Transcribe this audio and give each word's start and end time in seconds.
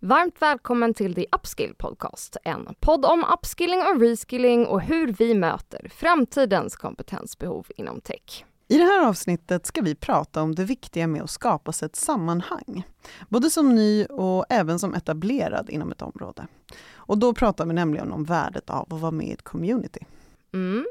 Varmt 0.00 0.42
välkommen 0.42 0.94
till 0.94 1.14
The 1.14 1.26
Upskill 1.32 1.74
Podcast, 1.74 2.36
en 2.44 2.74
podd 2.80 3.04
om 3.04 3.24
upskilling 3.34 3.78
och 3.80 4.00
reskilling 4.00 4.66
och 4.66 4.80
hur 4.80 5.12
vi 5.12 5.34
möter 5.34 5.88
framtidens 5.94 6.76
kompetensbehov 6.76 7.66
inom 7.76 8.00
tech. 8.00 8.44
I 8.68 8.78
det 8.78 8.84
här 8.84 9.06
avsnittet 9.06 9.66
ska 9.66 9.80
vi 9.80 9.94
prata 9.94 10.42
om 10.42 10.54
det 10.54 10.64
viktiga 10.64 11.06
med 11.06 11.22
att 11.22 11.30
skapa 11.30 11.72
sig 11.72 11.86
ett 11.86 11.96
sammanhang, 11.96 12.82
både 13.28 13.50
som 13.50 13.74
ny 13.74 14.04
och 14.04 14.44
även 14.48 14.78
som 14.78 14.94
etablerad 14.94 15.70
inom 15.70 15.92
ett 15.92 16.02
område. 16.02 16.46
Och 16.94 17.18
då 17.18 17.34
pratar 17.34 17.66
vi 17.66 17.72
nämligen 17.72 18.12
om 18.12 18.24
värdet 18.24 18.70
av 18.70 18.94
att 18.94 19.00
vara 19.00 19.12
med 19.12 19.26
i 19.26 19.32
ett 19.32 19.42
community. 19.42 20.00
Mm. 20.54 20.86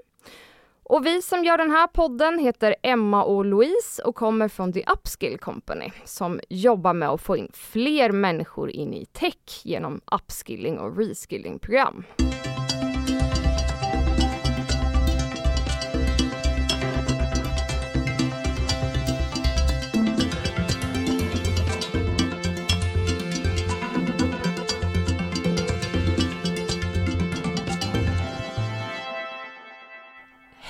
Och 0.89 1.05
vi 1.05 1.21
som 1.21 1.43
gör 1.43 1.57
den 1.57 1.71
här 1.71 1.87
podden 1.87 2.39
heter 2.39 2.75
Emma 2.83 3.23
och 3.23 3.45
Louise 3.45 4.03
och 4.03 4.15
kommer 4.15 4.47
från 4.47 4.73
The 4.73 4.83
Upskill 4.93 5.37
Company 5.37 5.91
som 6.05 6.39
jobbar 6.49 6.93
med 6.93 7.09
att 7.09 7.21
få 7.21 7.37
in 7.37 7.51
fler 7.53 8.11
människor 8.11 8.69
in 8.69 8.93
i 8.93 9.05
tech 9.05 9.61
genom 9.63 10.01
upskilling 10.11 10.79
och 10.79 10.97
reskilling 10.97 11.59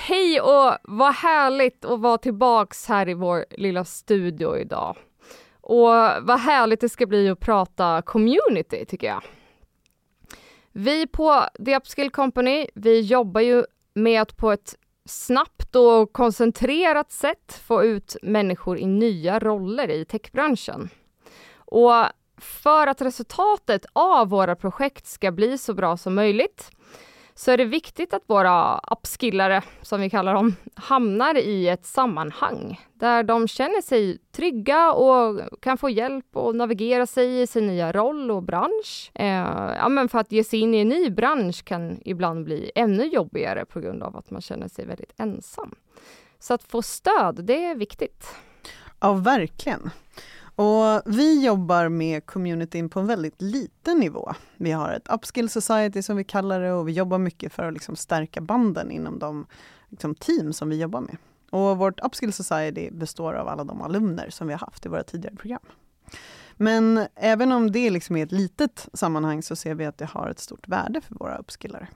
Hej 0.08 0.42
och 0.42 0.78
vad 0.84 1.14
härligt 1.14 1.86
att 1.86 2.00
vara 2.00 2.18
tillbaks 2.18 2.86
här 2.86 3.10
i 3.10 3.14
vår 3.14 3.46
lilla 3.50 3.86
studio 3.86 4.58
idag. 4.58 4.98
Och 5.62 5.88
vad 6.22 6.40
härligt 6.40 6.82
det 6.82 6.90
ska 6.90 7.06
bli 7.06 7.30
att 7.30 7.40
prata 7.40 8.02
community 8.02 8.86
tycker 8.86 9.08
jag. 9.08 9.24
Vi 10.72 11.08
på 11.08 11.44
The 11.66 11.76
Upskill 11.76 12.12
Company, 12.12 12.68
vi 12.76 13.02
jobbar 13.02 13.42
ju 13.42 13.64
med 13.94 14.22
att 14.22 14.38
på 14.38 14.52
ett 14.52 14.76
snabbt 15.06 15.76
och 15.76 16.14
koncentrerat 16.14 17.12
sätt 17.12 17.62
få 17.68 17.84
ut 17.84 18.16
människor 18.22 18.78
i 18.78 18.86
nya 18.86 19.40
roller 19.40 19.90
i 19.90 20.06
techbranschen. 20.06 20.90
Och 21.56 22.06
för 22.38 22.88
att 22.88 23.02
resultatet 23.02 23.86
av 23.94 24.30
våra 24.30 24.56
projekt 24.56 25.08
ska 25.08 25.32
bli 25.32 25.58
så 25.58 25.74
bra 25.74 25.98
som 25.98 26.16
möjligt 26.16 26.72
så 27.38 27.52
är 27.52 27.58
det 27.58 27.66
viktigt 27.66 28.14
att 28.14 28.24
våra 28.28 28.80
upskillare, 28.92 29.62
som 29.82 30.02
vi 30.02 30.10
kallar 30.10 30.34
dem, 30.34 30.56
hamnar 30.76 31.38
i 31.38 31.68
ett 31.68 31.86
sammanhang 31.86 32.82
där 32.94 33.24
de 33.24 33.48
känner 33.48 33.82
sig 33.82 34.18
trygga 34.32 34.92
och 34.94 35.42
kan 35.62 35.78
få 35.78 35.90
hjälp 35.90 36.36
att 36.36 36.56
navigera 36.56 37.06
sig 37.06 37.42
i 37.42 37.48
sin 37.48 37.68
nya 37.68 37.92
roll 37.92 38.32
och 38.32 38.44
bransch. 38.44 39.12
Eh, 39.14 39.76
ja, 39.78 39.90
men 39.90 40.10
för 40.10 40.20
att 40.20 40.32
ge 40.32 40.44
sig 40.44 40.60
in 40.60 40.74
i 40.74 40.78
en 40.78 40.90
ny 40.90 41.10
bransch 41.10 41.64
kan 41.64 42.00
ibland 42.06 42.44
bli 42.44 42.72
ännu 42.76 43.06
jobbigare 43.06 43.66
på 43.66 43.80
grund 43.80 44.04
av 44.04 44.18
att 44.18 44.32
man 44.32 44.42
känner 44.42 44.68
sig 44.68 44.86
väldigt 44.86 45.14
ensam. 45.18 45.76
Så 46.40 46.54
att 46.54 46.64
få 46.64 46.82
stöd, 46.82 47.46
det 47.46 47.66
är 47.66 47.76
viktigt. 47.76 48.36
Ja, 49.00 49.14
verkligen. 49.14 49.90
Och 50.58 51.02
vi 51.06 51.46
jobbar 51.46 51.90
med 51.90 52.26
communityn 52.26 52.90
på 52.90 53.00
en 53.00 53.08
väldigt 53.08 53.42
liten 53.42 53.98
nivå. 53.98 54.34
Vi 54.56 54.72
har 54.72 54.92
ett 54.92 55.08
upskill 55.08 55.50
society 55.50 56.02
som 56.02 56.18
vi 56.18 56.24
kallar 56.24 56.62
det 56.62 56.74
och 56.74 56.88
vi 56.88 56.92
jobbar 56.92 57.18
mycket 57.18 57.54
för 57.54 57.64
att 57.64 57.74
liksom 57.74 57.96
stärka 57.96 58.42
banden 58.42 58.92
inom 58.92 59.20
de 59.20 59.46
liksom, 59.90 60.16
team 60.16 60.54
som 60.54 60.70
vi 60.70 60.82
jobbar 60.82 61.02
med. 61.02 61.18
Och 61.50 61.78
vårt 61.78 62.00
upskill 62.00 62.34
society 62.34 62.92
består 62.92 63.34
av 63.34 63.48
alla 63.48 63.64
de 63.64 63.82
alumner 63.82 64.30
som 64.30 64.48
vi 64.48 64.54
har 64.54 64.60
haft 64.60 64.86
i 64.86 64.90
våra 64.90 65.04
tidigare 65.04 65.36
program. 65.36 65.62
Men 66.54 67.08
även 67.16 67.52
om 67.52 67.72
det 67.72 67.90
liksom 67.90 68.18
är 68.18 68.24
ett 68.24 68.32
litet 68.32 68.90
sammanhang 68.94 69.44
så 69.44 69.56
ser 69.56 69.76
vi 69.76 69.86
att 69.86 69.98
det 69.98 70.06
har 70.06 70.30
ett 70.30 70.40
stort 70.40 70.68
värde 70.68 71.02
för 71.02 71.16
våra 71.16 71.38
uppskillare. 71.38 71.88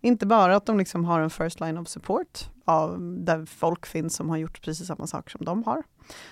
Inte 0.00 0.26
bara 0.26 0.56
att 0.56 0.66
de 0.66 0.78
liksom 0.78 1.04
har 1.04 1.20
en 1.20 1.30
first 1.30 1.60
line 1.60 1.78
of 1.78 1.88
support, 1.88 2.50
av, 2.64 2.98
där 3.00 3.46
folk 3.46 3.86
finns 3.86 4.14
som 4.14 4.30
har 4.30 4.36
gjort 4.36 4.62
precis 4.62 4.86
samma 4.86 5.06
saker 5.06 5.30
som 5.30 5.44
de 5.44 5.64
har. 5.64 5.82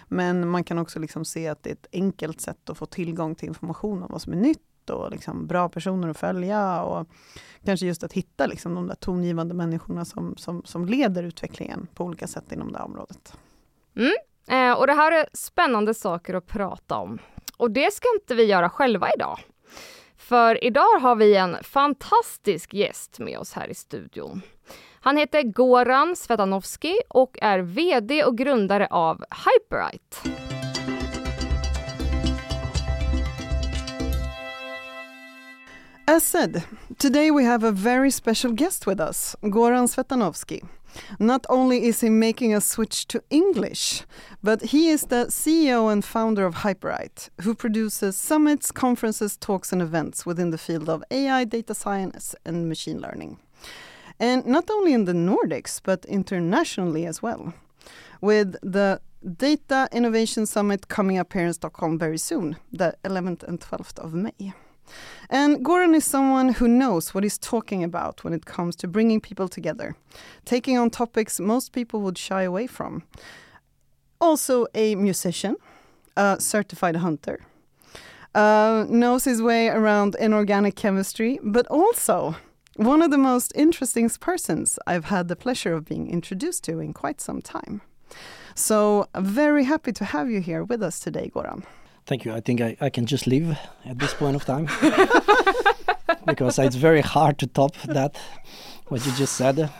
Men 0.08 0.48
man 0.48 0.64
kan 0.64 0.78
också 0.78 0.98
liksom 0.98 1.24
se 1.24 1.48
att 1.48 1.62
det 1.62 1.70
är 1.70 1.74
ett 1.74 1.86
enkelt 1.92 2.40
sätt 2.40 2.70
att 2.70 2.78
få 2.78 2.86
tillgång 2.86 3.34
till 3.34 3.48
information 3.48 4.02
om 4.02 4.08
vad 4.12 4.22
som 4.22 4.32
är 4.32 4.36
nytt 4.36 4.90
och 4.90 5.10
liksom 5.10 5.46
bra 5.46 5.68
personer 5.68 6.08
att 6.08 6.16
följa 6.16 6.82
och 6.82 7.08
kanske 7.64 7.86
just 7.86 8.04
att 8.04 8.12
hitta 8.12 8.46
liksom 8.46 8.74
de 8.74 8.86
där 8.86 8.94
tongivande 8.94 9.54
människorna 9.54 10.04
som, 10.04 10.36
som, 10.36 10.62
som 10.64 10.86
leder 10.86 11.22
utvecklingen 11.22 11.86
på 11.94 12.04
olika 12.04 12.26
sätt 12.26 12.52
inom 12.52 12.72
det 12.72 12.78
här 12.78 12.84
området. 12.84 13.36
Mm. 13.96 14.12
Eh, 14.48 14.78
och 14.78 14.86
det 14.86 14.92
här 14.92 15.12
är 15.12 15.26
spännande 15.32 15.94
saker 15.94 16.34
att 16.34 16.46
prata 16.46 16.96
om. 16.96 17.18
Och 17.56 17.70
det 17.70 17.92
ska 17.92 18.08
inte 18.14 18.34
vi 18.34 18.44
göra 18.44 18.70
själva 18.70 19.08
idag. 19.16 19.38
För 20.16 20.64
idag 20.64 20.98
har 21.00 21.16
vi 21.16 21.36
en 21.36 21.56
fantastisk 21.62 22.74
gäst 22.74 23.18
med 23.18 23.38
oss 23.38 23.52
här 23.52 23.68
i 23.68 23.74
studion. 23.74 24.42
Han 25.04 25.16
heter 25.16 25.42
Goran 25.42 26.16
Svetanovski 26.16 26.98
och 27.08 27.38
är 27.42 27.58
VD 27.58 28.24
och 28.24 28.38
grundare 28.38 28.86
av 28.90 29.24
Hyperite. 29.30 30.16
As 36.06 36.24
said, 36.24 36.62
today 36.98 37.30
we 37.30 37.44
have 37.44 37.68
a 37.68 37.70
very 37.70 38.10
special 38.10 38.52
guest 38.52 38.86
with 38.86 39.00
us, 39.00 39.36
Goran 39.40 39.88
Svetanovski. 39.88 40.64
Not 41.18 41.46
only 41.48 41.88
is 41.88 42.00
he 42.00 42.10
making 42.10 42.54
a 42.54 42.60
switch 42.60 43.06
to 43.06 43.18
English, 43.30 44.04
but 44.40 44.62
he 44.62 44.90
is 44.90 45.02
the 45.02 45.26
CEO 45.30 45.92
and 45.92 46.04
founder 46.04 46.46
of 46.46 46.54
Hyperite, 46.54 47.30
who 47.44 47.54
produces 47.54 48.16
summits, 48.16 48.72
conferences, 48.72 49.36
talks, 49.36 49.72
and 49.72 49.82
events 49.82 50.26
within 50.26 50.50
the 50.50 50.58
field 50.58 50.88
of 50.88 51.02
AI, 51.10 51.44
data 51.44 51.74
science, 51.74 52.36
and 52.44 52.68
machine 52.68 53.00
learning. 53.00 53.38
And 54.22 54.46
not 54.46 54.70
only 54.70 54.92
in 54.92 55.04
the 55.04 55.14
Nordics, 55.14 55.80
but 55.82 56.04
internationally 56.04 57.06
as 57.06 57.22
well. 57.22 57.54
With 58.20 58.54
the 58.62 59.00
Data 59.36 59.88
Innovation 59.90 60.46
Summit 60.46 60.86
coming 60.86 61.18
up 61.18 61.32
here 61.32 61.44
in 61.44 61.52
Stockholm 61.52 61.98
very 61.98 62.18
soon, 62.18 62.56
the 62.72 62.94
11th 63.02 63.42
and 63.42 63.58
12th 63.58 63.98
of 63.98 64.14
May. 64.14 64.52
And 65.28 65.64
Goran 65.64 65.96
is 65.96 66.04
someone 66.04 66.50
who 66.50 66.68
knows 66.68 67.12
what 67.12 67.24
he's 67.24 67.36
talking 67.36 67.82
about 67.82 68.22
when 68.22 68.32
it 68.32 68.46
comes 68.46 68.76
to 68.76 68.86
bringing 68.86 69.20
people 69.20 69.48
together, 69.48 69.96
taking 70.44 70.78
on 70.78 70.90
topics 70.90 71.40
most 71.40 71.72
people 71.72 72.00
would 72.02 72.16
shy 72.16 72.42
away 72.42 72.68
from. 72.68 73.02
Also, 74.20 74.68
a 74.72 74.94
musician, 74.94 75.56
a 76.16 76.36
certified 76.38 76.94
hunter, 76.94 77.40
uh, 78.36 78.86
knows 78.88 79.24
his 79.24 79.42
way 79.42 79.66
around 79.66 80.14
inorganic 80.20 80.76
chemistry, 80.76 81.40
but 81.42 81.66
also 81.66 82.36
one 82.76 83.02
of 83.02 83.10
the 83.10 83.18
most 83.18 83.52
interesting 83.54 84.08
persons 84.08 84.78
I've 84.86 85.06
had 85.06 85.28
the 85.28 85.36
pleasure 85.36 85.74
of 85.74 85.84
being 85.84 86.10
introduced 86.10 86.64
to 86.64 86.78
in 86.78 86.92
quite 86.92 87.20
some 87.20 87.42
time. 87.42 87.82
So, 88.54 89.08
very 89.16 89.64
happy 89.64 89.92
to 89.92 90.04
have 90.04 90.30
you 90.30 90.40
here 90.40 90.62
with 90.64 90.82
us 90.82 91.00
today, 91.00 91.30
Goran. 91.34 91.64
Thank 92.04 92.24
you. 92.24 92.32
I 92.32 92.40
think 92.40 92.60
I, 92.60 92.76
I 92.80 92.90
can 92.90 93.06
just 93.06 93.26
leave 93.26 93.56
at 93.84 93.98
this 93.98 94.12
point 94.14 94.36
of 94.36 94.44
time 94.44 94.66
because 96.26 96.58
it's 96.58 96.76
very 96.76 97.00
hard 97.00 97.38
to 97.38 97.46
top 97.46 97.76
that 97.82 98.16
what 98.88 99.06
you 99.06 99.12
just 99.12 99.34
said. 99.36 99.70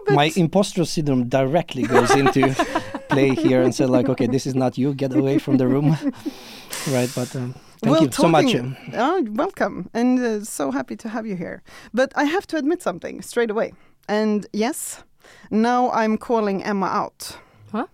No, 0.00 0.04
but 0.06 0.14
My 0.14 0.32
imposter 0.36 0.84
syndrome 0.84 1.28
directly 1.28 1.82
goes 1.82 2.10
into 2.14 2.54
play 3.08 3.34
here 3.34 3.62
and 3.62 3.74
said 3.74 3.90
like, 3.90 4.08
okay, 4.08 4.26
this 4.26 4.46
is 4.46 4.54
not 4.54 4.78
you. 4.78 4.94
Get 4.94 5.14
away 5.14 5.38
from 5.38 5.56
the 5.58 5.66
room, 5.66 5.90
right? 6.90 7.10
But 7.14 7.34
um, 7.36 7.54
thank 7.82 7.92
well, 7.92 8.02
you 8.04 8.10
so 8.12 8.28
much. 8.28 8.54
Oh, 8.94 9.22
welcome, 9.32 9.90
and 9.94 10.18
uh, 10.18 10.44
so 10.44 10.70
happy 10.70 10.96
to 10.96 11.08
have 11.08 11.26
you 11.26 11.36
here. 11.36 11.62
But 11.92 12.12
I 12.16 12.24
have 12.24 12.46
to 12.48 12.56
admit 12.56 12.82
something 12.82 13.22
straight 13.22 13.50
away. 13.50 13.72
And 14.08 14.46
yes, 14.52 15.04
now 15.50 15.90
I'm 15.90 16.16
calling 16.18 16.62
Emma 16.64 16.86
out. 16.86 17.36
Huh? 17.72 17.86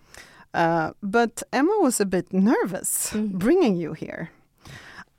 Uh, 0.53 0.91
but 1.03 1.43
Emma 1.51 1.77
was 1.81 1.99
a 1.99 2.05
bit 2.05 2.31
nervous 2.33 3.11
Mm. 3.13 3.31
bringing 3.33 3.75
you 3.75 3.93
here. 3.93 4.29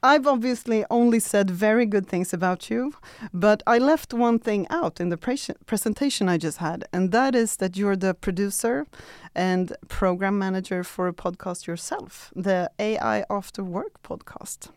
I've 0.03 0.27
obviously 0.29 0.85
only 0.91 1.19
said 1.19 1.51
very 1.51 1.85
good 1.85 2.07
things 2.07 2.33
about 2.33 2.71
you, 2.71 2.93
but 3.33 3.63
I 3.67 3.79
left 3.79 4.15
one 4.15 4.39
thing 4.39 4.67
out 4.71 5.01
in 5.01 5.09
the 5.09 5.17
pres- 5.17 5.51
presentation 5.67 6.29
I 6.29 6.39
just 6.39 6.59
had, 6.59 6.85
and 6.93 7.11
that 7.11 7.35
is 7.35 7.57
that 7.57 7.77
you're 7.77 7.97
the 7.97 8.15
producer 8.15 8.87
and 9.35 9.77
program 9.89 10.39
manager 10.39 10.85
for 10.85 11.09
a 11.09 11.13
podcast 11.13 11.67
yourself, 11.67 12.33
the 12.37 12.71
AI 12.79 13.25
After 13.29 13.65
Work 13.65 14.01
podcast. 14.05 14.69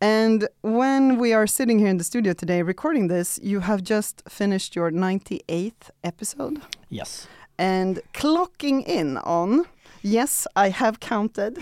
And 0.00 0.48
when 0.62 1.18
we 1.18 1.32
are 1.32 1.46
sitting 1.46 1.78
here 1.78 1.88
in 1.88 1.96
the 1.98 2.04
studio 2.04 2.32
today 2.32 2.62
recording 2.62 3.08
this, 3.08 3.40
you 3.42 3.60
have 3.60 3.82
just 3.82 4.22
finished 4.28 4.76
your 4.76 4.90
98th 4.90 5.90
episode 6.04 6.60
Yes. 6.90 7.26
and 7.58 8.00
clocking 8.12 8.86
in 8.86 9.16
on, 9.18 9.64
yes, 10.06 10.46
I 10.54 10.68
have 10.68 11.00
counted, 11.00 11.58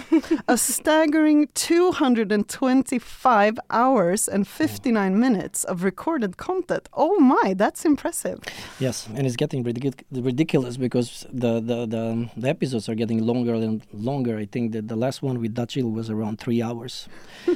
a 0.48 0.58
staggering 0.58 1.48
225 1.54 3.58
hours 3.70 4.28
and 4.28 4.46
59 4.46 5.18
minutes 5.18 5.64
of 5.64 5.82
recorded 5.82 6.36
content. 6.36 6.88
Oh 6.92 7.18
my, 7.18 7.54
that's 7.54 7.84
impressive. 7.84 8.40
Yes, 8.78 9.06
and 9.06 9.26
it's 9.26 9.36
getting 9.36 9.64
ridic- 9.64 10.04
ridiculous 10.12 10.76
because 10.76 11.26
the, 11.32 11.60
the, 11.60 11.86
the, 11.86 11.98
um, 11.98 12.30
the 12.36 12.48
episodes 12.48 12.88
are 12.88 12.94
getting 12.94 13.24
longer 13.24 13.54
and 13.54 13.82
longer. 13.92 14.36
I 14.36 14.46
think 14.46 14.72
that 14.72 14.88
the 14.88 14.96
last 14.96 15.22
one 15.22 15.40
with 15.40 15.54
Dachil 15.54 15.92
was 15.92 16.10
around 16.10 16.38
three 16.38 16.62
hours. 16.62 17.08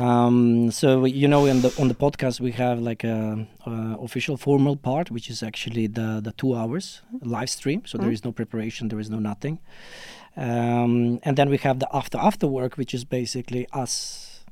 Um, 0.00 0.70
so 0.70 1.04
you 1.06 1.26
know, 1.28 1.46
in 1.46 1.62
the 1.62 1.70
on 1.80 1.88
the 1.88 1.94
podcast 1.94 2.40
we 2.40 2.52
have 2.52 2.78
like 2.90 3.02
a, 3.04 3.46
a 3.66 3.96
official 4.06 4.36
formal 4.36 4.76
part, 4.76 5.10
which 5.10 5.30
is 5.30 5.42
actually 5.42 5.86
the 5.88 6.20
the 6.22 6.32
two 6.32 6.54
hours 6.54 7.02
live 7.22 7.48
stream. 7.50 7.80
So 7.86 7.98
there 7.98 8.10
Mm. 8.10 8.12
is 8.18 8.24
no 8.24 8.32
preparation, 8.32 8.88
there 8.88 9.00
is 9.00 9.08
no 9.10 9.18
nothing. 9.18 9.58
Um, 10.36 11.18
and 11.22 11.36
then 11.38 11.48
we 11.48 11.56
have 11.58 11.78
the 11.78 11.88
after 11.92 12.18
after 12.18 12.46
work, 12.46 12.76
which 12.76 12.92
is 12.94 13.04
basically 13.04 13.66
us 13.72 14.00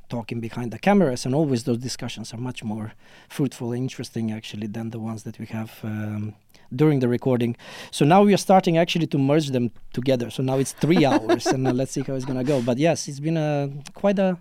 talking 0.08 0.40
behind 0.40 0.70
the 0.70 0.78
cameras, 0.78 1.26
and 1.26 1.34
always 1.34 1.64
those 1.64 1.78
discussions 1.78 2.32
are 2.34 2.40
much 2.40 2.62
more 2.64 2.92
fruitful 3.28 3.72
and 3.72 3.82
interesting 3.82 4.32
actually 4.32 4.66
than 4.68 4.90
the 4.90 4.98
ones 4.98 5.22
that 5.24 5.38
we 5.38 5.46
have 5.46 5.70
um, 5.82 6.34
during 6.74 7.00
the 7.00 7.08
recording. 7.08 7.56
So 7.90 8.04
now 8.06 8.22
we 8.22 8.32
are 8.32 8.38
starting 8.48 8.78
actually 8.78 9.06
to 9.08 9.18
merge 9.18 9.48
them 9.50 9.70
together. 9.92 10.30
So 10.30 10.42
now 10.42 10.58
it's 10.58 10.72
three 10.72 11.04
hours, 11.10 11.46
and 11.46 11.66
uh, 11.68 11.72
let's 11.72 11.92
see 11.92 12.02
how 12.02 12.14
it's 12.14 12.24
gonna 12.24 12.44
go. 12.44 12.62
But 12.62 12.78
yes, 12.78 13.08
it's 13.08 13.20
been 13.20 13.36
a 13.36 13.68
quite 13.94 14.18
a 14.18 14.38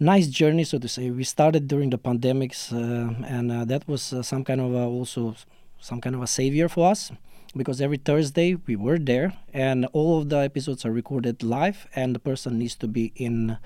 nice 0.00 0.26
journey, 0.26 0.64
so 0.64 0.78
to 0.78 0.88
say. 0.88 1.10
We 1.10 1.24
started 1.24 1.68
during 1.68 1.90
the 1.90 1.98
pandemics, 1.98 2.72
uh, 2.72 3.14
and 3.26 3.52
uh, 3.52 3.64
that 3.66 3.86
was 3.86 4.12
uh, 4.12 4.22
some 4.22 4.42
kind 4.44 4.60
of 4.60 4.74
also 4.74 5.36
some 5.78 6.00
kind 6.00 6.16
of 6.16 6.22
a 6.22 6.26
savior 6.26 6.68
for 6.68 6.90
us 6.90 7.12
because 7.56 7.80
every 7.80 7.96
Thursday 7.96 8.54
we 8.66 8.76
were 8.76 8.98
there, 8.98 9.34
and 9.52 9.86
all 9.92 10.18
of 10.18 10.28
the 10.28 10.38
episodes 10.38 10.84
are 10.84 10.92
recorded 10.92 11.42
live, 11.42 11.86
and 11.94 12.14
the 12.14 12.18
person 12.18 12.58
needs 12.58 12.74
to 12.76 12.88
be 12.88 13.12
in 13.16 13.58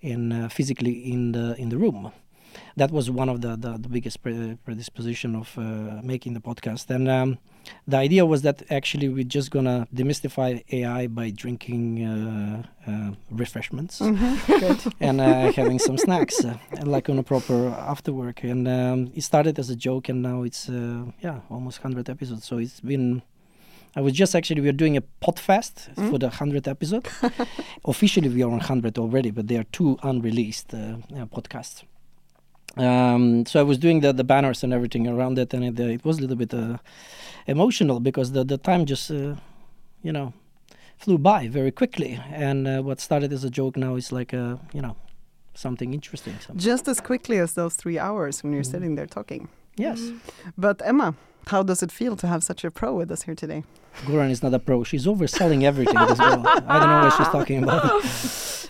in 0.00 0.32
uh, 0.32 0.48
physically 0.48 1.12
in 1.12 1.32
the 1.32 1.54
in 1.58 1.68
the 1.68 1.76
room. 1.76 2.12
That 2.76 2.90
was 2.90 3.10
one 3.10 3.28
of 3.28 3.42
the 3.42 3.56
the, 3.56 3.78
the 3.78 3.88
biggest 3.88 4.22
predisposition 4.22 5.36
of 5.36 5.56
uh, 5.58 6.00
making 6.02 6.32
the 6.34 6.40
podcast, 6.40 6.88
and 6.90 7.08
um, 7.08 7.38
the 7.88 7.96
idea 7.96 8.24
was 8.26 8.42
that 8.42 8.62
actually 8.70 9.08
we're 9.08 9.24
just 9.38 9.50
gonna 9.50 9.86
demystify 9.94 10.62
AI 10.72 11.06
by 11.08 11.30
drinking 11.30 12.04
uh, 12.04 12.62
uh, 12.90 13.10
refreshments 13.30 14.00
Mhm, 14.00 14.92
and 15.00 15.20
uh, 15.20 15.52
having 15.52 15.78
some 15.78 15.98
snacks, 15.98 16.44
uh, 16.44 16.56
like 16.84 17.08
on 17.12 17.18
a 17.18 17.22
proper 17.22 17.68
after 17.68 18.12
work. 18.12 18.42
And 18.44 18.66
um, 18.68 19.10
it 19.14 19.22
started 19.22 19.58
as 19.58 19.70
a 19.70 19.76
joke, 19.76 20.08
and 20.10 20.22
now 20.22 20.42
it's 20.44 20.68
uh, 20.68 21.04
yeah 21.22 21.40
almost 21.50 21.78
hundred 21.82 22.08
episodes. 22.08 22.44
So 22.44 22.58
it's 22.58 22.80
been. 22.80 23.22
I 23.98 24.02
was 24.02 24.12
just 24.12 24.34
actually 24.36 24.60
we 24.60 24.68
are 24.68 24.78
doing 24.84 24.96
a 24.96 25.02
podfest 25.24 25.76
Mm. 25.96 26.10
for 26.10 26.18
the 26.18 26.28
hundredth 26.28 26.68
episode. 26.68 27.08
Officially, 27.84 28.28
we 28.28 28.42
are 28.42 28.50
on 28.52 28.60
hundred 28.60 28.98
already, 28.98 29.30
but 29.30 29.48
there 29.48 29.60
are 29.60 29.68
two 29.72 29.96
unreleased 30.02 30.74
uh, 30.74 30.78
uh, 31.16 31.26
podcasts. 31.26 31.82
Um, 32.76 33.46
so 33.46 33.60
I 33.60 33.62
was 33.62 33.78
doing 33.78 34.00
the 34.00 34.12
the 34.12 34.24
banners 34.24 34.62
and 34.64 34.72
everything 34.72 35.06
around 35.08 35.38
it, 35.38 35.54
and 35.54 35.64
it, 35.64 35.80
uh, 35.80 35.88
it 35.94 36.04
was 36.04 36.18
a 36.18 36.20
little 36.20 36.36
bit 36.36 36.52
uh, 36.54 36.76
emotional 37.46 38.00
because 38.00 38.32
the 38.32 38.44
the 38.44 38.58
time 38.58 38.84
just 38.86 39.10
uh, 39.10 39.34
you 40.02 40.12
know 40.12 40.32
flew 40.98 41.18
by 41.18 41.48
very 41.48 41.70
quickly, 41.70 42.20
and 42.32 42.66
uh, 42.68 42.82
what 42.82 43.00
started 43.00 43.32
as 43.32 43.44
a 43.44 43.50
joke 43.50 43.76
now 43.80 43.96
is 43.96 44.12
like 44.12 44.32
a 44.36 44.58
you 44.74 44.82
know 44.82 44.94
something 45.54 45.94
interesting. 45.94 46.34
So, 46.46 46.52
Just 46.54 46.88
as 46.88 47.00
quickly 47.00 47.38
as 47.38 47.52
those 47.54 47.76
three 47.76 47.98
hours 47.98 48.42
when 48.42 48.52
you're 48.52 48.62
Mm. 48.64 48.70
sitting 48.72 48.96
there 48.96 49.06
talking. 49.06 49.48
yes, 49.78 50.00
But 50.58 50.82
Emma, 50.84 51.14
how 51.46 51.62
does 51.62 51.82
it 51.82 51.90
feel 51.92 52.16
to 52.16 52.26
have 52.26 52.42
such 52.42 52.64
a 52.64 52.70
pro 52.70 52.94
with 52.98 53.10
us 53.10 53.22
here 53.22 53.34
today? 53.34 53.62
Goran 54.04 54.30
is 54.30 54.42
not 54.42 54.52
a 54.54 54.58
pro. 54.58 54.84
She's 54.84 55.06
overselling 55.06 55.62
everything. 55.64 55.96
This 56.08 56.18
girl. 56.18 56.42
I 56.68 56.78
don't 56.78 56.90
know 56.90 57.02
what 57.08 57.16
she's 57.16 57.28
talking 57.32 57.62
about. 57.62 58.02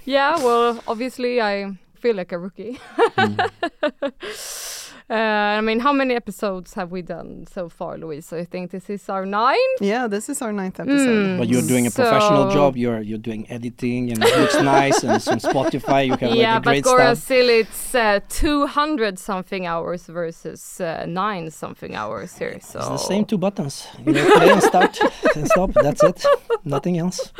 Yeah, 0.09 0.37
well, 0.39 0.79
obviously 0.87 1.41
I 1.41 1.77
feel 1.97 2.17
like 2.17 2.33
a 2.33 2.39
rookie. 2.39 2.79
Mm. 3.19 4.73
uh, 5.09 5.15
I 5.15 5.61
mean, 5.61 5.79
how 5.79 5.93
many 5.93 6.15
episodes 6.15 6.75
have 6.75 6.91
we 6.91 7.01
done 7.01 7.47
so 7.47 7.69
far, 7.69 7.97
Louise? 7.97 8.33
I 8.33 8.45
think 8.45 8.73
this 8.73 8.91
is 8.91 9.09
our 9.09 9.25
ninth. 9.25 9.81
Yeah, 9.81 10.09
this 10.09 10.29
is 10.29 10.43
our 10.43 10.53
ninth 10.53 10.81
episode. 10.81 11.27
Mm. 11.27 11.39
But 11.39 11.49
you're 11.49 11.63
doing 11.63 11.87
a 11.87 11.93
professional 11.93 12.51
job. 12.51 12.77
You're 12.77 13.03
you're 13.03 13.25
doing 13.31 13.49
editing, 13.49 14.11
and 14.11 14.23
it 14.25 14.37
looks 14.37 14.61
nice. 14.61 15.05
And 15.05 15.13
it's 15.13 15.29
on 15.29 15.39
Spotify, 15.39 16.07
you 16.07 16.17
have 16.17 16.35
yeah, 16.35 16.55
like 16.55 16.59
a 16.59 16.61
but 16.61 16.71
great 16.71 16.85
Gora 16.85 17.15
stuff. 17.15 17.25
still 17.25 17.49
it's 17.49 17.95
uh, 17.95 18.19
200 18.29 19.17
something 19.19 19.65
hours 19.65 20.07
versus 20.07 20.81
uh, 20.81 21.07
nine 21.07 21.53
something 21.53 21.95
hours 21.95 22.37
here. 22.37 22.59
So 22.61 22.81
It's 22.81 22.89
the 22.89 22.97
same 22.97 23.25
two 23.25 23.39
buttons. 23.39 23.87
You 24.05 24.13
know, 24.13 24.37
play 24.37 24.51
and 24.51 24.63
start 24.63 24.99
and 25.37 25.47
stop. 25.47 25.71
That's 25.73 26.03
it. 26.03 26.25
Nothing 26.65 26.99
else. 26.99 27.33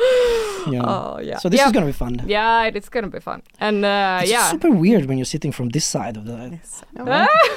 Yeah. 0.69 0.83
Oh 0.85 1.19
yeah. 1.19 1.37
So 1.39 1.49
this 1.49 1.59
yeah. 1.59 1.67
is 1.67 1.73
gonna 1.73 1.85
be 1.85 1.91
fun. 1.91 2.21
Yeah, 2.25 2.63
it's 2.73 2.87
gonna 2.87 3.09
be 3.09 3.19
fun. 3.19 3.41
And 3.59 3.83
uh, 3.83 4.19
It's 4.21 4.31
yeah. 4.31 4.51
super 4.51 4.71
weird 4.71 5.05
when 5.05 5.17
you're 5.17 5.25
sitting 5.25 5.51
from 5.51 5.67
this 5.69 5.83
side 5.83 6.15
of 6.15 6.23
the. 6.25 6.37
Yes. 6.51 6.83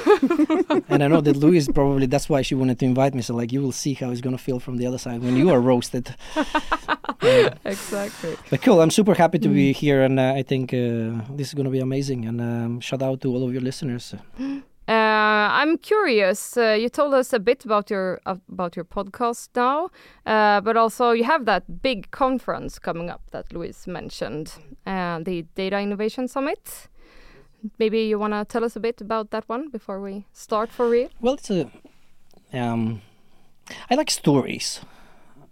And 0.89 1.03
I 1.03 1.07
know 1.07 1.21
that 1.21 1.35
Louise 1.37 1.67
probably 1.67 2.05
that's 2.07 2.29
why 2.29 2.41
she 2.41 2.55
wanted 2.55 2.79
to 2.79 2.85
invite 2.85 3.13
me. 3.15 3.21
So 3.21 3.35
like 3.35 3.51
you 3.51 3.61
will 3.61 3.71
see 3.71 3.93
how 3.93 4.09
it's 4.11 4.21
gonna 4.21 4.37
feel 4.37 4.59
from 4.59 4.77
the 4.77 4.85
other 4.87 4.97
side 4.97 5.21
when 5.23 5.35
you 5.35 5.49
are 5.49 5.59
roasted. 5.59 6.15
Yeah. 7.21 7.53
exactly. 7.65 8.35
But 8.49 8.61
cool, 8.61 8.81
I'm 8.81 8.91
super 8.91 9.13
happy 9.13 9.39
to 9.39 9.49
Mm. 9.49 9.53
be 9.53 9.73
here, 9.73 10.01
and 10.03 10.19
uh, 10.19 10.33
I 10.39 10.43
think 10.43 10.73
uh, 10.73 11.35
this 11.37 11.47
is 11.49 11.53
gonna 11.53 11.69
be 11.69 11.79
amazing. 11.79 12.25
And 12.25 12.41
um, 12.41 12.79
shout 12.79 13.01
out 13.01 13.21
to 13.21 13.27
all 13.33 13.43
of 13.47 13.51
your 13.53 13.61
listeners. 13.61 14.13
Uh, 14.87 15.47
I'm 15.61 15.77
curious. 15.77 16.57
Uh, 16.57 16.75
you 16.77 16.89
told 16.89 17.13
us 17.13 17.31
a 17.31 17.39
bit 17.39 17.63
about 17.63 17.89
your 17.89 18.19
about 18.25 18.75
your 18.75 18.83
podcast 18.83 19.49
now, 19.55 19.89
uh, 20.25 20.59
but 20.59 20.75
also 20.75 21.11
you 21.11 21.23
have 21.23 21.45
that 21.45 21.81
big 21.81 22.09
conference 22.11 22.77
coming 22.79 23.09
up 23.09 23.21
that 23.31 23.53
Louise 23.53 23.87
mentioned, 23.87 24.55
uh, 24.85 25.19
the 25.19 25.45
Data 25.55 25.79
Innovation 25.79 26.27
Summit. 26.27 26.89
Maybe 27.79 27.99
you 28.03 28.19
want 28.19 28.33
to 28.33 28.45
tell 28.45 28.63
us 28.63 28.75
a 28.75 28.79
bit 28.79 29.01
about 29.01 29.29
that 29.31 29.47
one 29.49 29.69
before 29.69 29.99
we 30.01 30.25
start 30.33 30.69
for 30.71 30.89
real. 30.89 31.09
Well, 31.19 31.35
it's 31.35 31.49
a. 31.51 31.69
Um, 32.53 33.01
I 33.89 33.95
like 33.95 34.09
stories. 34.11 34.81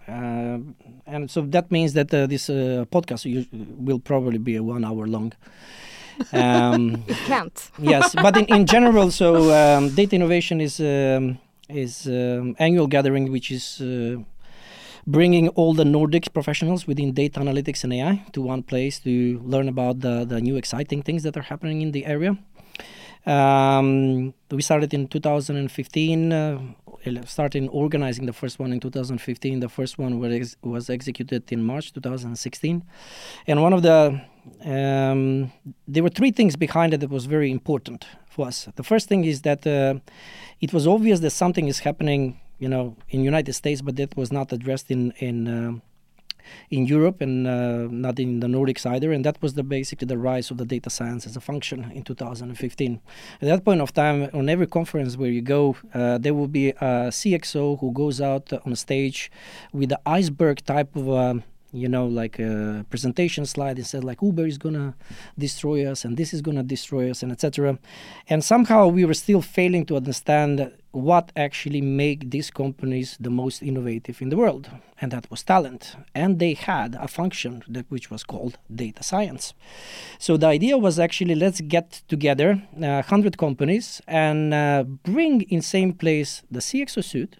Uh, 0.07 0.57
and 1.05 1.29
so 1.29 1.41
that 1.41 1.69
means 1.71 1.93
that 1.93 2.11
uh, 2.13 2.25
this 2.27 2.49
uh, 2.49 2.85
podcast 2.91 3.25
will 3.77 3.99
probably 3.99 4.39
be 4.39 4.55
a 4.55 4.63
one 4.63 4.83
hour 4.83 5.05
long. 5.07 5.33
Um, 6.33 7.03
You 7.07 7.15
can't. 7.27 7.71
yes, 7.79 8.15
but 8.15 8.35
in, 8.37 8.45
in 8.45 8.65
general, 8.65 9.11
so 9.11 9.51
um, 9.53 9.89
data 9.89 10.15
innovation 10.15 10.61
is 10.61 10.79
um, 10.79 11.37
is 11.69 12.07
um, 12.07 12.55
annual 12.59 12.87
gathering 12.87 13.31
which 13.31 13.51
is 13.51 13.79
uh, 13.81 14.17
bringing 15.11 15.47
all 15.49 15.73
the 15.73 15.85
Nordic 15.85 16.31
professionals 16.33 16.85
within 16.85 17.13
data 17.13 17.39
analytics 17.39 17.83
and 17.83 17.93
AI 17.93 18.23
to 18.33 18.41
one 18.41 18.61
place 18.63 18.99
to 18.99 19.39
learn 19.43 19.67
about 19.67 19.99
the 20.01 20.25
the 20.25 20.39
new 20.39 20.55
exciting 20.55 21.01
things 21.01 21.23
that 21.23 21.35
are 21.37 21.47
happening 21.51 21.81
in 21.81 21.91
the 21.91 22.05
area. 22.05 22.37
Um, 23.25 24.33
we 24.51 24.61
started 24.61 24.93
in 24.93 25.07
2015. 25.07 26.33
Uh, 26.33 26.59
organizing 27.71 28.25
the 28.25 28.33
first 28.33 28.59
one 28.59 28.73
in 28.73 28.79
2015. 28.79 29.59
The 29.59 29.69
first 29.69 29.97
one 29.97 30.19
was 30.19 30.33
ex- 30.33 30.57
was 30.61 30.89
executed 30.89 31.51
in 31.51 31.63
March 31.63 31.93
2016, 31.93 32.83
and 33.47 33.61
one 33.61 33.73
of 33.73 33.81
the 33.81 34.21
um, 34.65 35.51
there 35.87 36.03
were 36.03 36.09
three 36.09 36.31
things 36.31 36.55
behind 36.55 36.93
it 36.93 36.99
that 36.99 37.09
was 37.09 37.25
very 37.25 37.51
important 37.51 38.05
for 38.29 38.47
us. 38.47 38.67
The 38.75 38.83
first 38.83 39.07
thing 39.07 39.25
is 39.25 39.41
that 39.41 39.65
uh, 39.65 39.95
it 40.59 40.73
was 40.73 40.85
obvious 40.87 41.19
that 41.21 41.31
something 41.31 41.67
is 41.67 41.79
happening, 41.79 42.39
you 42.59 42.69
know, 42.69 42.95
in 43.09 43.23
United 43.23 43.53
States, 43.53 43.81
but 43.81 43.95
that 43.95 44.15
was 44.15 44.31
not 44.31 44.51
addressed 44.51 44.91
in 44.91 45.11
in 45.17 45.47
um 45.47 45.81
in 46.69 46.85
Europe 46.85 47.21
and 47.21 47.47
uh, 47.47 47.87
not 47.89 48.19
in 48.19 48.39
the 48.39 48.47
Nordics 48.47 48.85
either. 48.85 49.11
And 49.11 49.23
that 49.25 49.41
was 49.41 49.53
the 49.53 49.63
basically 49.63 50.05
the 50.05 50.17
rise 50.17 50.51
of 50.51 50.57
the 50.57 50.65
data 50.65 50.89
science 50.89 51.25
as 51.25 51.35
a 51.35 51.41
function 51.41 51.91
in 51.91 52.03
2015. 52.03 53.01
At 53.41 53.47
that 53.47 53.65
point 53.65 53.81
of 53.81 53.93
time, 53.93 54.29
on 54.33 54.49
every 54.49 54.67
conference 54.67 55.17
where 55.17 55.29
you 55.29 55.41
go, 55.41 55.75
uh, 55.93 56.17
there 56.17 56.33
will 56.33 56.47
be 56.47 56.69
a 56.69 57.11
CXO 57.11 57.79
who 57.79 57.91
goes 57.91 58.21
out 58.21 58.51
on 58.65 58.75
stage 58.75 59.31
with 59.73 59.89
the 59.89 59.99
iceberg 60.05 60.63
type 60.65 60.95
of. 60.95 61.09
Um, 61.09 61.43
you 61.71 61.87
know, 61.87 62.07
like 62.07 62.39
a 62.39 62.83
presentation 62.89 63.45
slide, 63.45 63.77
it 63.77 63.85
said 63.85 64.03
like 64.03 64.23
Uber 64.23 64.47
is 64.47 64.57
gonna 64.57 64.95
destroy 65.37 65.85
us, 65.85 66.03
and 66.03 66.17
this 66.17 66.33
is 66.33 66.41
gonna 66.41 66.63
destroy 66.63 67.11
us, 67.11 67.21
and 67.21 67.31
etc. 67.31 67.77
And 68.27 68.43
somehow 68.43 68.87
we 68.87 69.05
were 69.05 69.13
still 69.13 69.43
failing 69.43 69.85
to 69.85 69.95
understand 69.95 70.71
what 70.91 71.31
actually 71.35 71.81
make 71.81 72.31
these 72.31 72.49
companies 72.49 73.17
the 73.19 73.29
most 73.29 73.61
innovative 73.61 74.21
in 74.21 74.29
the 74.29 74.37
world, 74.37 74.69
and 74.99 75.11
that 75.11 75.29
was 75.29 75.43
talent. 75.43 75.95
And 76.15 76.39
they 76.39 76.53
had 76.53 76.95
a 76.95 77.07
function 77.07 77.63
that 77.67 77.85
which 77.89 78.09
was 78.09 78.23
called 78.23 78.57
data 78.73 79.03
science. 79.03 79.53
So 80.17 80.37
the 80.37 80.47
idea 80.47 80.77
was 80.77 80.99
actually 80.99 81.35
let's 81.35 81.61
get 81.61 82.01
together 82.07 82.61
uh, 82.81 83.01
hundred 83.03 83.37
companies 83.37 84.01
and 84.07 84.53
uh, 84.53 84.83
bring 84.83 85.41
in 85.41 85.61
same 85.61 85.93
place 85.93 86.43
the 86.49 86.59
CXO 86.59 87.03
suit 87.03 87.37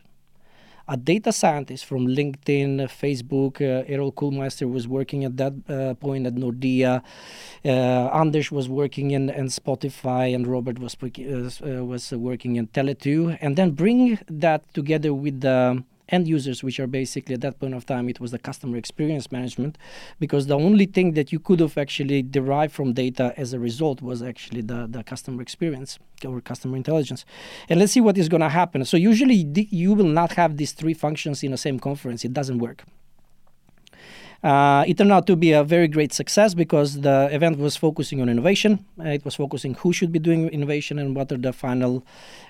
a 0.90 0.98
data 0.98 1.32
scientist 1.32 1.86
from 1.86 2.08
LinkedIn, 2.08 2.84
uh, 2.84 2.88
Facebook. 2.88 3.62
Uh, 3.62 3.86
Errol 3.88 4.12
Kuhlmeister 4.12 4.70
was 4.70 4.88
working 4.88 5.24
at 5.24 5.38
that 5.38 5.54
uh, 5.70 5.94
point 5.94 6.26
at 6.26 6.34
Nordea. 6.34 7.04
Uh, 7.64 7.70
Anders 7.70 8.52
was 8.52 8.68
working 8.68 9.12
in, 9.12 9.30
in 9.30 9.46
Spotify, 9.46 10.34
and 10.34 10.48
Robert 10.48 10.80
was 10.80 10.98
uh, 11.02 11.86
was 11.86 12.12
working 12.12 12.56
in 12.56 12.68
Tele2. 12.68 13.38
And 13.40 13.56
then 13.56 13.72
bring 13.72 14.20
that 14.28 14.74
together 14.74 15.14
with 15.14 15.42
the 15.42 15.84
end 16.12 16.28
users, 16.28 16.64
which 16.64 16.80
are 16.80 16.88
basically 16.88 17.36
at 17.36 17.42
that 17.42 17.60
point 17.60 17.74
of 17.74 17.86
time, 17.86 18.10
it 18.10 18.20
was 18.20 18.32
the 18.32 18.40
customer 18.40 18.78
experience 18.78 19.32
management, 19.32 19.78
because 20.20 20.48
the 20.48 20.58
only 20.58 20.86
thing 20.86 21.14
that 21.14 21.32
you 21.32 21.40
could 21.40 21.60
have 21.60 21.78
actually 21.78 22.22
derived 22.22 22.74
from 22.74 22.94
data 22.94 23.34
as 23.38 23.54
a 23.54 23.60
result 23.60 24.02
was 24.02 24.22
actually 24.22 24.62
the, 24.62 24.88
the 24.90 25.04
customer 25.04 25.42
experience 25.42 26.00
or 26.26 26.42
customer 26.42 26.78
intelligence. 26.78 27.26
And 27.70 27.80
let's 27.80 27.94
see 27.94 28.02
what 28.02 28.18
is 28.18 28.30
going 28.30 28.42
to 28.42 28.50
happen. 28.50 28.86
So 28.86 28.98
usually 28.98 29.36
you 29.72 29.94
will 29.94 30.06
not 30.06 30.34
have 30.34 30.58
these 30.58 30.74
three 30.74 30.94
functions 30.94 31.44
in 31.44 31.52
the 31.52 31.58
same 31.58 31.80
conference. 31.80 32.26
It 32.26 32.34
doesn't 32.34 32.60
work. 32.60 32.84
Uh, 34.44 34.86
it 34.88 34.98
turned 34.98 35.12
out 35.12 35.28
to 35.28 35.36
be 35.36 35.52
a 35.52 35.64
very 35.64 35.88
great 35.88 36.14
success 36.14 36.54
because 36.54 37.02
the 37.02 37.28
event 37.32 37.58
was 37.60 37.76
focusing 37.76 38.22
on 38.22 38.30
innovation. 38.30 38.86
Uh, 39.00 39.10
it 39.10 39.26
was 39.26 39.36
focusing 39.36 39.74
who 39.76 39.92
should 39.92 40.12
be 40.12 40.20
doing 40.20 40.48
innovation 40.50 40.98
and 40.98 41.16
what 41.16 41.32
are 41.32 41.38
the 41.38 41.52
final 41.52 42.06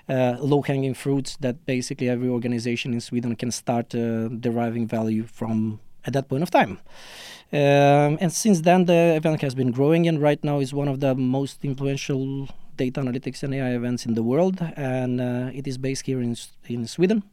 uh, 0.08 0.36
low-hanging 0.40 0.94
fruits 0.94 1.36
that 1.40 1.66
basically 1.66 2.08
every 2.08 2.28
organization 2.28 2.92
in 2.92 3.00
Sweden 3.00 3.34
can 3.34 3.50
start 3.50 3.94
uh, 3.94 4.28
deriving 4.28 4.86
value 4.86 5.24
from 5.24 5.80
at 6.04 6.12
that 6.12 6.28
point 6.28 6.42
of 6.42 6.50
time. 6.50 6.78
Um, 7.52 8.18
and 8.20 8.32
since 8.32 8.60
then, 8.60 8.84
the 8.84 9.14
event 9.16 9.40
has 9.42 9.54
been 9.54 9.72
growing, 9.72 10.06
and 10.06 10.22
right 10.22 10.42
now 10.44 10.60
is 10.60 10.72
one 10.72 10.88
of 10.88 11.00
the 11.00 11.14
most 11.16 11.64
influential 11.64 12.48
data 12.76 13.00
analytics 13.00 13.42
and 13.42 13.52
AI 13.52 13.70
events 13.70 14.06
in 14.06 14.14
the 14.14 14.22
world, 14.22 14.56
and 14.76 15.20
uh, 15.20 15.50
it 15.52 15.66
is 15.66 15.76
based 15.76 16.06
here 16.06 16.20
in 16.22 16.36
in 16.68 16.86
Sweden. 16.86 17.24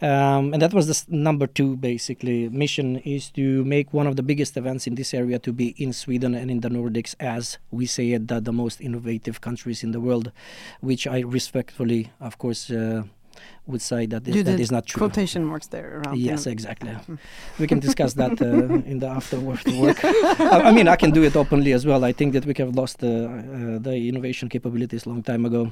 Um, 0.00 0.52
and 0.52 0.62
that 0.62 0.72
was 0.72 0.86
the 0.86 1.04
number 1.08 1.46
two 1.46 1.76
basically. 1.76 2.48
Mission 2.48 2.98
is 2.98 3.30
to 3.30 3.64
make 3.64 3.92
one 3.92 4.06
of 4.06 4.14
the 4.14 4.22
biggest 4.22 4.56
events 4.56 4.86
in 4.86 4.94
this 4.94 5.12
area 5.12 5.38
to 5.40 5.52
be 5.52 5.74
in 5.76 5.92
Sweden 5.92 6.34
and 6.34 6.50
in 6.50 6.60
the 6.60 6.68
Nordics 6.68 7.16
as 7.18 7.58
we 7.72 7.86
say 7.86 8.12
it 8.12 8.28
the, 8.28 8.40
the 8.40 8.52
most 8.52 8.80
innovative 8.80 9.40
countries 9.40 9.82
in 9.82 9.90
the 9.90 10.00
world, 10.00 10.30
which 10.80 11.06
I 11.06 11.20
respectfully 11.20 12.12
of 12.20 12.38
course 12.38 12.70
uh, 12.70 13.04
would 13.70 13.82
say 13.82 14.06
that 14.12 14.22
i- 14.26 14.30
You 14.36 14.42
that 14.48 14.70
not 14.76 14.84
true. 14.86 14.98
Quotation 15.06 15.42
marks 15.50 15.68
there 15.74 15.88
around. 15.98 16.16
Yes, 16.30 16.44
the- 16.44 16.50
exactly. 16.56 16.92
We 17.60 17.66
can 17.66 17.80
discuss 17.80 18.12
that 18.22 18.34
uh, 18.40 18.90
in 18.92 18.98
the 19.02 19.08
after 19.18 19.38
work. 19.48 19.62
work. 19.84 19.98
I, 20.04 20.68
I 20.68 20.72
mean, 20.76 20.88
I 20.94 20.96
can 21.02 21.10
do 21.18 21.22
it 21.28 21.34
openly 21.36 21.72
as 21.78 21.82
well. 21.88 22.00
I 22.10 22.12
think 22.18 22.32
that 22.36 22.44
we 22.46 22.54
have 22.62 22.72
lost 22.82 22.96
uh, 23.02 23.08
uh, 23.08 23.78
the 23.86 23.94
innovation 24.10 24.46
capabilities 24.48 25.02
long 25.06 25.22
time 25.22 25.42
ago. 25.50 25.62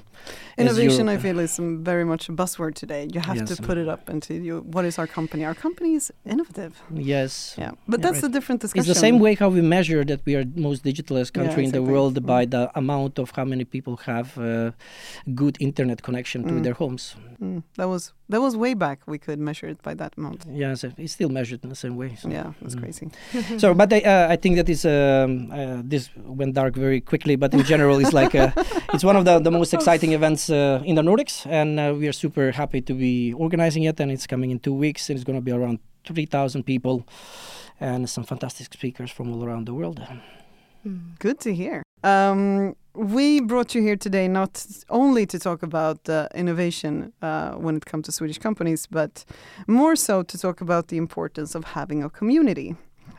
Innovation, 0.58 1.08
I 1.08 1.16
feel, 1.24 1.38
is 1.38 1.58
very 1.92 2.04
much 2.04 2.28
a 2.28 2.32
buzzword 2.32 2.74
today. 2.74 3.02
You 3.14 3.20
have 3.20 3.36
Yes. 3.36 3.48
to 3.56 3.62
put 3.68 3.76
it 3.78 3.88
up 3.94 4.02
into 4.14 4.32
you. 4.34 4.54
What 4.74 4.84
is 4.84 4.98
our 4.98 5.06
company? 5.18 5.44
Our 5.44 5.54
company 5.66 5.90
is 6.00 6.12
innovative. 6.32 6.72
Yes. 7.14 7.32
Yeah, 7.58 7.72
but 7.88 8.00
Yeah, 8.00 8.04
that's 8.06 8.22
right. 8.22 8.30
a 8.30 8.32
different 8.36 8.60
discussion. 8.64 8.90
It's 8.90 9.00
the 9.00 9.06
same 9.06 9.18
way 9.24 9.32
how 9.42 9.48
we 9.58 9.62
measure 9.62 10.02
that 10.04 10.20
we 10.26 10.34
are 10.38 10.44
most 10.68 10.80
digitalized 10.84 11.30
Yeah, 11.34 11.42
country 11.44 11.62
in 11.64 11.72
the 11.72 11.82
world 11.92 12.14
Mm. 12.16 12.26
by 12.34 12.42
the 12.54 12.62
amount 12.82 13.18
of 13.18 13.26
how 13.36 13.44
many 13.44 13.64
people 13.64 13.94
have 14.10 14.28
uh, 14.38 14.70
good 15.42 15.56
internet 15.60 15.98
connection 16.02 16.42
to 16.48 16.54
Mm. 16.54 16.62
their 16.64 16.74
homes. 16.82 17.16
Mm, 17.42 17.62
that 17.86 17.92
was 17.94 18.12
that 18.32 18.40
was 18.40 18.56
way 18.56 18.74
back. 18.74 18.98
We 19.06 19.18
could 19.18 19.38
measure 19.38 19.68
it 19.70 19.80
by 19.82 19.94
that 19.94 20.12
amount. 20.18 20.44
Yes, 20.50 20.84
it's 20.84 21.12
still 21.12 21.28
measured 21.28 21.60
in 21.64 21.68
the 21.70 21.76
same 21.76 21.96
way. 21.96 22.10
so. 22.20 22.28
Yeah, 22.28 22.52
that's 22.60 22.74
Mm. 22.74 22.80
crazy. 22.82 23.06
So, 23.62 23.74
but 23.74 23.92
I, 23.92 24.00
uh, 24.00 24.34
I 24.34 24.36
think 24.36 24.56
that 24.56 24.68
is 24.68 24.84
um, 24.84 25.50
uh, 25.52 25.82
this 25.92 26.10
went 26.40 26.54
dark 26.54 26.74
very 26.74 27.00
quickly. 27.00 27.36
But 27.36 27.54
in 27.54 27.62
general, 27.64 27.96
it's 28.00 28.12
like 28.12 28.34
uh, 28.34 28.50
it's 28.94 29.04
one 29.04 29.16
of 29.16 29.24
the, 29.24 29.38
the 29.40 29.50
most 29.50 29.72
exciting 29.74 30.12
events 30.12 30.50
uh, 30.50 30.82
in 30.84 30.94
the 30.96 31.02
Nordics, 31.02 31.46
and 31.46 31.78
uh, 31.78 31.94
we 31.98 32.08
are 32.08 32.12
super 32.24 32.50
happy 32.52 32.80
to 32.82 32.94
be 32.94 33.32
organizing 33.34 33.84
it. 33.84 34.00
And 34.00 34.10
it's 34.10 34.26
coming 34.26 34.50
in 34.50 34.58
two 34.58 34.74
weeks, 34.74 35.08
and 35.10 35.16
it's 35.16 35.24
going 35.24 35.38
to 35.38 35.44
be 35.44 35.52
around 35.52 35.78
three 36.08 36.26
thousand 36.26 36.62
people, 36.64 37.04
and 37.80 38.08
some 38.08 38.24
fantastic 38.24 38.66
speakers 38.72 39.10
from 39.12 39.26
all 39.32 39.42
around 39.44 39.66
the 39.66 39.74
world. 39.74 39.98
Mm. 40.86 41.18
Good 41.18 41.38
to 41.40 41.50
hear. 41.54 41.82
Um, 42.04 42.74
we 42.96 43.40
brought 43.40 43.74
you 43.74 43.82
here 43.82 43.96
today 43.96 44.26
not 44.26 44.66
only 44.88 45.26
to 45.26 45.38
talk 45.38 45.62
about 45.62 46.08
uh, 46.08 46.28
innovation 46.34 47.12
uh, 47.20 47.52
when 47.52 47.76
it 47.76 47.84
comes 47.84 48.06
to 48.06 48.12
Swedish 48.12 48.38
companies, 48.38 48.86
but 48.86 49.24
more 49.66 49.96
so 49.96 50.22
to 50.22 50.38
talk 50.38 50.60
about 50.60 50.88
the 50.88 50.96
importance 50.96 51.54
of 51.54 51.64
having 51.64 52.02
a 52.02 52.08
community. 52.08 52.74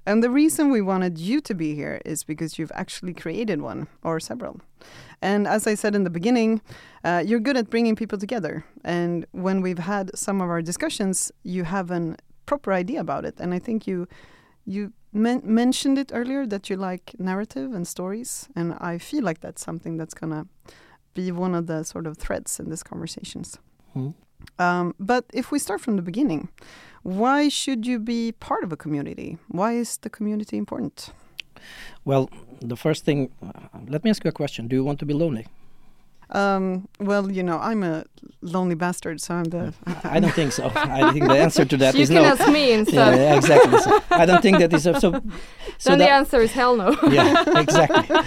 And 0.05 0.23
the 0.23 0.29
reason 0.29 0.71
we 0.71 0.81
wanted 0.81 1.17
you 1.17 1.41
to 1.41 1.53
be 1.53 1.75
here 1.75 2.01
is 2.05 2.23
because 2.23 2.57
you've 2.57 2.71
actually 2.73 3.13
created 3.13 3.61
one 3.61 3.87
or 4.03 4.19
several. 4.19 4.59
And 5.21 5.47
as 5.47 5.67
I 5.67 5.75
said 5.75 5.95
in 5.95 6.03
the 6.05 6.09
beginning, 6.09 6.61
uh, 7.03 7.23
you're 7.25 7.39
good 7.39 7.57
at 7.57 7.69
bringing 7.69 7.95
people 7.95 8.17
together. 8.17 8.65
And 8.83 9.25
when 9.31 9.61
we've 9.61 9.79
had 9.79 10.17
some 10.17 10.41
of 10.41 10.49
our 10.49 10.61
discussions, 10.61 11.31
you 11.43 11.65
have 11.65 11.91
a 11.91 12.15
proper 12.45 12.73
idea 12.73 12.99
about 13.01 13.25
it. 13.25 13.35
And 13.39 13.53
I 13.53 13.59
think 13.59 13.85
you 13.85 14.07
you 14.65 14.91
men- 15.13 15.41
mentioned 15.43 15.97
it 15.97 16.11
earlier 16.13 16.45
that 16.45 16.69
you 16.69 16.75
like 16.75 17.15
narrative 17.19 17.73
and 17.73 17.87
stories, 17.87 18.49
and 18.55 18.73
I 18.79 18.97
feel 18.97 19.23
like 19.23 19.41
that's 19.41 19.63
something 19.63 19.97
that's 19.97 20.13
gonna 20.13 20.47
be 21.13 21.31
one 21.31 21.55
of 21.55 21.67
the 21.67 21.83
sort 21.83 22.07
of 22.07 22.17
threads 22.17 22.59
in 22.59 22.69
these 22.69 22.83
conversations. 22.83 23.57
Mm. 23.95 24.13
Um, 24.59 24.93
but 24.99 25.25
if 25.33 25.51
we 25.51 25.59
start 25.59 25.81
from 25.81 25.95
the 25.95 26.01
beginning, 26.01 26.49
why 27.03 27.49
should 27.49 27.87
you 27.87 27.99
be 27.99 28.31
part 28.33 28.63
of 28.63 28.71
a 28.71 28.77
community? 28.77 29.37
Why 29.47 29.73
is 29.73 29.97
the 29.97 30.09
community 30.09 30.57
important? 30.57 31.11
Well, 32.05 32.29
the 32.61 32.75
first 32.75 33.03
thing, 33.05 33.31
uh, 33.41 33.79
let 33.87 34.03
me 34.03 34.09
ask 34.09 34.23
you 34.23 34.29
a 34.29 34.33
question: 34.33 34.67
Do 34.67 34.75
you 34.75 34.83
want 34.83 34.99
to 34.99 35.05
be 35.05 35.13
lonely? 35.13 35.47
Um, 36.29 36.87
well, 36.99 37.31
you 37.31 37.41
know, 37.41 37.57
I'm 37.57 37.83
a 37.83 38.03
lonely 38.41 38.75
bastard, 38.75 39.21
so 39.21 39.35
I'm 39.35 39.45
the. 39.45 39.73
I 40.03 40.19
don't 40.19 40.33
think 40.33 40.51
so. 40.51 40.69
I 40.75 41.13
think 41.13 41.25
the 41.27 41.37
answer 41.37 41.63
to 41.65 41.77
that 41.77 41.95
you 41.95 42.01
is 42.01 42.09
can 42.09 42.23
no. 42.23 42.25
ask 42.25 42.47
me 42.51 42.69
Yeah, 42.69 42.77
instead. 42.79 43.17
yeah, 43.17 43.35
exactly. 43.35 43.77
So 43.79 44.01
I 44.11 44.25
don't 44.25 44.41
think 44.41 44.57
that 44.59 44.73
is 44.73 44.85
a, 44.87 44.99
so. 44.99 45.21
So 45.77 45.91
then 45.91 45.99
the 45.99 46.09
answer 46.09 46.41
is 46.41 46.51
hell 46.51 46.75
no. 46.75 46.95
yeah, 47.09 47.59
exactly. 47.59 48.17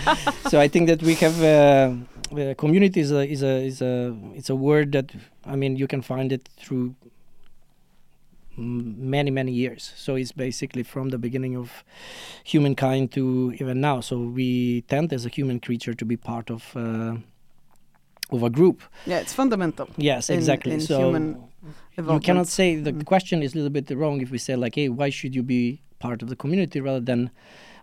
so 0.48 0.58
I 0.60 0.68
think 0.68 0.88
that 0.88 1.02
we 1.02 1.14
have 1.16 1.42
uh, 1.42 1.92
uh, 2.40 2.54
community 2.54 3.00
is 3.00 3.12
a 3.12 3.26
is 3.28 3.42
a 3.42 3.64
is 3.66 3.82
a 3.82 4.16
it's 4.34 4.48
a 4.50 4.56
word 4.56 4.92
that 4.92 5.12
I 5.44 5.56
mean 5.56 5.76
you 5.76 5.86
can 5.86 6.00
find 6.00 6.32
it 6.32 6.48
through 6.56 6.94
many 8.56 9.30
many 9.30 9.52
years. 9.52 9.92
So 9.96 10.14
it's 10.16 10.32
basically 10.32 10.82
from 10.84 11.10
the 11.10 11.18
beginning 11.18 11.56
of 11.56 11.84
humankind 12.44 13.12
to 13.12 13.52
even 13.60 13.80
now. 13.80 14.00
So 14.00 14.18
we 14.20 14.82
tend 14.82 15.12
as 15.12 15.26
a 15.26 15.28
human 15.28 15.60
creature 15.60 15.94
to 15.94 16.04
be 16.04 16.16
part 16.16 16.50
of. 16.50 16.74
Uh, 16.76 17.16
of 18.32 18.42
a 18.42 18.50
group. 18.50 18.82
yeah, 19.06 19.18
it's 19.18 19.34
fundamental. 19.34 19.88
Yes, 19.96 20.30
exactly. 20.30 20.72
in 20.74 20.80
so 20.80 20.98
human 20.98 21.26
you 21.96 22.20
cannot 22.20 22.48
say 22.48 22.76
the 22.76 22.92
Mm. 22.92 23.04
question 23.04 23.42
is 23.42 23.52
a 23.54 23.56
little 23.58 23.70
bit 23.70 23.90
wrong 23.90 24.20
if 24.22 24.30
we 24.30 24.38
say 24.38 24.56
like, 24.56 24.74
hey, 24.76 24.88
why 24.88 25.10
should 25.10 25.34
you 25.34 25.42
be 25.42 25.80
part 25.98 26.22
of 26.22 26.28
the 26.28 26.36
community 26.36 26.80
rather 26.80 27.00
than 27.10 27.30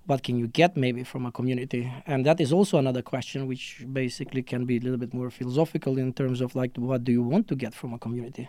what 0.07 0.23
can 0.23 0.39
you 0.39 0.47
get 0.47 0.75
maybe 0.77 1.03
from 1.03 1.25
a 1.25 1.31
community? 1.31 1.91
And 2.05 2.25
that 2.25 2.39
is 2.39 2.51
also 2.53 2.77
another 2.77 3.01
question 3.01 3.45
which 3.45 3.85
basically 3.93 4.41
can 4.41 4.65
be 4.65 4.77
a 4.77 4.79
little 4.79 4.97
bit 4.97 5.13
more 5.13 5.29
philosophical 5.29 5.97
in 5.97 6.13
terms 6.13 6.41
of 6.41 6.55
like 6.55 6.71
what 6.77 7.03
do 7.03 7.11
you 7.11 7.21
want 7.21 7.47
to 7.49 7.55
get 7.55 7.73
from 7.75 7.93
a 7.93 7.99
community? 7.99 8.47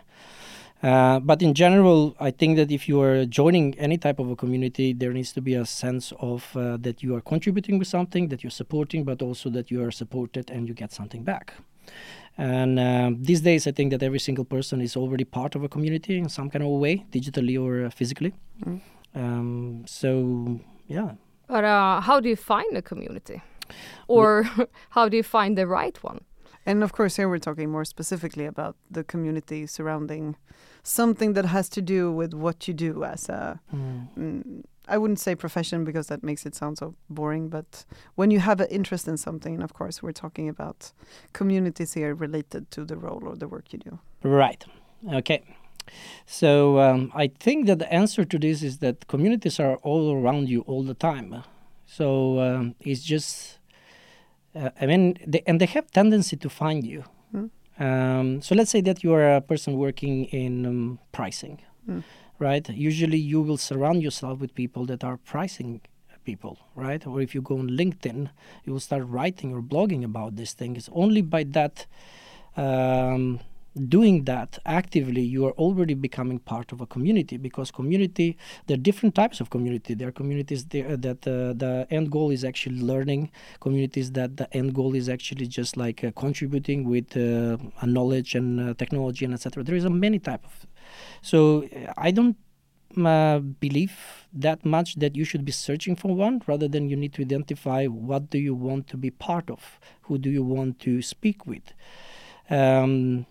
Uh, 0.81 1.19
but 1.19 1.41
in 1.41 1.53
general, 1.53 2.15
I 2.21 2.31
think 2.31 2.55
that 2.55 2.71
if 2.71 2.87
you 2.87 3.01
are 3.01 3.25
joining 3.25 3.77
any 3.77 3.97
type 3.97 4.17
of 4.17 4.29
a 4.29 4.35
community, 4.35 4.93
there 4.93 5.11
needs 5.11 5.33
to 5.33 5.41
be 5.41 5.53
a 5.53 5.65
sense 5.65 6.13
of 6.21 6.55
uh, 6.55 6.77
that 6.77 7.03
you 7.03 7.13
are 7.15 7.21
contributing 7.21 7.77
with 7.77 7.89
something, 7.89 8.29
that 8.29 8.43
you're 8.43 8.57
supporting, 8.63 9.03
but 9.03 9.21
also 9.21 9.49
that 9.49 9.69
you 9.69 9.83
are 9.83 9.91
supported 9.91 10.49
and 10.49 10.69
you 10.69 10.73
get 10.73 10.93
something 10.93 11.23
back. 11.23 11.53
And 12.37 12.79
um, 12.79 13.21
these 13.21 13.41
days, 13.41 13.67
I 13.67 13.71
think 13.71 13.91
that 13.91 14.01
every 14.01 14.19
single 14.19 14.45
person 14.45 14.81
is 14.81 14.95
already 14.95 15.25
part 15.25 15.55
of 15.55 15.63
a 15.63 15.67
community 15.67 16.17
in 16.17 16.29
some 16.29 16.49
kind 16.49 16.63
of 16.63 16.69
way, 16.69 17.05
digitally 17.11 17.61
or 17.61 17.85
uh, 17.85 17.89
physically. 17.89 18.33
Mm. 18.63 18.81
Um, 19.13 19.83
so, 19.85 20.61
yeah. 20.87 21.11
But 21.47 21.65
uh, 21.65 21.99
how 21.99 22.21
do 22.21 22.29
you 22.29 22.37
find 22.37 22.77
a 22.77 22.81
community? 22.81 23.41
Or 24.07 24.49
how 24.91 25.09
do 25.09 25.17
you 25.17 25.23
find 25.23 25.57
the 25.57 25.67
right 25.67 26.01
one? 26.01 26.21
And 26.65 26.83
of 26.83 26.93
course, 26.93 27.17
here 27.17 27.27
we're 27.27 27.39
talking 27.39 27.69
more 27.69 27.85
specifically 27.85 28.45
about 28.45 28.75
the 28.89 29.03
community 29.03 29.67
surrounding 29.67 30.37
something 30.83 31.33
that 31.33 31.45
has 31.45 31.67
to 31.69 31.81
do 31.81 32.11
with 32.11 32.33
what 32.33 32.67
you 32.67 32.73
do 32.73 33.03
as 33.03 33.27
a, 33.27 33.59
mm, 33.73 34.63
I 34.89 34.97
wouldn't 34.97 35.19
say 35.19 35.35
profession 35.35 35.83
because 35.85 36.07
that 36.07 36.23
makes 36.23 36.45
it 36.45 36.55
sound 36.55 36.77
so 36.77 36.95
boring, 37.09 37.49
but 37.49 37.85
when 38.15 38.31
you 38.31 38.39
have 38.39 38.59
an 38.59 38.67
interest 38.69 39.07
in 39.07 39.17
something, 39.17 39.53
and 39.53 39.63
of 39.63 39.73
course, 39.73 40.03
we're 40.03 40.11
talking 40.11 40.49
about 40.49 40.91
communities 41.33 41.93
here 41.93 42.15
related 42.15 42.71
to 42.71 42.85
the 42.85 42.97
role 42.97 43.21
or 43.25 43.35
the 43.35 43.47
work 43.47 43.71
you 43.73 43.79
do. 43.79 43.99
Right. 44.23 44.65
Okay. 45.13 45.43
So 46.25 46.79
um, 46.79 47.11
I 47.15 47.27
think 47.39 47.67
that 47.67 47.79
the 47.79 47.91
answer 47.93 48.25
to 48.25 48.37
this 48.39 48.61
is 48.63 48.77
that 48.79 49.07
communities 49.07 49.59
are 49.59 49.77
all 49.77 50.13
around 50.13 50.49
you 50.49 50.61
all 50.61 50.83
the 50.83 50.93
time. 50.93 51.43
So 51.85 52.39
um, 52.39 52.75
it's 52.79 53.03
just, 53.03 53.59
uh, 54.55 54.69
I 54.79 54.85
mean, 54.85 55.17
they, 55.25 55.41
and 55.47 55.59
they 55.59 55.65
have 55.67 55.89
tendency 55.91 56.37
to 56.37 56.49
find 56.49 56.85
you. 56.85 57.03
Mm. 57.33 57.49
Um, 57.79 58.41
so 58.41 58.55
let's 58.55 58.69
say 58.69 58.81
that 58.81 59.03
you 59.03 59.13
are 59.13 59.35
a 59.37 59.41
person 59.41 59.77
working 59.77 60.25
in 60.25 60.65
um, 60.65 60.99
pricing, 61.11 61.61
Mm. 61.89 62.03
Right? 62.39 62.67
Usually 62.69 63.17
you 63.17 63.41
will 63.41 63.57
surround 63.57 64.01
yourself 64.01 64.39
with 64.39 64.55
people 64.55 64.85
that 64.85 65.03
are 65.03 65.17
pricing 65.17 65.81
people, 66.23 66.57
right? 66.75 67.05
Or 67.05 67.21
if 67.21 67.35
you 67.35 67.41
go 67.41 67.57
on 67.59 67.69
LinkedIn, 67.69 68.29
you 68.65 68.73
will 68.73 68.79
start 68.79 69.03
writing 69.05 69.53
or 69.53 69.61
blogging 69.61 70.03
about 70.03 70.35
this 70.35 70.53
thing. 70.53 70.75
It's 70.75 70.89
only 70.93 71.21
by 71.21 71.43
that 71.43 71.85
um, 72.57 73.39
doing 73.87 74.23
that 74.25 74.57
actively 74.65 75.21
you 75.21 75.45
are 75.45 75.51
already 75.51 75.93
becoming 75.93 76.39
part 76.39 76.71
of 76.71 76.81
a 76.81 76.87
community 76.87 77.37
because 77.37 77.71
community 77.71 78.37
there 78.65 78.75
are 78.75 78.81
different 78.81 79.13
types 79.13 79.39
of 79.39 79.49
community 79.49 79.93
there 79.93 80.07
are 80.07 80.11
communities 80.11 80.65
that 80.65 81.27
uh, 81.27 81.53
the 81.53 81.87
end 81.91 82.11
goal 82.11 82.31
is 82.31 82.43
actually 82.43 82.81
learning 82.81 83.31
communities 83.61 84.11
that 84.11 84.37
the 84.37 84.51
end 84.55 84.73
goal 84.73 84.95
is 84.95 85.07
actually 85.07 85.45
just 85.45 85.77
like 85.77 86.03
uh, 86.03 86.11
contributing 86.15 86.83
with 86.89 87.15
uh, 87.15 87.57
knowledge 87.85 88.35
and 88.35 88.59
uh, 88.59 88.73
technology 88.73 89.23
and 89.23 89.33
etc 89.33 89.63
there 89.63 89.75
is 89.75 89.85
a 89.85 89.89
many 89.89 90.19
type 90.19 90.43
of 90.43 90.65
so 91.21 91.63
uh, 91.63 91.93
i 91.97 92.11
don't 92.11 92.37
uh, 92.97 93.39
believe 93.39 94.25
that 94.33 94.65
much 94.65 94.95
that 94.95 95.15
you 95.15 95.23
should 95.23 95.45
be 95.45 95.51
searching 95.51 95.95
for 95.95 96.15
one 96.15 96.41
rather 96.47 96.67
than 96.67 96.89
you 96.89 96.95
need 96.95 97.13
to 97.13 97.21
identify 97.21 97.85
what 97.85 98.29
do 98.29 98.39
you 98.39 98.55
want 98.55 98.87
to 98.87 98.97
be 98.97 99.11
part 99.11 99.49
of 99.49 99.79
who 100.03 100.17
do 100.17 100.29
you 100.29 100.43
want 100.43 100.79
to 100.79 101.01
speak 101.01 101.45
with 101.45 101.73
um, 102.49 103.25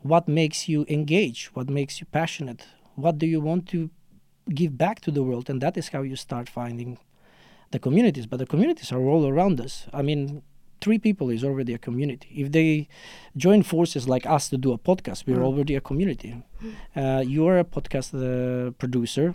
what 0.00 0.26
makes 0.26 0.68
you 0.68 0.86
engage 0.88 1.50
what 1.54 1.68
makes 1.68 2.00
you 2.00 2.06
passionate 2.06 2.66
what 2.94 3.18
do 3.18 3.26
you 3.26 3.40
want 3.40 3.68
to 3.68 3.90
give 4.54 4.78
back 4.78 5.00
to 5.00 5.10
the 5.10 5.22
world, 5.22 5.50
and 5.50 5.60
that 5.60 5.76
is 5.76 5.88
how 5.88 6.02
you 6.02 6.16
start 6.16 6.48
finding 6.48 6.98
the 7.70 7.78
communities. 7.78 8.26
But 8.26 8.38
the 8.38 8.46
communities 8.46 8.92
are 8.92 9.00
all 9.00 9.26
around 9.26 9.60
us. 9.60 9.86
I 9.92 10.02
mean, 10.02 10.42
three 10.80 10.98
people 10.98 11.30
is 11.30 11.42
already 11.44 11.72
a 11.74 11.78
community. 11.78 12.28
If 12.42 12.52
they 12.52 12.88
join 13.36 13.62
forces 13.62 14.08
like 14.08 14.26
us 14.26 14.48
to 14.50 14.56
do 14.56 14.72
a 14.72 14.78
podcast, 14.78 15.26
we're 15.26 15.38
Mm. 15.42 15.48
already 15.50 15.74
a 15.76 15.80
community. 15.80 16.30
Uh, 16.94 17.22
you're 17.26 17.58
a 17.58 17.64
podcast 17.64 18.08
uh, 18.14 18.70
producer. 18.82 19.34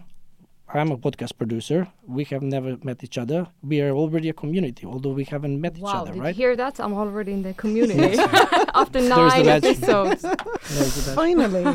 I'm 0.73 0.89
a 0.91 0.97
podcast 0.97 1.33
producer. 1.37 1.79
We 2.07 2.23
have 2.31 2.41
never 2.41 2.77
met 2.81 3.03
each 3.03 3.17
other. 3.17 3.47
We 3.61 3.81
are 3.81 3.91
already 3.91 4.29
a 4.29 4.33
community, 4.33 4.85
although 4.85 5.11
we 5.21 5.25
haven't 5.25 5.59
met 5.59 5.77
each 5.77 5.83
other, 5.85 6.13
did 6.13 6.21
right? 6.21 6.33
you 6.33 6.41
hear 6.43 6.55
that? 6.55 6.79
I'm 6.79 6.93
already 6.93 7.33
in 7.33 7.41
the 7.41 7.53
community 7.53 8.17
after 8.81 9.01
There's 9.01 9.09
the 9.09 9.15
nine 9.27 9.45
magic. 9.45 9.69
episodes. 9.83 10.21
There's 10.21 10.95
the 10.95 11.01
best. 11.07 11.15
Finally. 11.15 11.65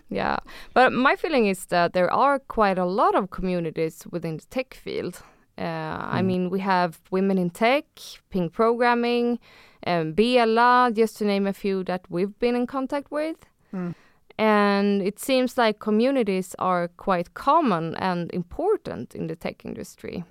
Yeah, 0.10 0.36
but 0.72 0.92
my 0.92 1.14
feeling 1.16 1.46
is 1.46 1.66
that 1.66 1.92
there 1.92 2.10
are 2.10 2.38
quite 2.38 2.78
a 2.78 2.86
lot 2.86 3.14
of 3.14 3.28
communities 3.30 4.06
within 4.10 4.38
the 4.38 4.44
tech 4.50 4.72
field. 4.74 5.22
Uh, 5.58 5.98
I 6.16 6.20
Mm. 6.22 6.26
mean, 6.26 6.50
we 6.50 6.60
have 6.60 7.00
Women 7.10 7.38
in 7.38 7.50
Tech, 7.50 7.84
Pink 8.30 8.52
Programming, 8.52 9.38
um, 9.86 10.14
Biela, 10.14 10.92
just 10.94 11.16
to 11.18 11.24
name 11.24 11.46
a 11.48 11.52
few 11.52 11.82
that 11.84 12.02
we've 12.08 12.38
been 12.38 12.54
in 12.56 12.66
contact 12.66 13.10
with. 13.10 13.36
Mm. 13.72 13.94
And 14.38 15.02
it 15.02 15.18
seems 15.18 15.58
like 15.58 15.80
communities 15.80 16.54
are 16.60 16.88
quite 16.96 17.34
common 17.34 17.96
and 17.96 18.30
important 18.32 19.14
in 19.14 19.26
the 19.26 19.34
tech 19.36 19.64
industry. 19.64 20.22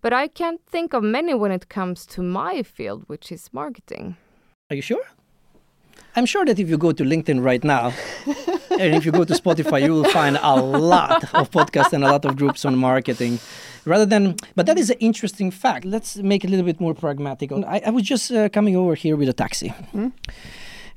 But 0.00 0.12
I 0.12 0.28
can't 0.28 0.60
think 0.66 0.94
of 0.94 1.02
many 1.02 1.34
when 1.34 1.52
it 1.52 1.68
comes 1.68 2.06
to 2.06 2.22
my 2.22 2.62
field, 2.62 3.04
which 3.06 3.30
is 3.32 3.50
marketing. 3.52 4.16
Are 4.70 4.76
you 4.76 4.82
sure? 4.82 5.04
I'm 6.16 6.26
sure 6.26 6.44
that 6.44 6.58
if 6.58 6.68
you 6.68 6.78
go 6.78 6.92
to 6.92 7.04
LinkedIn 7.04 7.42
right 7.42 7.62
now, 7.64 7.92
and 8.70 8.94
if 8.94 9.04
you 9.04 9.12
go 9.12 9.24
to 9.24 9.34
Spotify, 9.34 9.82
you 9.82 9.92
will 9.92 10.04
find 10.10 10.38
a 10.42 10.56
lot 10.56 11.24
of 11.34 11.50
podcasts 11.50 11.92
and 11.92 12.04
a 12.04 12.10
lot 12.10 12.24
of 12.24 12.36
groups 12.36 12.64
on 12.64 12.76
marketing. 12.76 13.40
Rather 13.84 14.06
than, 14.06 14.36
but 14.54 14.66
that 14.66 14.78
is 14.78 14.90
an 14.90 14.96
interesting 15.00 15.50
fact. 15.50 15.84
Let's 15.84 16.16
make 16.16 16.44
it 16.44 16.48
a 16.48 16.50
little 16.50 16.64
bit 16.64 16.80
more 16.80 16.94
pragmatic. 16.94 17.52
I, 17.52 17.82
I 17.86 17.90
was 17.90 18.04
just 18.04 18.30
uh, 18.30 18.48
coming 18.48 18.76
over 18.76 18.94
here 18.94 19.16
with 19.16 19.28
a 19.28 19.32
taxi. 19.32 19.74
Mm. 19.92 20.12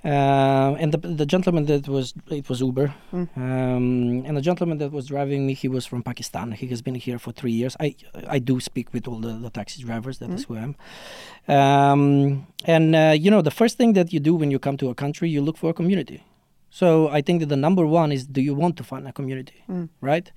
Uh, 0.06 0.76
and 0.80 0.94
the, 0.94 0.98
the 1.00 1.26
gentleman 1.26 1.66
that 1.66 1.88
was 1.88 2.14
it 2.30 2.48
was 2.50 2.62
Uber, 2.62 2.94
Mm. 3.12 3.28
um, 3.38 4.26
and 4.28 4.38
the 4.38 4.42
gentleman 4.42 4.78
that 4.78 4.92
was 4.92 5.08
driving 5.08 5.46
me, 5.48 5.54
he 5.54 5.68
was 5.68 5.86
from 5.86 6.04
Pakistan. 6.04 6.52
He 6.52 6.68
has 6.68 6.82
been 6.82 6.96
here 6.96 7.18
for 7.20 7.32
three 7.34 7.52
years. 7.52 7.76
I 7.80 7.96
I 8.28 8.40
do 8.40 8.60
speak 8.60 8.94
with 8.94 9.08
all 9.08 9.20
the, 9.20 9.34
the 9.34 9.50
taxi 9.50 9.82
drivers. 9.84 10.20
That 10.20 10.30
is 10.30 10.46
who 10.46 10.56
I 10.56 10.62
am. 10.68 10.76
Um, 11.48 12.48
and 12.66 12.96
uh, 12.96 13.16
you 13.18 13.32
know, 13.32 13.42
the 13.42 13.52
first 13.52 13.78
thing 13.78 13.94
that 13.94 14.14
you 14.14 14.20
do 14.20 14.36
when 14.36 14.52
you 14.52 14.60
come 14.60 14.78
to 14.78 14.90
a 14.90 14.96
country, 14.96 15.30
you 15.30 15.42
look 15.42 15.58
for 15.58 15.70
a 15.72 15.74
community. 15.74 16.24
So 16.70 17.08
I 17.10 17.22
think 17.22 17.40
that 17.40 17.48
the 17.48 17.56
number 17.58 17.86
one 17.86 18.12
is, 18.12 18.28
do 18.28 18.42
you 18.42 18.54
want 18.54 18.76
to 18.78 18.84
find 18.84 19.08
a 19.08 19.12
community, 19.14 19.64
Mm. 19.70 19.90
right? 20.02 20.32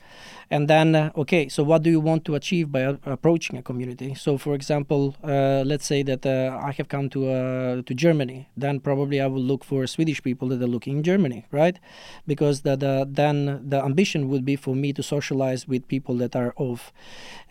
And 0.51 0.69
then, 0.69 0.95
uh, 0.95 1.11
okay, 1.17 1.49
so 1.49 1.63
what 1.63 1.83
do 1.83 1.91
you 1.91 2.01
want 2.01 2.25
to 2.25 2.35
achieve 2.35 2.71
by 2.73 2.83
uh, 2.85 2.97
approaching 3.05 3.57
a 3.59 3.63
community? 3.63 4.15
So, 4.15 4.39
for 4.39 4.55
example, 4.55 5.15
uh, 5.23 5.63
let's 5.67 5.87
say 5.87 6.03
that 6.05 6.25
uh, 6.27 6.59
I 6.63 6.73
have 6.73 6.89
come 6.89 7.09
to 7.11 7.21
uh, 7.31 7.83
to 7.83 7.95
Germany, 7.95 8.49
then 8.57 8.81
probably 8.81 9.21
I 9.21 9.27
will 9.27 9.43
look 9.53 9.65
for 9.65 9.87
Swedish 9.87 10.23
people 10.23 10.49
that 10.49 10.61
are 10.63 10.67
looking 10.77 10.99
in 10.99 11.03
Germany, 11.03 11.47
right? 11.53 11.79
Because 12.27 12.63
the, 12.63 12.75
the 12.77 13.07
then 13.09 13.61
the 13.69 13.83
ambition 13.85 14.29
would 14.31 14.45
be 14.45 14.57
for 14.57 14.75
me 14.75 14.93
to 14.93 15.03
socialize 15.03 15.69
with 15.69 15.87
people 15.89 16.15
that 16.23 16.35
are 16.37 16.53
of 16.57 16.93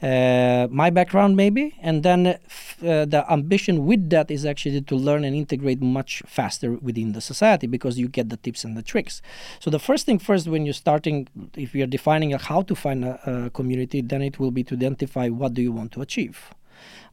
uh, 0.02 0.68
my 0.72 0.90
background, 0.90 1.36
maybe, 1.36 1.76
and 1.82 2.04
then 2.04 2.28
uh, 2.28 2.38
f- 2.46 2.78
uh, 2.84 3.06
the 3.06 3.26
ambition 3.32 3.86
with 3.86 4.10
that 4.10 4.32
is 4.32 4.46
actually 4.46 4.82
to 4.82 4.96
learn 4.96 5.24
and 5.24 5.36
integrate 5.36 5.82
much 5.82 6.24
faster 6.26 6.74
within 6.74 7.12
the 7.14 7.22
society 7.22 7.68
because 7.68 8.00
you 8.00 8.08
get 8.08 8.30
the 8.30 8.38
tips 8.38 8.64
and 8.70 8.78
the 8.78 8.88
tricks. 8.94 9.22
So 9.60 9.68
the 9.70 9.80
first 9.80 10.06
thing 10.06 10.20
first, 10.20 10.48
when 10.48 10.66
you're 10.66 10.82
starting, 10.86 11.28
if 11.56 11.70
you're 11.76 11.88
defining 11.88 12.32
how 12.32 12.62
to 12.70 12.76
find 12.76 13.04
a, 13.04 13.14
a 13.46 13.50
community, 13.50 14.02
then 14.02 14.22
it 14.22 14.40
will 14.40 14.52
be 14.52 14.64
to 14.70 14.76
identify 14.76 15.28
what 15.40 15.54
do 15.56 15.62
you 15.62 15.74
want 15.80 15.92
to 15.94 16.02
achieve. 16.02 16.38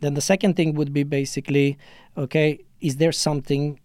Then 0.01 0.15
the 0.15 0.21
second 0.21 0.55
thing 0.55 0.75
would 0.75 0.93
be 0.93 1.03
basically, 1.03 1.79
okay, 2.17 2.61
is 2.81 2.97
there 2.97 3.13
something 3.13 3.81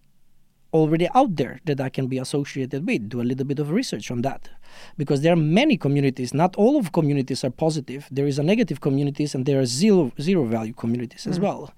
already 0.74 1.08
out 1.13 1.36
there 1.36 1.60
that 1.65 1.80
I 1.82 1.89
can 1.89 2.08
be 2.08 2.17
associated 2.17 2.86
with. 2.86 3.10
Do 3.10 3.22
a 3.22 3.24
little 3.24 3.45
bit 3.45 3.60
of 3.60 3.72
research 3.72 4.12
on 4.12 4.22
that, 4.22 4.50
because 4.98 5.22
there 5.22 5.34
are 5.34 5.38
many 5.38 5.78
communities. 5.78 6.34
Not 6.34 6.56
all 6.56 6.78
of 6.78 6.91
communities 6.91 7.43
are 7.43 7.50
positive. 7.50 8.08
There 8.12 8.28
is 8.28 8.39
a 8.39 8.43
negative 8.43 8.82
communities, 8.82 9.36
and 9.36 9.45
there 9.45 9.60
are 9.60 9.65
zero 9.65 10.12
zero 10.19 10.45
value 10.45 10.74
communities 10.74 11.28
as 11.28 11.39
well. 11.39 11.74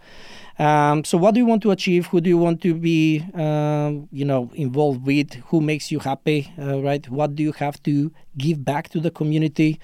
Um, 0.59 1.03
so, 1.03 1.17
what 1.17 1.33
do 1.33 1.39
you 1.39 1.45
want 1.45 1.63
to 1.63 1.71
achieve? 1.71 2.07
Who 2.07 2.21
do 2.21 2.29
you 2.29 2.37
want 2.37 2.61
to 2.61 2.75
be, 2.75 3.25
um, 3.33 4.07
you 4.11 4.25
know, 4.25 4.51
involved 4.53 5.05
with? 5.05 5.33
Who 5.47 5.61
makes 5.61 5.91
you 5.91 5.99
happy? 5.99 6.53
Uh, 6.59 6.81
right? 6.81 7.07
What 7.09 7.35
do 7.35 7.43
you 7.43 7.53
have 7.53 7.81
to 7.83 8.11
give 8.37 8.63
back 8.63 8.89
to 8.89 8.99
the 8.99 9.09
community? 9.09 9.79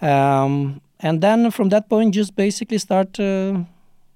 Um, 0.00 0.80
and 1.00 1.20
then 1.20 1.50
from 1.50 1.68
that 1.70 1.88
point, 1.88 2.14
just 2.14 2.34
basically 2.34 2.78
start 2.78 3.20
uh, 3.20 3.60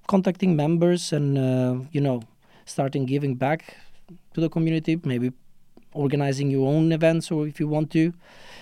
contacting 0.07 0.55
members 0.55 1.13
and 1.13 1.37
uh, 1.37 1.75
you 1.91 2.01
know 2.01 2.23
starting 2.65 3.05
giving 3.05 3.35
back 3.35 3.77
to 4.35 4.41
the 4.41 4.49
community, 4.49 4.99
maybe 5.03 5.31
organizing 5.93 6.51
your 6.51 6.67
own 6.67 6.91
events 6.91 7.31
or 7.31 7.47
if 7.47 7.59
you 7.59 7.67
want 7.67 7.89
to. 7.91 8.13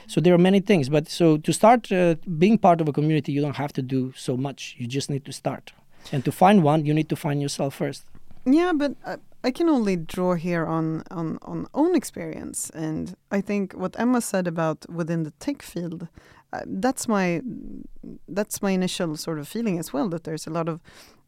So 0.07 0.21
there 0.21 0.33
are 0.33 0.43
many 0.49 0.59
things, 0.59 0.89
but 0.89 1.09
so 1.09 1.37
to 1.37 1.51
start 1.51 1.91
uh, 1.91 2.15
being 2.37 2.57
part 2.57 2.81
of 2.81 2.87
a 2.87 2.93
community, 2.93 3.31
you 3.31 3.41
don't 3.41 3.57
have 3.57 3.73
to 3.73 3.81
do 3.81 4.13
so 4.15 4.37
much. 4.37 4.75
You 4.77 4.87
just 4.87 5.09
need 5.09 5.25
to 5.25 5.33
start. 5.33 5.73
And 6.11 6.23
to 6.25 6.31
find 6.31 6.63
one, 6.63 6.85
you 6.85 6.93
need 6.93 7.09
to 7.09 7.15
find 7.15 7.41
yourself 7.41 7.75
first. 7.75 8.05
Yeah, 8.45 8.73
but 8.75 8.91
I, 9.05 9.15
I 9.43 9.51
can 9.51 9.69
only 9.69 9.95
draw 9.95 10.35
here 10.35 10.65
on, 10.65 11.03
on 11.09 11.37
on 11.41 11.67
own 11.73 11.95
experience, 11.95 12.69
and 12.73 13.15
I 13.31 13.41
think 13.41 13.73
what 13.73 13.95
Emma 13.97 14.19
said 14.21 14.47
about 14.47 14.85
within 14.89 15.23
the 15.23 15.31
tech 15.39 15.61
field, 15.61 16.01
uh, 16.03 16.07
that's 16.81 17.07
my 17.07 17.41
that's 18.35 18.61
my 18.61 18.71
initial 18.71 19.17
sort 19.17 19.39
of 19.39 19.47
feeling 19.47 19.79
as 19.79 19.93
well. 19.93 20.09
That 20.09 20.23
there's 20.23 20.47
a 20.47 20.51
lot 20.51 20.67
of 20.69 20.79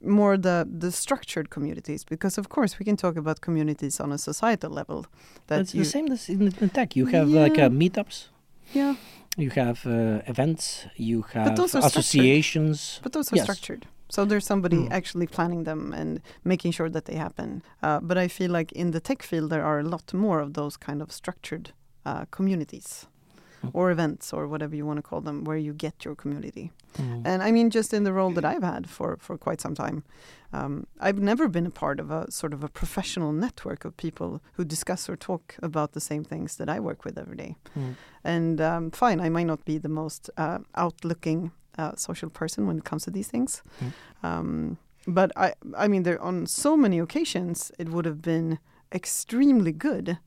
more 0.01 0.38
the 0.38 0.67
the 0.79 0.91
structured 0.91 1.49
communities, 1.49 2.05
because 2.05 2.38
of 2.41 2.47
course 2.49 2.79
we 2.79 2.85
can 2.85 2.95
talk 2.97 3.15
about 3.17 3.39
communities 3.41 3.99
on 3.99 4.11
a 4.11 4.17
societal 4.17 4.71
level. 4.71 5.05
That 5.47 5.61
it's 5.61 5.71
the 5.71 5.85
same 5.85 6.11
as 6.13 6.29
in, 6.29 6.53
in 6.61 6.69
tech. 6.69 6.95
You 6.95 7.05
have 7.07 7.27
like 7.43 7.57
uh, 7.61 7.69
meetups, 7.69 8.29
yeah, 8.73 8.95
you 9.38 9.49
have 9.51 9.79
uh, 9.85 10.21
events, 10.27 10.85
you 10.97 11.21
have 11.33 11.55
those 11.55 11.75
are 11.77 11.89
structured. 11.89 13.03
but 13.03 13.11
those 13.13 13.31
are 13.33 13.38
Yes. 13.38 13.45
structured. 13.45 13.85
So 14.09 14.25
there's 14.25 14.45
somebody 14.45 14.77
Mm. 14.77 14.91
actually 14.91 15.27
planning 15.27 15.63
them 15.65 15.93
and 15.93 16.21
making 16.43 16.73
sure 16.73 16.89
that 16.91 17.05
they 17.05 17.15
happen. 17.17 17.61
Uh, 17.81 17.99
but 18.07 18.17
I 18.17 18.27
feel 18.27 18.51
like 18.51 18.71
in 18.75 18.91
the 18.91 18.99
tech 18.99 19.23
field 19.23 19.49
there 19.49 19.63
are 19.65 19.79
a 19.79 19.83
lot 19.89 20.13
more 20.13 20.39
of 20.41 20.53
those 20.53 20.77
kind 20.77 21.01
of 21.01 21.11
structured 21.11 21.71
uh, 22.05 22.25
communities 22.29 22.88
Mm. 23.05 23.14
Or 23.73 23.91
events 23.91 24.33
or 24.33 24.47
whatever 24.47 24.75
you 24.75 24.85
want 24.85 24.97
to 24.97 25.01
call 25.09 25.21
them, 25.21 25.43
where 25.43 25.57
you 25.57 25.73
get 25.73 26.05
your 26.05 26.15
community. 26.15 26.71
Mm. 26.97 27.21
And 27.25 27.43
I 27.43 27.51
mean, 27.51 27.69
just 27.69 27.93
in 27.93 28.03
the 28.03 28.13
role 28.13 28.31
that 28.31 28.45
I've 28.45 28.63
had 28.63 28.89
for 28.89 29.17
for 29.19 29.37
quite 29.37 29.61
some 29.61 29.75
time, 29.75 30.03
um, 30.53 30.85
I've 30.99 31.19
never 31.19 31.47
been 31.49 31.65
a 31.67 31.71
part 31.71 31.99
of 31.99 32.11
a 32.11 32.31
sort 32.31 32.53
of 32.53 32.63
a 32.63 32.67
professional 32.67 33.31
network 33.33 33.85
of 33.85 33.97
people 33.97 34.39
who 34.57 34.65
discuss 34.65 35.09
or 35.09 35.17
talk 35.17 35.55
about 35.61 35.91
the 35.91 35.99
same 35.99 36.23
things 36.23 36.55
that 36.57 36.69
I 36.69 36.79
work 36.79 37.05
with 37.05 37.17
every 37.17 37.37
day. 37.37 37.55
Mm. 37.77 37.95
And 38.23 38.61
um, 38.61 38.91
fine, 38.91 39.19
I 39.25 39.29
might 39.29 39.47
not 39.47 39.65
be 39.65 39.77
the 39.79 39.89
most 39.89 40.29
uh, 40.37 40.59
outlooking 40.75 41.51
uh, 41.77 41.95
social 41.95 42.29
person 42.29 42.67
when 42.67 42.77
it 42.77 42.83
comes 42.89 43.03
to 43.03 43.11
these 43.11 43.29
things, 43.31 43.61
Mm. 43.81 43.91
um, 44.23 44.77
but 45.07 45.31
I, 45.35 45.53
I 45.77 45.87
mean, 45.87 46.03
there 46.03 46.19
on 46.21 46.47
so 46.47 46.77
many 46.77 46.99
occasions 47.01 47.71
it 47.77 47.89
would 47.89 48.05
have 48.05 48.21
been 48.21 48.57
extremely 48.91 49.71
good 49.71 50.17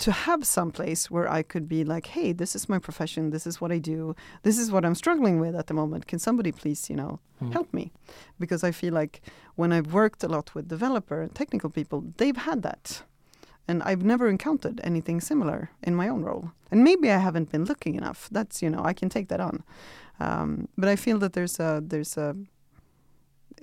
to 0.00 0.12
have 0.12 0.44
some 0.46 0.70
place 0.70 1.10
where 1.10 1.28
I 1.30 1.42
could 1.42 1.68
be 1.68 1.84
like, 1.84 2.06
hey, 2.08 2.32
this 2.32 2.54
is 2.56 2.68
my 2.68 2.78
profession, 2.78 3.30
this 3.30 3.46
is 3.46 3.60
what 3.60 3.72
I 3.72 3.78
do, 3.78 4.14
this 4.42 4.58
is 4.58 4.70
what 4.70 4.84
I'm 4.84 4.94
struggling 4.94 5.40
with 5.40 5.54
at 5.56 5.66
the 5.66 5.74
moment. 5.74 6.06
Can 6.06 6.18
somebody 6.18 6.52
please, 6.52 6.90
you 6.90 6.96
know, 6.96 7.18
Mm. 7.40 7.52
help 7.52 7.72
me? 7.72 7.92
Because 8.40 8.64
I 8.68 8.72
feel 8.72 8.92
like 8.94 9.20
when 9.54 9.72
I've 9.72 9.92
worked 9.92 10.24
a 10.24 10.28
lot 10.28 10.54
with 10.54 10.68
developer 10.68 11.22
and 11.22 11.32
technical 11.34 11.70
people, 11.70 12.04
they've 12.16 12.36
had 12.36 12.62
that. 12.62 13.02
And 13.68 13.82
I've 13.82 14.02
never 14.02 14.28
encountered 14.28 14.80
anything 14.82 15.20
similar 15.20 15.70
in 15.82 15.94
my 15.94 16.08
own 16.08 16.22
role. 16.24 16.50
And 16.70 16.82
maybe 16.82 17.10
I 17.10 17.18
haven't 17.18 17.50
been 17.52 17.64
looking 17.64 17.94
enough. 17.94 18.28
That's, 18.32 18.62
you 18.62 18.70
know, 18.70 18.82
I 18.90 18.92
can 18.92 19.08
take 19.08 19.28
that 19.28 19.40
on. 19.40 19.62
Um, 20.20 20.68
but 20.76 20.88
I 20.88 20.96
feel 20.96 21.18
that 21.18 21.32
there's 21.34 21.60
a, 21.60 21.80
there's 21.86 22.16
a, 22.16 22.34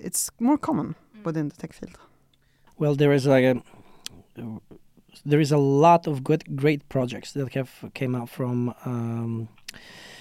it's 0.00 0.30
more 0.40 0.56
common 0.58 0.94
within 1.24 1.48
the 1.48 1.56
tech 1.56 1.72
field. 1.72 1.98
Well, 2.78 2.94
there 2.94 3.12
is 3.12 3.26
like 3.26 3.44
a 3.44 3.62
there 5.24 5.40
is 5.40 5.52
a 5.52 5.58
lot 5.58 6.06
of 6.06 6.22
good, 6.22 6.56
great 6.56 6.88
projects 6.88 7.32
that 7.32 7.52
have 7.54 7.70
came 7.94 8.14
out 8.14 8.28
from 8.28 8.74
um, 8.84 9.48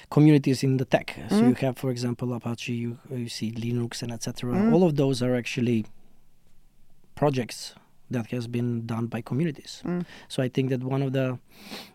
communities 0.10 0.63
in 0.63 0.77
the 0.77 0.86
tech. 0.86 1.15
So 1.29 1.41
Mm. 1.41 1.49
you 1.49 1.55
have, 1.55 1.77
for 1.77 1.89
example, 1.91 2.34
Apache, 2.34 2.73
you, 2.73 2.97
you 3.12 3.29
see 3.29 3.51
Linux 3.51 4.01
and 4.03 4.12
etc. 4.12 4.53
Mm. 4.53 4.73
All 4.73 4.84
of 4.84 4.95
those 4.95 5.21
are 5.21 5.36
actually 5.36 5.86
projects 7.15 7.75
that 8.12 8.27
has 8.27 8.47
been 8.47 8.86
done 8.86 9.08
by 9.08 9.21
communities. 9.21 9.81
Mm. 9.84 10.05
So 10.27 10.43
I 10.43 10.49
think 10.49 10.69
that 10.69 10.84
one 10.84 11.01
of 11.01 11.12
the 11.13 11.39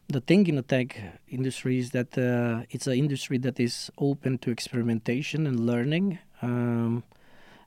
the 0.09 0.21
thing 0.21 0.47
in 0.49 0.57
the 0.57 0.63
tech 0.63 0.99
industry 1.29 1.79
is 1.79 1.91
that 1.91 2.19
uh, 2.19 2.65
it's 2.71 2.87
an 2.89 2.95
industry 2.95 3.39
that 3.39 3.61
is 3.61 3.91
open 3.99 4.39
to 4.39 4.51
experimentation 4.51 5.47
and 5.47 5.61
learning. 5.67 6.19
Um, 6.43 7.05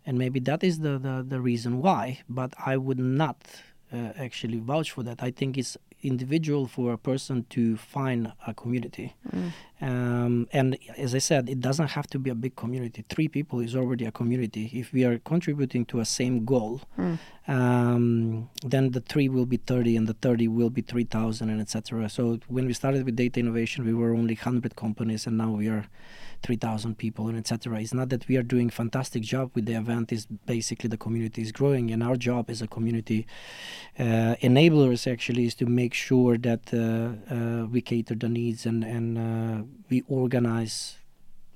and 0.05 0.17
maybe 0.17 0.41
that 0.41 0.61
is 0.63 0.79
the, 0.79 0.99
the, 0.99 1.23
the 1.25 1.39
reason 1.39 1.81
why. 1.81 2.19
But 2.27 2.53
I 2.65 2.75
would 2.75 2.99
not 2.99 3.37
actually 3.97 4.59
vouch 4.59 4.91
for 4.91 5.03
that. 5.03 5.21
I 5.21 5.31
think 5.31 5.57
it's 5.57 5.77
individual 6.01 6.67
for 6.67 6.91
a 6.91 6.97
person 6.97 7.45
to 7.49 7.77
find 7.77 8.31
a 8.45 8.53
community, 8.53 9.15
Mm. 9.33 9.51
Um, 9.81 10.47
and 10.53 10.77
as 10.97 11.13
I 11.13 11.17
said, 11.19 11.49
it 11.49 11.59
doesn't 11.59 11.89
have 11.89 12.07
to 12.07 12.19
be 12.19 12.29
a 12.29 12.35
big 12.35 12.55
community. 12.55 13.03
Three 13.09 13.27
people 13.27 13.59
is 13.59 13.75
already 13.75 14.05
a 14.05 14.11
community. 14.11 14.69
If 14.73 14.93
we 14.93 15.03
are 15.05 15.17
contributing 15.19 15.83
to 15.87 15.99
a 15.99 16.05
same 16.05 16.45
goal, 16.45 16.81
Mm. 16.97 17.17
um, 17.47 18.49
then 18.65 18.91
the 18.91 19.01
three 19.01 19.27
will 19.29 19.45
be 19.45 19.57
30 19.57 19.97
and 19.97 20.07
the 20.07 20.13
30 20.13 20.47
will 20.47 20.69
be 20.69 20.81
3,000 20.81 21.49
and 21.49 21.59
etc. 21.61 22.09
So 22.09 22.39
when 22.47 22.65
we 22.65 22.73
started 22.73 23.03
with 23.05 23.15
data 23.15 23.39
innovation, 23.39 23.85
we 23.85 23.93
were 23.93 24.13
only 24.13 24.35
100 24.35 24.75
companies 24.75 25.27
and 25.27 25.37
now 25.37 25.51
we 25.51 25.67
are 25.67 25.85
3,000 26.43 26.97
people 26.97 27.27
and 27.27 27.37
etc. 27.37 27.79
It's 27.79 27.93
not 27.93 28.09
that 28.09 28.27
we 28.27 28.37
are 28.37 28.43
doing 28.43 28.69
fantastic 28.69 29.23
job 29.23 29.51
with 29.55 29.65
the 29.65 29.73
event. 29.73 30.11
Is 30.11 30.25
basically 30.25 30.89
the 30.89 30.97
community 30.97 31.41
is 31.41 31.51
growing 31.51 31.91
and 31.91 32.03
our 32.03 32.15
job 32.15 32.49
as 32.49 32.61
a 32.61 32.67
community 32.67 33.25
uh, 33.97 34.35
enablers 34.41 35.11
actually 35.11 35.45
is 35.45 35.55
to 35.55 35.65
make 35.65 35.93
sure 35.93 36.37
that 36.37 36.73
uh, 36.73 37.33
uh, 37.33 37.65
we 37.67 37.81
cater 37.81 38.15
the 38.15 38.29
needs 38.29 38.65
and 38.65 38.83
and 38.83 39.17
uh, 39.17 39.63
we 39.89 40.03
organize 40.07 40.97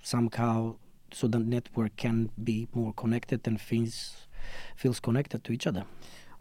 somehow 0.02 0.76
so 1.12 1.28
the 1.28 1.40
network 1.40 1.96
can 1.98 2.30
be 2.42 2.68
more 2.74 2.94
connected 2.94 3.48
and 3.48 3.60
feels 3.60 4.28
feels 4.76 5.00
connected 5.00 5.44
to 5.44 5.52
each 5.52 5.68
other. 5.68 5.86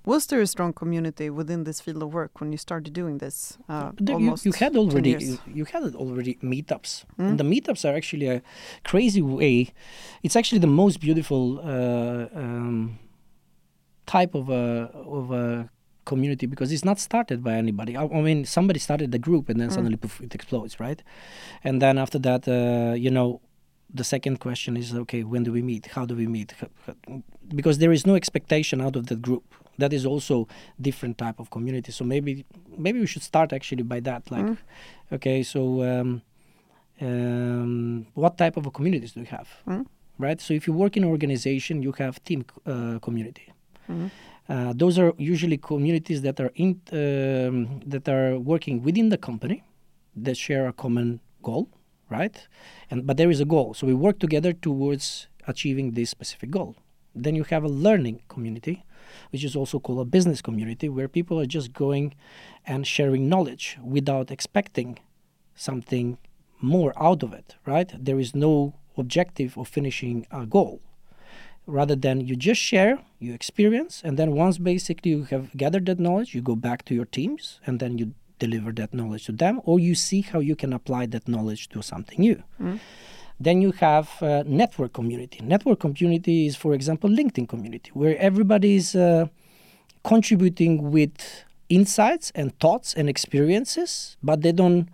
Was 0.07 0.27
there 0.29 0.41
a 0.41 0.47
strong 0.47 0.73
community 0.73 1.29
within 1.31 1.65
this 1.65 1.81
field 1.85 2.01
of 2.03 2.15
work 2.15 2.41
when 2.41 2.53
you 2.53 2.59
started 2.59 2.93
doing 2.93 3.19
this? 3.19 3.59
Uh, 3.69 3.91
you, 4.01 4.15
almost 4.15 4.45
you 4.47 4.53
had 4.53 4.73
10 4.75 4.81
already 4.83 5.11
you, 5.11 5.39
you 5.59 5.65
had 5.73 5.83
already 5.97 6.33
meetups, 6.43 6.91
Mm. 7.19 7.29
and 7.29 7.37
the 7.41 7.45
meetups 7.45 7.83
are 7.89 7.95
actually 8.01 8.29
a 8.37 8.41
crazy 8.91 9.21
way. 9.21 9.57
It's 10.23 10.37
actually 10.37 10.61
the 10.61 10.75
most 10.83 10.97
beautiful 11.01 11.43
uh, 11.59 12.29
um, 12.43 12.99
type 14.07 14.33
of 14.41 14.49
a 14.49 14.91
of 15.19 15.31
a 15.33 15.69
community 16.05 16.47
because 16.47 16.71
it's 16.75 16.85
not 16.85 16.99
started 17.01 17.39
by 17.43 17.55
anybody. 17.65 17.93
I, 17.97 18.05
I 18.19 18.21
mean, 18.29 18.45
somebody 18.45 18.79
started 18.89 19.11
the 19.11 19.19
group, 19.29 19.45
and 19.51 19.59
then 19.61 19.69
Mm. 19.71 19.75
suddenly 19.77 19.97
poof, 19.97 20.21
it 20.27 20.33
explodes, 20.39 20.75
right? 20.87 21.01
And 21.65 21.83
then 21.83 21.99
after 21.99 22.19
that, 22.21 22.43
uh, 22.49 22.95
you 23.07 23.11
know. 23.11 23.41
The 24.03 24.05
second 24.05 24.37
question 24.47 24.77
is 24.77 24.93
okay. 25.05 25.23
When 25.33 25.43
do 25.45 25.53
we 25.53 25.63
meet? 25.63 25.85
How 25.97 26.05
do 26.11 26.15
we 26.17 26.27
meet? 26.27 26.51
Because 27.61 27.79
there 27.79 27.93
is 27.93 28.05
no 28.05 28.15
expectation 28.17 28.81
out 28.81 28.97
of 28.97 29.05
that 29.07 29.21
group. 29.23 29.45
That 29.79 29.93
is 29.93 30.07
also 30.07 30.47
different 30.81 31.19
type 31.19 31.39
of 31.41 31.51
community. 31.51 31.93
So 31.93 32.05
maybe 32.05 32.45
maybe 32.79 32.99
we 33.01 33.07
should 33.07 33.23
start 33.23 33.53
actually 33.53 33.83
by 33.83 34.01
that. 34.01 34.31
Like, 34.31 34.47
Mm. 34.47 34.57
okay, 35.13 35.43
so 35.43 35.61
um, 35.83 36.23
um, 37.01 38.07
what 38.15 38.37
type 38.39 38.57
of 38.57 38.67
a 38.67 38.71
communities 38.71 39.13
do 39.13 39.21
you 39.21 39.27
have? 39.27 39.49
Mm. 39.67 39.87
Right. 40.19 40.41
So 40.41 40.55
if 40.55 40.67
you 40.67 40.73
work 40.73 40.97
in 40.97 41.05
an 41.05 41.11
organization, 41.11 41.83
you 41.83 41.93
have 41.99 42.23
team 42.25 42.45
uh, 42.67 42.99
community. 43.01 43.53
Mhm. 43.89 44.11
Uh, 44.49 44.73
those 44.83 44.99
are 44.99 45.13
usually 45.19 45.59
communities 45.59 46.23
that 46.23 46.41
are 46.41 46.53
in 46.55 46.81
um, 46.93 47.81
that 47.93 48.09
are 48.09 48.39
working 48.39 48.83
within 48.83 49.09
the 49.11 49.19
company 49.19 49.63
that 50.25 50.37
share 50.37 50.67
a 50.69 50.73
common 50.73 51.21
goal, 51.43 51.69
right? 52.09 52.37
And 52.91 53.07
but 53.07 53.17
there 53.17 53.31
is 53.31 53.41
a 53.41 53.45
goal, 53.45 53.75
so 53.75 53.87
we 53.87 53.95
work 53.95 54.19
together 54.19 54.53
towards 54.55 55.29
achieving 55.47 55.93
this 55.93 56.09
specific 56.11 56.51
goal. 56.51 56.75
Then 57.15 57.35
you 57.37 57.45
have 57.51 57.63
a 57.65 57.69
learning 57.69 58.21
community, 58.29 58.85
which 59.33 59.45
is 59.45 59.57
also 59.57 59.79
called 59.79 60.01
a 60.01 60.05
business 60.05 60.43
community, 60.43 60.89
where 60.89 61.09
people 61.09 61.39
are 61.41 61.47
just 61.47 61.73
going 61.73 62.15
and 62.67 62.87
sharing 62.87 63.29
knowledge 63.29 63.79
without 63.83 64.31
expecting 64.31 64.99
something 65.55 66.19
more 66.61 66.93
out 66.97 67.23
of 67.23 67.33
it, 67.33 67.57
right? 67.67 67.93
There 67.99 68.19
is 68.19 68.35
no 68.35 68.75
objective 68.97 69.57
of 69.59 69.69
finishing 69.69 70.27
a 70.31 70.47
goal 70.47 70.81
rather 71.67 71.97
than 71.97 72.21
you 72.21 72.37
just 72.37 72.61
share 72.61 72.99
your 73.19 73.35
experience 73.35 74.01
and 74.05 74.17
then 74.17 74.33
once 74.33 74.57
basically 74.59 75.11
you 75.11 75.25
have 75.25 75.55
gathered 75.57 75.85
that 75.87 75.99
knowledge 75.99 76.35
you 76.35 76.41
go 76.41 76.55
back 76.55 76.85
to 76.85 76.95
your 76.95 77.05
teams 77.05 77.61
and 77.67 77.81
then 77.81 77.99
you 77.99 78.15
deliver 78.39 78.71
that 78.73 78.95
knowledge 78.95 79.25
to 79.27 79.33
them 79.33 79.61
or 79.65 79.81
you 79.81 79.95
see 79.95 80.21
how 80.21 80.39
you 80.39 80.55
can 80.55 80.73
apply 80.73 81.07
that 81.07 81.27
knowledge 81.27 81.69
to 81.69 81.83
something 81.83 82.21
new 82.21 82.43
Mm. 82.61 82.79
Then 83.39 83.61
you 83.61 83.73
have 83.73 84.11
uh, 84.23 84.43
network 84.47 84.93
community. 84.93 85.41
Network 85.43 85.81
community 85.81 86.47
is 86.47 86.57
for 86.57 86.73
example 86.75 87.11
linkedin 87.11 87.49
community 87.49 87.91
where 87.95 88.17
everybody 88.19 88.77
is 88.77 88.95
uh, 88.95 89.27
contributing 90.05 90.91
with 90.91 91.45
insights 91.69 92.31
and 92.35 92.59
thoughts 92.61 92.95
and 92.95 93.09
experiences 93.09 94.17
but 94.23 94.43
they 94.43 94.53
don't 94.53 94.89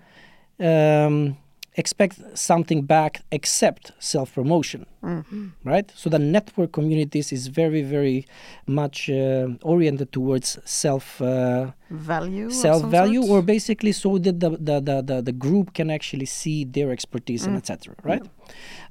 um, 0.59 1.37
expect 1.75 2.17
something 2.35 2.83
back 2.83 3.23
except 3.31 3.93
self-promotion 3.99 4.87
Mm. 5.03 5.51
right 5.65 5.91
so 5.97 6.09
the 6.11 6.19
network 6.19 6.71
communities 6.73 7.33
is 7.33 7.49
very 7.49 7.83
very 7.83 8.25
much 8.67 9.11
uh, 9.11 9.49
oriented 9.63 10.13
towards 10.13 10.59
self 10.65 11.21
uh, 11.21 11.73
Value? 11.91 12.51
self 12.51 12.85
value, 12.85 13.23
or 13.33 13.43
basically 13.43 13.93
so 13.93 14.19
that 14.19 14.39
the, 14.39 14.51
the, 14.51 14.81
the, 14.81 15.03
the, 15.03 15.23
the 15.23 15.33
group 15.33 15.75
can 15.75 15.91
actually 15.91 16.27
see 16.27 16.65
their 16.65 16.91
expertise 16.93 17.47
and 17.47 17.55
Mm. 17.57 17.59
etc 17.63 17.97
right 18.05 18.23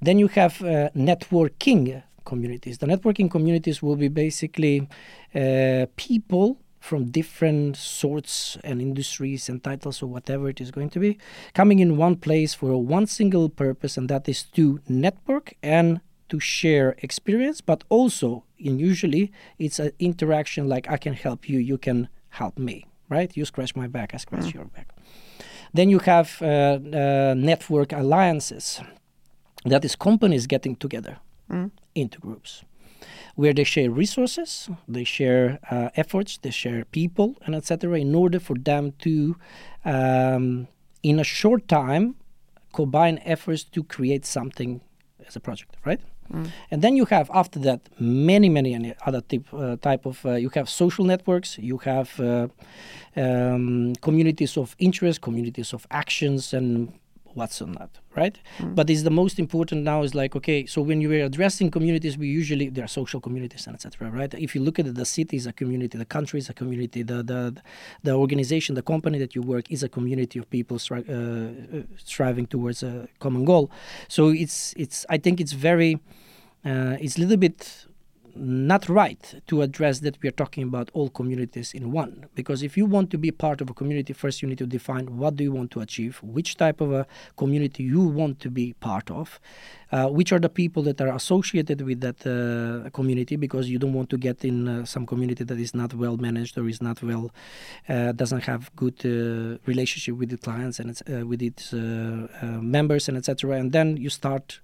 then 0.01 0.19
you 0.19 0.27
have 0.27 0.61
uh, 0.61 0.89
networking 0.95 2.03
communities 2.25 2.77
the 2.79 2.87
networking 2.87 3.29
communities 3.29 3.81
will 3.81 3.95
be 3.95 4.09
basically 4.09 4.87
uh, 5.35 5.85
people 5.95 6.57
from 6.81 7.05
different 7.11 7.77
sorts 7.77 8.57
and 8.63 8.81
industries 8.81 9.47
and 9.49 9.63
titles 9.63 10.01
or 10.03 10.07
whatever 10.07 10.49
it 10.49 10.59
is 10.59 10.71
going 10.71 10.89
to 10.89 10.99
be 10.99 11.17
coming 11.53 11.79
in 11.79 11.95
one 11.95 12.15
place 12.15 12.53
for 12.55 12.69
one 12.97 13.05
single 13.07 13.47
purpose 13.49 13.97
and 13.99 14.09
that 14.09 14.27
is 14.27 14.43
to 14.43 14.79
network 14.89 15.53
and 15.63 16.01
to 16.27 16.39
share 16.39 16.95
experience 17.07 17.61
but 17.61 17.83
also 17.89 18.43
in 18.57 18.79
usually 18.79 19.31
it's 19.59 19.79
an 19.79 19.91
interaction 19.99 20.67
like 20.67 20.89
i 20.89 20.97
can 20.97 21.13
help 21.13 21.47
you 21.47 21.59
you 21.59 21.77
can 21.77 22.07
help 22.29 22.57
me 22.57 22.85
right 23.09 23.37
you 23.37 23.45
scratch 23.45 23.75
my 23.75 23.87
back 23.87 24.09
i 24.15 24.17
scratch 24.17 24.45
Mm. 24.45 24.53
your 24.55 24.65
back 24.65 24.87
then 25.73 25.87
you 25.89 25.99
have 25.99 26.29
uh, 26.41 26.47
uh, 26.47 27.33
network 27.37 27.93
alliances 27.93 28.81
that 29.65 29.85
is 29.85 29.95
companies 29.95 30.47
getting 30.47 30.75
together 30.75 31.17
Mm. 31.49 31.69
into 31.95 32.17
groups 32.19 32.63
where 33.35 33.53
they 33.53 33.63
share 33.63 33.89
resources, 33.89 34.69
they 34.87 35.03
share 35.03 35.59
uh, 35.69 35.89
efforts, 35.95 36.37
they 36.41 36.51
share 36.51 36.85
people, 36.85 37.35
and 37.45 37.55
etc. 37.55 37.99
In 37.99 38.15
order 38.15 38.39
for 38.39 38.55
them 38.55 38.93
to, 38.99 39.35
um, 39.85 40.67
in 41.03 41.19
a 41.19 41.23
short 41.23 41.67
time, 41.67 42.15
combine 42.73 43.19
efforts 43.25 43.63
to 43.63 43.83
create 43.83 44.25
something 44.25 44.81
as 45.27 45.35
a 45.35 45.39
project, 45.39 45.75
right? 45.85 46.01
Mm. 46.31 46.49
And 46.71 46.81
then 46.81 46.95
you 46.95 47.05
have 47.05 47.29
after 47.33 47.59
that 47.59 47.81
many 47.99 48.49
many 48.49 48.73
any 48.73 48.93
other 49.05 49.21
type 49.21 49.53
uh, 49.53 49.75
type 49.77 50.05
of 50.05 50.25
uh, 50.25 50.33
you 50.33 50.49
have 50.55 50.69
social 50.69 51.05
networks, 51.05 51.57
you 51.57 51.77
have 51.79 52.19
uh, 52.19 52.47
um, 53.15 53.93
communities 54.01 54.57
of 54.57 54.75
interest, 54.79 55.21
communities 55.21 55.73
of 55.73 55.85
actions, 55.91 56.53
and 56.53 56.93
what's 57.35 57.61
on 57.61 57.73
that, 57.73 57.99
right? 58.15 58.37
Mm. 58.59 58.75
But 58.75 58.89
is 58.89 59.03
the 59.03 59.11
most 59.11 59.39
important 59.39 59.83
now 59.83 60.03
is 60.03 60.13
like 60.15 60.35
okay, 60.35 60.65
so 60.65 60.81
when 60.81 61.01
you 61.01 61.11
are 61.11 61.25
addressing 61.25 61.71
communities, 61.71 62.17
we 62.17 62.27
usually 62.27 62.69
there 62.69 62.83
are 62.83 62.93
social 63.01 63.19
communities 63.19 63.67
and 63.67 63.75
etc. 63.75 64.09
Right? 64.09 64.33
If 64.33 64.55
you 64.55 64.61
look 64.61 64.79
at 64.79 64.87
it, 64.87 64.95
the 64.95 65.05
city 65.05 65.37
is 65.37 65.47
a 65.47 65.53
community, 65.53 65.97
the 65.97 66.05
country 66.05 66.39
is 66.39 66.49
a 66.49 66.53
community, 66.53 67.03
the 67.03 67.23
the 67.23 67.61
the 68.03 68.13
organization, 68.13 68.75
the 68.75 68.81
company 68.81 69.17
that 69.19 69.35
you 69.35 69.41
work 69.41 69.71
is 69.71 69.83
a 69.83 69.89
community 69.89 70.39
of 70.39 70.49
people 70.49 70.77
stri- 70.77 71.07
uh, 71.09 71.77
uh, 71.77 71.83
striving 71.97 72.47
towards 72.47 72.83
a 72.83 73.07
common 73.19 73.45
goal. 73.45 73.71
So 74.07 74.29
it's 74.29 74.73
it's 74.77 75.05
I 75.09 75.17
think 75.17 75.39
it's 75.39 75.53
very 75.53 75.99
uh, 76.65 76.97
it's 76.99 77.17
a 77.17 77.21
little 77.21 77.37
bit 77.37 77.87
not 78.35 78.89
right 78.89 79.41
to 79.47 79.61
address 79.61 79.99
that 79.99 80.21
we 80.21 80.29
are 80.29 80.33
talking 80.33 80.63
about 80.63 80.89
all 80.93 81.09
communities 81.09 81.73
in 81.73 81.91
one. 81.91 82.25
Because 82.35 82.63
if 82.63 82.77
you 82.77 82.85
want 82.85 83.09
to 83.11 83.17
be 83.17 83.31
part 83.31 83.61
of 83.61 83.69
a 83.69 83.73
community 83.73 84.13
first 84.13 84.41
you 84.41 84.47
need 84.47 84.57
to 84.57 84.65
define 84.65 85.17
what 85.17 85.35
do 85.35 85.43
you 85.43 85.51
want 85.51 85.71
to 85.71 85.79
achieve 85.81 86.19
which 86.23 86.57
type 86.57 86.81
of 86.81 86.91
a 86.91 87.05
community 87.37 87.83
you 87.83 88.01
want 88.01 88.39
to 88.39 88.49
be 88.49 88.73
part 88.73 89.09
of 89.11 89.39
uh, 89.91 90.07
which 90.07 90.31
are 90.31 90.39
the 90.39 90.49
people 90.49 90.83
that 90.83 91.01
are 91.01 91.13
associated 91.15 91.81
with 91.81 91.99
that 92.01 92.19
uh, 92.25 92.89
community 92.91 93.35
because 93.35 93.69
you 93.69 93.77
don't 93.77 93.93
want 93.93 94.09
to 94.09 94.17
get 94.17 94.45
in 94.45 94.67
uh, 94.67 94.85
some 94.85 95.05
community 95.05 95.43
that 95.43 95.59
is 95.59 95.73
not 95.75 95.93
well 95.93 96.17
managed 96.17 96.57
or 96.57 96.67
is 96.67 96.81
not 96.81 97.01
well 97.03 97.31
uh, 97.89 98.11
doesn't 98.13 98.43
have 98.43 98.73
good 98.75 98.97
uh, 99.05 99.57
relationship 99.65 100.15
with 100.15 100.29
the 100.29 100.37
clients 100.37 100.79
and 100.79 100.89
uh, 100.91 101.25
with 101.25 101.41
its 101.41 101.73
members 102.77 103.07
and 103.09 103.17
etc 103.17 103.57
and 103.59 103.71
then 103.71 103.97
you 103.97 104.09
start 104.09 104.59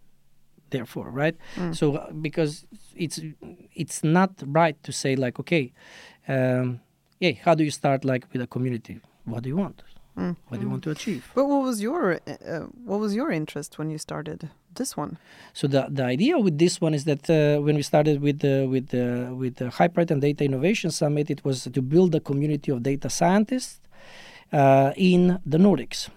therefore 0.69 1.09
right 1.09 1.35
Mm. 1.55 1.73
so 1.75 1.85
uh, 1.95 2.11
because 2.27 2.65
it's 2.95 3.19
it's 3.81 4.03
not 4.03 4.31
right 4.45 4.77
to 4.83 4.91
say 4.91 5.15
like 5.15 5.39
okay 5.39 5.71
um, 6.27 6.79
yeah 7.19 7.33
how 7.45 7.53
do 7.55 7.63
you 7.63 7.71
start 7.71 8.03
like 8.05 8.25
with 8.33 8.41
a 8.41 8.47
community 8.47 8.99
what 9.25 9.43
do 9.43 9.49
you 9.49 9.57
want 9.57 9.83
Mm. 10.17 10.35
what 10.47 10.57
do 10.59 10.63
you 10.65 10.71
want 10.71 10.83
to 10.83 10.89
achieve 10.89 11.21
But 11.35 11.45
what 11.51 11.61
was 11.63 11.79
your 11.79 12.01
uh, 12.13 12.19
uh, 12.53 12.65
what 12.89 12.99
was 12.99 13.13
your 13.13 13.29
interest 13.31 13.77
when 13.77 13.91
you 13.91 13.99
started 13.99 14.49
this 14.79 14.97
one? 14.97 15.11
So 15.53 15.67
the 15.67 15.81
the 15.97 16.03
idea 16.15 16.33
with 16.45 16.57
this 16.57 16.81
one 16.81 16.95
is 16.97 17.03
that 17.03 17.23
uh, 17.29 17.35
when 17.65 17.75
we 17.75 17.83
started 17.83 18.17
with 18.27 18.37
the 18.39 18.65
with 18.73 18.85
the 18.95 19.05
with 19.41 19.53
the 19.61 19.65
Hyperight 19.79 20.09
and 20.11 20.19
Data 20.21 20.43
Innovation 20.43 20.89
Summit, 20.91 21.29
it 21.29 21.41
was 21.45 21.57
to 21.75 21.81
build 21.81 22.15
a 22.15 22.19
community 22.19 22.71
of 22.71 22.79
data 22.81 23.09
scientists 23.09 23.79
uh, 24.51 24.91
in 24.95 25.21
the 25.51 25.57
Nordics. 25.59 26.09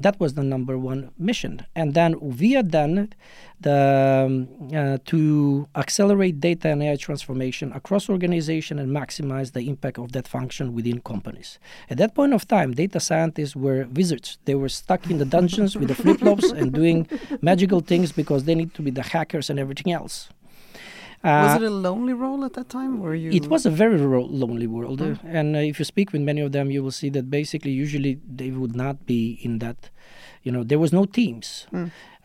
That 0.00 0.18
was 0.18 0.34
the 0.34 0.42
number 0.42 0.78
one 0.78 1.10
mission. 1.18 1.66
And 1.74 1.94
then 1.94 2.18
we 2.20 2.52
had 2.52 2.70
done 2.70 3.12
the 3.60 4.26
um, 4.26 4.48
uh, 4.74 4.98
to 5.06 5.68
accelerate 5.76 6.40
data 6.40 6.68
and 6.68 6.82
AI 6.82 6.96
transformation 6.96 7.72
across 7.72 8.08
organization 8.08 8.78
and 8.78 8.90
maximize 8.90 9.52
the 9.52 9.68
impact 9.68 9.98
of 9.98 10.12
that 10.12 10.26
function 10.26 10.74
within 10.74 11.00
companies. 11.00 11.58
At 11.90 11.98
that 11.98 12.14
point 12.14 12.32
of 12.32 12.48
time, 12.48 12.72
data 12.72 13.00
scientists 13.00 13.54
were 13.54 13.86
wizards. 13.92 14.38
They 14.44 14.54
were 14.54 14.68
stuck 14.68 15.08
in 15.10 15.18
the 15.18 15.24
dungeons 15.24 15.76
with 15.76 15.88
the 15.88 15.94
flip 15.94 16.20
flops 16.20 16.50
and 16.50 16.72
doing 16.72 17.06
magical 17.40 17.80
things 17.80 18.12
because 18.12 18.44
they 18.44 18.54
need 18.54 18.74
to 18.74 18.82
be 18.82 18.90
the 18.90 19.02
hackers 19.02 19.50
and 19.50 19.58
everything 19.58 19.92
else. 19.92 20.28
Was 21.24 21.62
it 21.62 21.66
a 21.66 21.70
lonely 21.70 22.12
role 22.12 22.44
at 22.44 22.52
that 22.54 22.68
time, 22.68 23.00
or 23.00 23.14
you? 23.14 23.30
It 23.30 23.46
was 23.48 23.64
a 23.66 23.70
very 23.70 24.00
ro- 24.00 24.26
lonely 24.26 24.66
world, 24.66 25.00
uh, 25.00 25.14
and 25.24 25.54
uh, 25.56 25.60
if 25.60 25.78
you 25.78 25.84
speak 25.84 26.12
with 26.12 26.22
many 26.22 26.40
of 26.40 26.50
them, 26.52 26.70
you 26.70 26.82
will 26.82 26.90
see 27.02 27.10
that 27.10 27.30
basically, 27.30 27.70
usually 27.70 28.18
they 28.26 28.50
would 28.50 28.74
not 28.74 29.06
be 29.06 29.38
in 29.42 29.58
that. 29.60 29.90
You 30.42 30.50
know, 30.50 30.64
there 30.64 30.80
was 30.80 30.92
no 30.92 31.04
teams. 31.04 31.66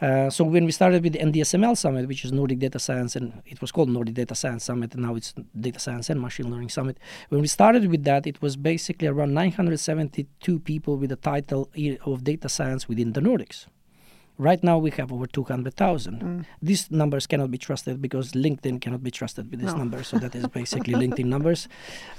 Uh, 0.02 0.30
so 0.30 0.44
when 0.44 0.66
we 0.66 0.72
started 0.72 1.04
with 1.04 1.14
the 1.14 1.20
NDSML 1.20 1.76
Summit, 1.76 2.08
which 2.08 2.24
is 2.26 2.32
Nordic 2.32 2.60
Data 2.60 2.80
Science, 2.80 3.16
and 3.16 3.42
it 3.46 3.62
was 3.62 3.72
called 3.72 3.90
Nordic 3.90 4.14
Data 4.16 4.36
Science 4.36 4.64
Summit, 4.64 4.94
and 4.94 5.04
now 5.04 5.16
it's 5.16 5.34
Data 5.60 5.80
Science 5.80 6.10
and 6.12 6.20
Machine 6.22 6.50
Learning 6.52 6.70
Summit. 6.70 6.98
When 7.30 7.42
we 7.42 7.48
started 7.48 7.90
with 7.90 8.04
that, 8.06 8.26
it 8.28 8.42
was 8.42 8.56
basically 8.58 9.08
around 9.08 9.34
972 9.34 10.60
people 10.60 10.98
with 10.98 11.10
the 11.10 11.16
title 11.16 11.70
of 12.06 12.24
data 12.24 12.50
science 12.50 12.88
within 12.88 13.14
the 13.14 13.22
Nordics. 13.22 13.66
Right 14.40 14.64
now, 14.64 14.78
we 14.78 14.92
have 14.92 15.12
over 15.12 15.26
200,000. 15.26 16.46
These 16.62 16.92
numbers 16.92 17.26
cannot 17.28 17.50
be 17.50 17.58
trusted 17.58 18.02
because 18.02 18.34
LinkedIn 18.34 18.82
cannot 18.82 19.04
be 19.04 19.10
trusted 19.12 19.50
with 19.50 19.62
this 19.62 19.72
No. 19.72 19.78
number. 19.80 20.04
So 20.04 20.18
that 20.20 20.36
is 20.36 20.46
basically 20.62 20.94
LinkedIn 20.94 21.26
numbers. 21.26 21.68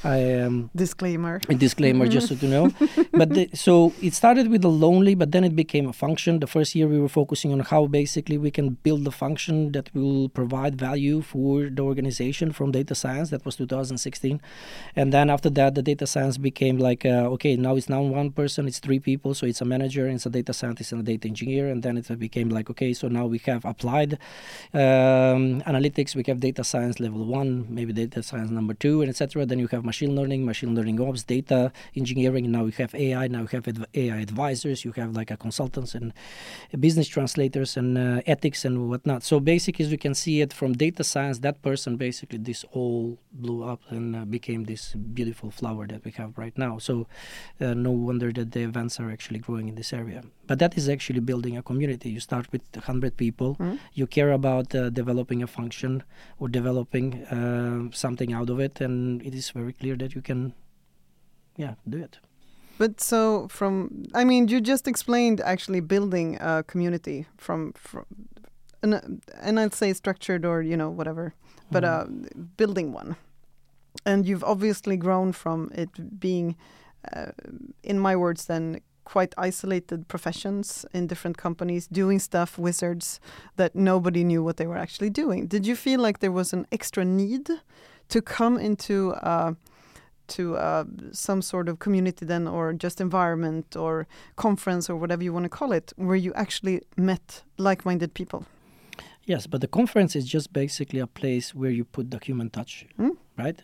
Um, 0.04 0.70
Disclaimer. 0.74 1.40
a 1.48 1.54
disclaimer 1.54 2.06
just 2.08 2.28
so 2.28 2.34
to 2.36 2.46
know 2.46 2.70
but 3.12 3.30
the, 3.30 3.48
so 3.54 3.92
it 4.02 4.14
started 4.14 4.48
with 4.48 4.62
the 4.62 4.68
lonely 4.70 5.14
but 5.14 5.32
then 5.32 5.44
it 5.44 5.54
became 5.56 5.88
a 5.88 5.92
function 5.92 6.38
the 6.40 6.46
first 6.46 6.74
year 6.74 6.86
we 6.86 7.00
were 7.00 7.08
focusing 7.08 7.52
on 7.52 7.60
how 7.60 7.86
basically 7.86 8.38
we 8.38 8.50
can 8.50 8.70
build 8.86 9.06
a 9.06 9.10
function 9.10 9.72
that 9.72 9.92
will 9.94 10.28
provide 10.28 10.76
value 10.78 11.20
for 11.20 11.68
the 11.68 11.82
organization 11.82 12.52
from 12.52 12.70
data 12.70 12.94
science 12.94 13.30
that 13.30 13.44
was 13.44 13.56
2016 13.56 14.40
and 14.94 15.12
then 15.12 15.28
after 15.30 15.50
that 15.50 15.74
the 15.74 15.82
data 15.82 16.06
science 16.06 16.38
became 16.38 16.78
like 16.78 17.04
uh, 17.04 17.34
okay 17.34 17.56
now 17.56 17.74
it's 17.76 17.88
now 17.88 18.02
one 18.02 18.30
person 18.30 18.66
it's 18.68 18.78
three 18.78 19.00
people 19.00 19.34
so 19.34 19.46
it's 19.46 19.60
a 19.60 19.64
manager 19.64 20.08
it's 20.08 20.26
a 20.26 20.30
data 20.30 20.52
scientist 20.52 20.92
and 20.92 21.00
a 21.00 21.04
data 21.04 21.26
engineer 21.28 21.68
and 21.68 21.82
then 21.82 21.96
it 21.96 22.07
became 22.16 22.48
like 22.48 22.70
okay 22.70 22.92
so 22.92 23.08
now 23.08 23.26
we 23.26 23.38
have 23.38 23.64
applied 23.64 24.14
um, 24.74 25.60
analytics 25.62 26.14
we 26.14 26.24
have 26.26 26.40
data 26.40 26.62
science 26.64 27.00
level 27.00 27.24
one 27.24 27.66
maybe 27.68 27.92
data 27.92 28.22
science 28.22 28.50
number 28.50 28.74
two 28.74 29.00
and 29.02 29.10
etc 29.10 29.44
then 29.46 29.58
you 29.58 29.68
have 29.68 29.84
machine 29.84 30.14
learning 30.14 30.44
machine 30.44 30.74
learning 30.74 31.00
ops 31.00 31.22
data 31.24 31.72
engineering. 31.96 32.50
Now 32.50 32.64
you 32.66 32.72
have 32.78 32.94
ai 32.94 33.26
now 33.28 33.42
you 33.46 33.48
have 33.52 33.66
adv- 33.72 33.90
ai 33.94 34.18
advisors 34.28 34.84
you 34.84 34.92
have 35.00 35.10
like 35.20 35.30
a 35.30 35.36
consultants 35.36 35.94
and 35.94 36.12
business 36.86 37.08
translators 37.08 37.76
and 37.76 37.90
uh, 37.98 38.22
ethics 38.34 38.64
and 38.64 38.88
whatnot. 38.90 39.22
So 39.22 39.40
basically 39.40 39.84
as 39.84 39.90
you 39.90 39.98
can 40.06 40.14
see 40.14 40.40
it 40.44 40.52
from 40.52 40.70
data 40.86 41.02
science 41.12 41.36
that 41.40 41.56
person 41.62 41.96
basically 41.96 42.38
this 42.38 42.64
all 42.72 43.18
blew 43.32 43.64
up 43.72 43.80
and 43.90 44.16
uh, 44.16 44.24
became 44.24 44.64
this 44.64 44.82
beautiful 45.18 45.50
flower 45.50 45.86
that 45.92 46.04
we 46.04 46.12
have 46.12 46.30
right 46.36 46.56
now. 46.56 46.78
So 46.78 47.06
uh, 47.60 47.74
no 47.74 47.90
wonder 47.90 48.32
that 48.32 48.52
the 48.52 48.62
events 48.70 48.94
are 49.00 49.10
actually 49.10 49.40
growing 49.46 49.68
in 49.68 49.74
this 49.74 49.92
area. 49.92 50.22
But 50.46 50.58
that 50.60 50.76
is 50.78 50.88
actually 50.88 51.20
building 51.20 51.56
a 51.56 51.62
community 51.62 51.97
you 52.04 52.20
start 52.20 52.50
with 52.52 52.62
100 52.74 53.16
people. 53.16 53.56
You 53.94 54.06
care 54.06 54.32
about 54.32 54.74
uh, 54.74 54.90
developing 54.90 55.42
a 55.42 55.46
function 55.46 56.02
or 56.38 56.48
developing 56.48 57.24
uh, 57.26 57.90
something 57.92 58.32
out 58.32 58.50
of 58.50 58.60
it 58.60 58.80
and 58.80 59.22
it 59.22 59.34
is 59.34 59.50
very 59.50 59.72
clear 59.72 59.96
that 59.96 60.14
you 60.14 60.22
can 60.22 60.54
yeah 61.56 61.74
do 61.88 61.98
it. 61.98 62.18
But 62.78 63.00
so 63.00 63.48
from, 63.48 64.04
I 64.14 64.24
mean, 64.24 64.46
you 64.46 64.60
just 64.60 64.86
explained 64.86 65.40
actually 65.40 65.80
building 65.80 66.38
a 66.40 66.62
community 66.62 67.26
from, 67.36 67.72
from 67.72 68.06
and, 68.82 69.20
and 69.40 69.58
I'd 69.58 69.74
say 69.74 69.92
structured 69.92 70.44
or 70.44 70.62
you 70.62 70.76
know 70.76 70.88
whatever, 70.88 71.34
but 71.72 71.84
uh, 71.84 72.06
building 72.56 72.92
one, 72.92 73.16
and 74.06 74.26
you've 74.26 74.44
obviously 74.44 74.96
grown 74.96 75.32
from 75.32 75.70
it 75.74 76.20
being, 76.20 76.56
uh, 77.12 77.32
in 77.82 77.98
my 77.98 78.14
words, 78.14 78.46
then 78.46 78.80
quite 79.12 79.34
isolated 79.50 80.06
professions 80.08 80.84
in 80.92 81.06
different 81.06 81.36
companies 81.36 81.86
doing 81.88 82.18
stuff 82.20 82.58
wizards 82.58 83.20
that 83.56 83.74
nobody 83.74 84.22
knew 84.24 84.42
what 84.44 84.56
they 84.56 84.66
were 84.66 84.76
actually 84.86 85.10
doing. 85.10 85.48
Did 85.48 85.66
you 85.66 85.76
feel 85.76 86.00
like 86.06 86.18
there 86.18 86.32
was 86.40 86.52
an 86.52 86.66
extra 86.70 87.04
need 87.04 87.48
to 88.08 88.20
come 88.22 88.58
into? 88.60 89.12
Uh, 89.12 89.52
to 90.36 90.56
uh, 90.56 90.84
some 91.12 91.40
sort 91.40 91.70
of 91.70 91.78
community 91.78 92.26
then 92.26 92.46
or 92.46 92.74
just 92.74 93.00
environment 93.00 93.76
or 93.76 94.06
conference 94.36 94.90
or 94.92 94.96
whatever 95.00 95.24
you 95.24 95.32
want 95.32 95.44
to 95.44 95.48
call 95.58 95.72
it 95.72 95.92
where 95.96 96.16
you 96.26 96.34
actually 96.34 96.82
met 96.96 97.42
like-minded 97.56 98.12
people 98.12 98.44
Yes, 99.24 99.46
but 99.46 99.60
the 99.60 99.68
conference 99.68 100.16
is 100.18 100.26
just 100.26 100.52
basically 100.52 101.00
a 101.00 101.06
place 101.06 101.54
where 101.54 101.70
you 101.70 101.84
put 101.84 102.10
the 102.10 102.18
human 102.22 102.50
touch, 102.50 102.86
Mm. 102.98 103.16
right? 103.38 103.58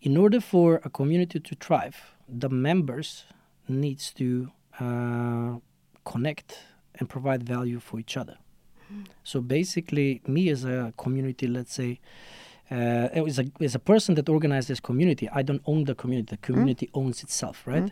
In 0.00 0.16
order 0.16 0.40
for 0.40 0.80
a 0.84 0.90
community 0.90 1.40
to 1.40 1.54
thrive, 1.64 1.96
the 2.28 2.48
members 2.48 3.24
needs 3.68 4.12
to 4.14 4.50
uh, 4.80 5.58
connect 6.04 6.58
and 6.98 7.08
provide 7.08 7.42
value 7.42 7.80
for 7.80 8.00
each 8.00 8.16
other. 8.16 8.38
So 9.24 9.40
basically, 9.40 10.22
me 10.26 10.48
as 10.48 10.64
a 10.64 10.92
community, 10.96 11.46
let's 11.48 11.74
say, 11.74 11.98
uh, 12.70 12.74
as 12.74 13.38
a 13.38 13.44
as 13.60 13.74
a 13.74 13.78
person 13.78 14.14
that 14.14 14.28
organizes 14.28 14.68
this 14.68 14.80
community, 14.80 15.28
I 15.32 15.42
don't 15.42 15.62
own 15.66 15.84
the 15.84 15.94
community. 15.94 16.36
The 16.36 16.36
community 16.46 16.90
owns 16.94 17.22
itself, 17.22 17.66
right? 17.66 17.90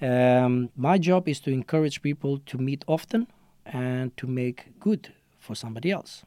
Um, 0.00 0.70
my 0.76 0.98
job 0.98 1.28
is 1.28 1.40
to 1.40 1.50
encourage 1.50 2.02
people 2.02 2.38
to 2.46 2.58
meet 2.58 2.84
often 2.86 3.26
and 3.64 4.16
to 4.16 4.26
make 4.26 4.78
good 4.80 5.12
for 5.38 5.54
somebody 5.54 5.90
else. 5.90 6.24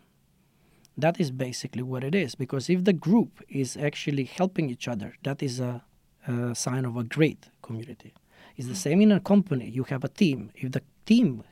That 0.98 1.20
is 1.20 1.32
basically 1.32 1.84
what 1.84 2.04
it 2.04 2.16
is. 2.16 2.34
Because 2.36 2.70
if 2.70 2.84
the 2.84 2.94
group 2.94 3.44
is 3.50 3.78
actually 3.78 4.24
helping 4.24 4.70
each 4.70 4.88
other, 4.88 5.16
that 5.24 5.44
is 5.44 5.60
a, 5.60 5.84
a 6.28 6.56
sign 6.56 6.86
of 6.86 6.96
a 6.98 7.04
great 7.04 7.50
community. 7.62 8.14
It's 8.58 8.68
the 8.68 8.76
same 8.76 9.00
in 9.02 9.12
a 9.12 9.20
company. 9.20 9.70
You 9.70 9.84
have 9.86 10.04
a 10.04 10.10
team. 10.10 10.52
If 10.56 10.72
the 10.72 10.82
team 11.06 11.44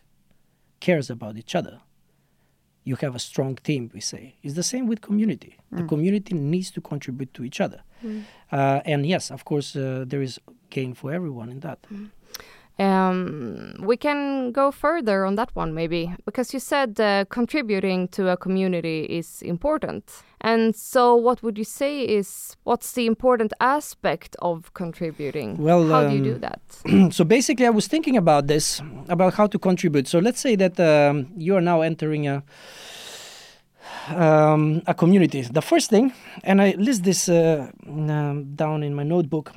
cares 0.79 1.09
about 1.09 1.37
each 1.37 1.53
other, 1.55 1.79
you 2.83 2.95
have 2.97 3.15
a 3.15 3.19
strong 3.19 3.55
team, 3.63 3.89
we 3.93 4.01
say. 4.01 4.35
It's 4.43 4.55
the 4.55 4.63
same 4.63 4.85
with 4.87 5.01
community. 5.01 5.57
The 5.71 5.83
community 5.87 6.33
needs 6.35 6.69
to 6.71 6.81
contribute 6.81 7.33
to 7.35 7.43
each 7.43 7.59
other. 7.61 7.81
Uh, 8.51 8.81
and 8.85 9.05
yes, 9.05 9.31
of 9.31 9.45
course, 9.45 9.75
uh, 9.75 10.03
there 10.07 10.21
is 10.21 10.39
gain 10.69 10.93
for 10.93 11.11
everyone 11.13 11.49
in 11.49 11.59
that. 11.61 11.79
Um, 12.77 13.75
we 13.79 13.95
can 13.95 14.51
go 14.51 14.69
further 14.69 15.25
on 15.25 15.35
that 15.35 15.55
one, 15.55 15.73
maybe, 15.73 16.13
because 16.25 16.53
you 16.53 16.59
said 16.59 16.99
uh, 16.99 17.23
contributing 17.29 18.09
to 18.09 18.29
a 18.29 18.37
community 18.37 19.05
is 19.05 19.41
important. 19.41 20.23
And 20.41 20.75
so, 20.75 21.15
what 21.15 21.41
would 21.41 21.57
you 21.57 21.63
say 21.63 22.01
is 22.01 22.57
what's 22.65 22.91
the 22.91 23.05
important 23.05 23.53
aspect 23.61 24.35
of 24.39 24.73
contributing? 24.73 25.57
Well, 25.57 25.87
how 25.87 26.09
do 26.09 26.15
you 26.15 26.23
do 26.23 26.33
um, 26.33 26.39
that? 26.41 27.13
so 27.13 27.23
basically, 27.23 27.65
I 27.65 27.69
was 27.69 27.87
thinking 27.87 28.17
about 28.17 28.47
this, 28.47 28.81
about 29.07 29.35
how 29.35 29.47
to 29.47 29.57
contribute. 29.57 30.07
So 30.07 30.19
let's 30.19 30.41
say 30.41 30.55
that 30.57 30.77
um, 30.79 31.31
you 31.37 31.55
are 31.55 31.61
now 31.61 31.81
entering 31.81 32.27
a 32.27 32.43
um, 34.09 34.81
a 34.85 34.93
community. 34.93 35.41
The 35.41 35.61
first 35.61 35.89
thing, 35.89 36.13
and 36.43 36.61
I 36.61 36.75
list 36.77 37.03
this 37.03 37.29
uh, 37.29 37.71
um, 37.87 38.55
down 38.55 38.83
in 38.83 38.93
my 38.93 39.03
notebook. 39.03 39.53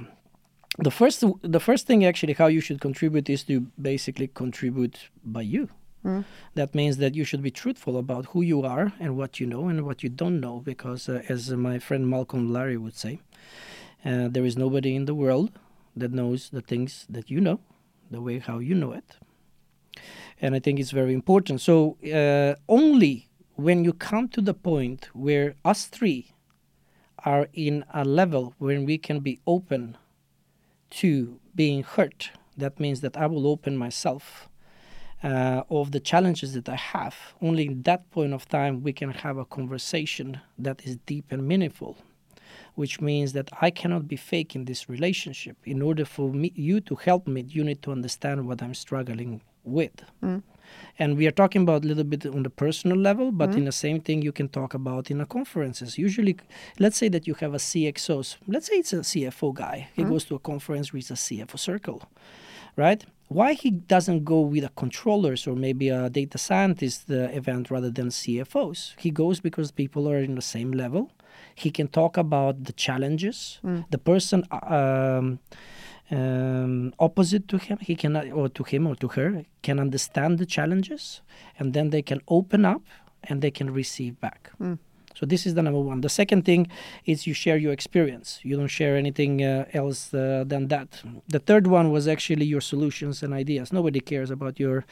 The 0.79 0.91
first, 0.93 1.25
the 1.43 1.61
first 1.61 1.87
thing 1.87 2.05
actually, 2.05 2.35
how 2.35 2.47
you 2.47 2.61
should 2.61 2.81
contribute 2.81 3.29
is 3.29 3.43
to 3.45 3.61
basically 3.81 4.29
contribute 4.29 5.11
by 5.25 5.43
you. 5.43 5.69
That 6.55 6.75
means 6.75 6.99
that 6.99 7.15
you 7.17 7.25
should 7.25 7.43
be 7.43 7.51
truthful 7.51 7.99
about 7.99 8.27
who 8.27 8.43
you 8.43 8.63
are 8.63 8.93
and 9.01 9.17
what 9.17 9.41
you 9.41 9.47
know 9.47 9.67
and 9.69 9.85
what 9.85 10.03
you 10.03 10.09
don't 10.09 10.41
know, 10.41 10.61
because 10.61 11.09
uh, 11.09 11.23
as 11.29 11.51
my 11.51 11.79
friend 11.81 12.09
Malcolm 12.09 12.53
Larry 12.53 12.77
would 12.77 12.97
say, 12.97 13.21
uh, 14.05 14.29
there 14.29 14.45
is 14.45 14.57
nobody 14.57 14.95
in 14.95 15.07
the 15.07 15.15
world 15.15 15.51
that 15.97 16.13
knows 16.13 16.51
the 16.51 16.61
things 16.63 17.05
that 17.11 17.29
you 17.31 17.41
know, 17.41 17.59
the 18.11 18.21
way 18.21 18.39
how 18.39 18.59
you 18.59 18.75
know 18.75 18.93
it. 18.93 19.17
And 20.41 20.55
I 20.55 20.61
think 20.61 20.79
it's 20.79 20.93
very 20.93 21.13
important. 21.13 21.61
So 21.61 21.97
uh, 22.05 22.55
only 22.69 23.29
when 23.57 23.85
you 23.85 23.93
come 23.93 24.29
to 24.29 24.41
the 24.41 24.55
point 24.55 25.09
where 25.13 25.57
us 25.65 25.87
three 25.87 26.33
are 27.25 27.49
in 27.53 27.85
a 27.93 28.05
level 28.05 28.55
where 28.59 28.81
we 28.81 28.97
can 28.97 29.19
be 29.19 29.41
open 29.45 29.97
to 30.91 31.39
being 31.55 31.83
hurt, 31.83 32.31
that 32.57 32.81
means 32.81 33.01
that 33.01 33.17
I 33.17 33.27
will 33.27 33.47
open 33.47 33.77
myself 33.77 34.49
uh, 35.23 35.63
of 35.71 35.93
the 35.93 36.01
challenges 36.01 36.55
that 36.55 36.69
I 36.69 36.77
have. 36.77 37.17
Only 37.41 37.67
in 37.67 37.83
that 37.83 38.11
point 38.11 38.33
of 38.33 38.49
time 38.49 38.83
we 38.83 38.93
can 38.93 39.11
have 39.11 39.37
a 39.37 39.45
conversation 39.45 40.41
that 40.59 40.85
is 40.85 40.97
deep 41.07 41.27
and 41.31 41.47
meaningful 41.47 41.97
which 42.75 43.01
means 43.01 43.33
that 43.33 43.51
I 43.61 43.71
cannot 43.71 44.07
be 44.07 44.15
fake 44.15 44.55
in 44.55 44.65
this 44.65 44.89
relationship. 44.89 45.57
In 45.65 45.83
order 45.83 46.05
for 46.05 46.33
me, 46.33 46.53
you 46.55 46.81
to 46.83 46.95
help 46.95 47.27
me, 47.27 47.45
you 47.49 47.65
need 47.65 47.83
to 47.83 47.91
understand 47.91 48.47
what 48.47 48.63
I'm 48.63 48.75
struggling 48.75 49.41
with. 49.65 50.05
And 50.99 51.17
we 51.17 51.27
are 51.27 51.33
talking 51.33 51.63
about 51.63 51.85
a 51.85 51.87
little 51.87 52.05
bit 52.05 52.27
on 52.27 52.43
the 52.43 52.51
personal 52.51 52.97
level, 52.97 53.31
but 53.31 53.55
in 53.55 53.65
the 53.65 53.73
same 53.73 54.01
thing 54.01 54.23
you 54.23 54.33
can 54.33 54.49
talk 54.49 54.75
about 54.75 55.11
in 55.11 55.21
a 55.21 55.27
conferences. 55.27 55.97
Usually, 55.97 56.37
let's 56.79 56.97
say 56.97 57.09
that 57.09 57.27
you 57.27 57.35
have 57.35 57.55
a 57.55 57.59
CXO. 57.59 58.37
Let's 58.49 58.67
say 58.67 58.77
it's 58.77 58.93
a 58.93 58.97
CFO 58.97 59.55
guy. 59.55 59.89
He 59.95 60.03
goes 60.03 60.25
to 60.25 60.35
a 60.35 60.39
conference 60.41 60.93
with 60.93 61.11
a 61.11 61.15
CFO 61.15 61.59
circle, 61.59 62.03
right? 62.77 63.05
why 63.29 63.53
he 63.53 63.71
doesn't 63.71 64.25
go 64.25 64.41
with 64.41 64.65
a 64.65 64.71
controllers 64.71 65.47
or 65.47 65.55
maybe 65.55 65.91
a 65.91 66.09
data 66.09 66.39
scientist 66.39 67.11
uh, 67.11 67.29
event 67.41 67.71
rather 67.71 67.91
than 67.91 68.09
CFOs. 68.09 68.95
He 68.99 69.11
goes 69.11 69.39
because 69.41 69.71
people 69.71 70.09
are 70.09 70.19
in 70.19 70.35
the 70.35 70.43
same 70.43 70.73
level. 70.73 71.13
He 71.55 71.71
can 71.71 71.89
talk 71.89 72.17
about 72.17 72.65
the 72.65 72.73
challenges. 72.73 73.61
The 73.91 73.99
person 73.99 74.45
um, 74.51 75.41
um, 76.11 76.95
opposite 76.99 77.49
to 77.49 77.59
him, 77.59 77.79
he 77.81 77.95
can 77.95 78.17
or 78.33 78.49
to 78.49 78.63
him 78.65 78.87
or 78.87 78.97
to 78.97 79.09
her 79.09 79.45
can 79.63 79.79
understand 79.79 80.39
the 80.39 80.47
challenges, 80.47 81.21
and 81.59 81.75
then 81.75 81.91
they 81.91 82.03
can 82.03 82.21
open 82.29 82.65
up 82.65 82.83
and 83.25 83.43
they 83.43 83.51
can 83.51 83.73
receive 83.73 84.21
back. 84.21 84.51
So 85.19 85.27
this 85.27 85.47
is 85.47 85.55
the 85.55 85.63
number 85.63 85.81
one. 85.81 86.01
The 86.01 86.09
second 86.09 86.45
thing 86.45 86.69
is 87.05 87.27
you 87.27 87.35
share 87.35 87.57
your 87.57 87.73
experience. 87.73 88.39
You 88.45 88.57
don't 88.57 88.69
share 88.69 88.97
anything 88.97 89.43
uh, 89.43 89.65
else 89.73 90.15
uh, 90.15 90.45
than 90.47 90.69
that. 90.69 91.03
The 91.27 91.41
third 91.41 91.67
one 91.67 91.91
was 91.91 92.07
actually 92.07 92.45
your 92.45 92.61
solutions 92.61 93.25
and 93.25 93.35
ideas. 93.35 93.73
Nobody 93.73 93.99
cares 93.99 94.31
about 94.31 94.61
your, 94.61 94.85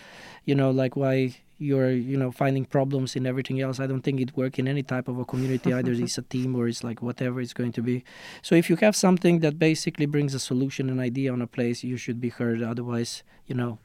you 0.45 0.57
know, 0.57 0.73
like 0.73 0.97
why 0.97 1.37
you're, 1.59 1.91
you 1.91 2.17
know, 2.17 2.31
finding 2.31 2.65
problems 2.65 3.17
in 3.17 3.27
everything 3.27 3.61
else. 3.61 3.81
I 3.81 3.87
don't 3.87 4.03
think 4.03 4.21
it 4.21 4.37
work 4.37 4.59
in 4.59 4.69
any 4.69 4.83
type 4.83 5.09
of 5.09 5.19
a 5.19 5.25
community. 5.25 5.73
Either 5.73 5.93
it's 5.93 6.19
a 6.19 6.23
team 6.35 6.55
or 6.55 6.69
it's 6.69 6.85
like 6.85 7.03
whatever 7.03 7.41
it's 7.41 7.55
going 7.55 7.73
to 7.73 7.83
be. 7.83 8.05
So 8.43 8.55
if 8.55 8.69
you 8.69 8.77
have 8.77 8.95
something 8.95 9.41
that 9.41 9.59
basically 9.59 10.07
brings 10.07 10.35
a 10.35 10.41
solution 10.41 10.91
and 10.91 11.01
idea 11.01 11.33
on 11.33 11.41
a 11.41 11.47
place, 11.47 11.83
you 11.83 11.97
should 11.97 12.21
be 12.21 12.29
heard. 12.29 12.63
Otherwise, 12.63 13.23
you 13.47 13.55
know, 13.55 13.79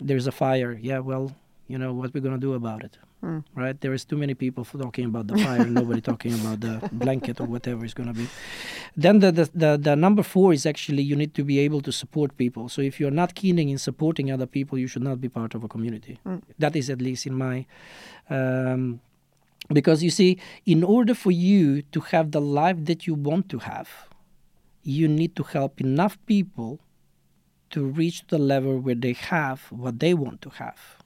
there's 0.00 0.26
a 0.26 0.32
fire. 0.32 0.78
Yeah, 0.80 0.98
well, 0.98 1.34
you 1.66 1.78
know 1.78 1.92
what 1.94 2.12
we're 2.12 2.20
gonna 2.20 2.38
do 2.38 2.52
about 2.52 2.84
it 2.84 2.98
right? 3.54 3.80
There 3.80 3.92
is 3.92 4.04
too 4.04 4.16
many 4.16 4.34
people 4.34 4.64
talking 4.64 5.06
about 5.06 5.26
the 5.26 5.38
fire, 5.38 5.64
nobody 5.80 6.00
talking 6.00 6.34
about 6.34 6.60
the 6.60 6.88
blanket 6.92 7.40
or 7.40 7.46
whatever 7.46 7.84
it's 7.84 7.94
going 7.94 8.08
to 8.08 8.14
be. 8.14 8.28
Then 8.96 9.20
the, 9.20 9.32
the, 9.32 9.50
the 9.54 9.76
the 9.76 9.96
number 9.96 10.22
four 10.22 10.52
is 10.52 10.66
actually 10.66 11.02
you 11.02 11.16
need 11.16 11.34
to 11.34 11.44
be 11.44 11.58
able 11.58 11.80
to 11.82 11.92
support 11.92 12.36
people. 12.36 12.68
So 12.68 12.82
if 12.82 13.00
you're 13.00 13.10
not 13.22 13.34
keen 13.34 13.58
in 13.58 13.78
supporting 13.78 14.30
other 14.30 14.46
people, 14.46 14.78
you 14.78 14.86
should 14.86 15.02
not 15.02 15.20
be 15.20 15.28
part 15.28 15.54
of 15.54 15.64
a 15.64 15.68
community. 15.68 16.18
That 16.58 16.76
is 16.76 16.90
at 16.90 17.00
least 17.00 17.26
in 17.26 17.34
my. 17.34 17.66
Um, 18.30 19.00
because 19.72 20.02
you 20.02 20.10
see, 20.10 20.38
in 20.66 20.84
order 20.84 21.14
for 21.14 21.30
you 21.30 21.82
to 21.92 22.00
have 22.00 22.32
the 22.32 22.40
life 22.40 22.84
that 22.84 23.06
you 23.06 23.14
want 23.14 23.48
to 23.48 23.58
have, 23.60 23.88
you 24.82 25.08
need 25.08 25.34
to 25.36 25.42
help 25.42 25.80
enough 25.80 26.18
people 26.26 26.80
to 27.70 27.84
reach 27.86 28.26
the 28.28 28.38
level 28.38 28.78
where 28.78 28.94
they 28.94 29.14
have 29.14 29.62
what 29.70 29.98
they 30.00 30.14
want 30.14 30.42
to 30.42 30.50
have. 30.50 31.02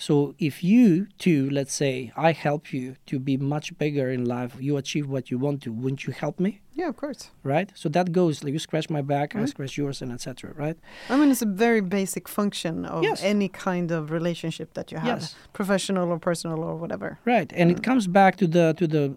So 0.00 0.34
if 0.38 0.64
you 0.64 1.08
too, 1.18 1.50
let's 1.50 1.74
say, 1.74 2.10
I 2.16 2.32
help 2.32 2.72
you 2.72 2.96
to 3.04 3.18
be 3.18 3.36
much 3.36 3.76
bigger 3.76 4.10
in 4.10 4.24
life, 4.24 4.56
you 4.58 4.78
achieve 4.78 5.06
what 5.10 5.30
you 5.30 5.36
want 5.36 5.60
to, 5.64 5.72
wouldn't 5.72 6.06
you 6.06 6.14
help 6.14 6.40
me? 6.40 6.62
Yeah, 6.72 6.88
of 6.88 6.96
course. 6.96 7.30
Right? 7.42 7.70
So 7.74 7.90
that 7.90 8.10
goes 8.10 8.42
like 8.42 8.54
you 8.54 8.58
scratch 8.58 8.88
my 8.88 9.02
back, 9.02 9.34
I 9.34 9.40
mm-hmm. 9.40 9.46
scratch 9.46 9.76
yours, 9.76 10.00
and 10.00 10.10
etc. 10.10 10.54
Right? 10.56 10.78
I 11.10 11.16
mean, 11.18 11.30
it's 11.30 11.42
a 11.42 11.52
very 11.66 11.82
basic 11.82 12.28
function 12.28 12.86
of 12.86 13.02
Yes. 13.02 13.22
any 13.22 13.48
kind 13.48 13.90
of 13.90 14.10
relationship 14.10 14.72
that 14.72 14.90
you 14.90 14.96
have, 14.96 15.20
Yes. 15.20 15.34
professional 15.52 16.08
or 16.08 16.18
personal 16.18 16.60
or 16.64 16.76
whatever. 16.76 17.18
Right. 17.26 17.52
And 17.54 17.70
it 17.70 17.78
mm. 17.78 17.82
comes 17.82 18.06
back 18.06 18.36
to 18.36 18.46
the 18.46 18.74
to 18.78 18.86
the 18.86 19.14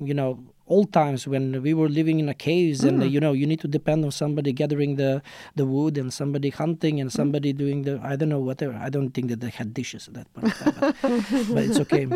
you 0.00 0.12
know 0.12 0.44
old 0.68 0.92
times 0.92 1.26
when 1.26 1.62
we 1.62 1.72
were 1.72 1.88
living 1.88 2.18
in 2.18 2.28
a 2.28 2.34
caves 2.34 2.82
and 2.84 3.02
uh, 3.02 3.06
you 3.06 3.20
know 3.20 3.32
you 3.32 3.46
need 3.46 3.60
to 3.60 3.68
depend 3.68 4.04
on 4.04 4.10
somebody 4.10 4.52
gathering 4.52 4.96
the 4.96 5.22
the 5.54 5.64
wood 5.64 5.96
and 5.96 6.12
somebody 6.12 6.50
hunting 6.50 7.00
and 7.00 7.12
somebody 7.12 7.52
doing 7.52 7.82
the 7.82 8.00
I 8.02 8.16
don't 8.16 8.28
know 8.28 8.40
whatever. 8.40 8.74
I 8.74 8.90
don't 8.90 9.10
think 9.10 9.28
that 9.28 9.40
they 9.40 9.50
had 9.50 9.72
dishes 9.72 10.08
at 10.08 10.14
that 10.14 10.34
point. 10.34 10.54
but, 10.80 10.96
but 11.54 11.64
it's 11.64 11.78
okay. 11.80 12.08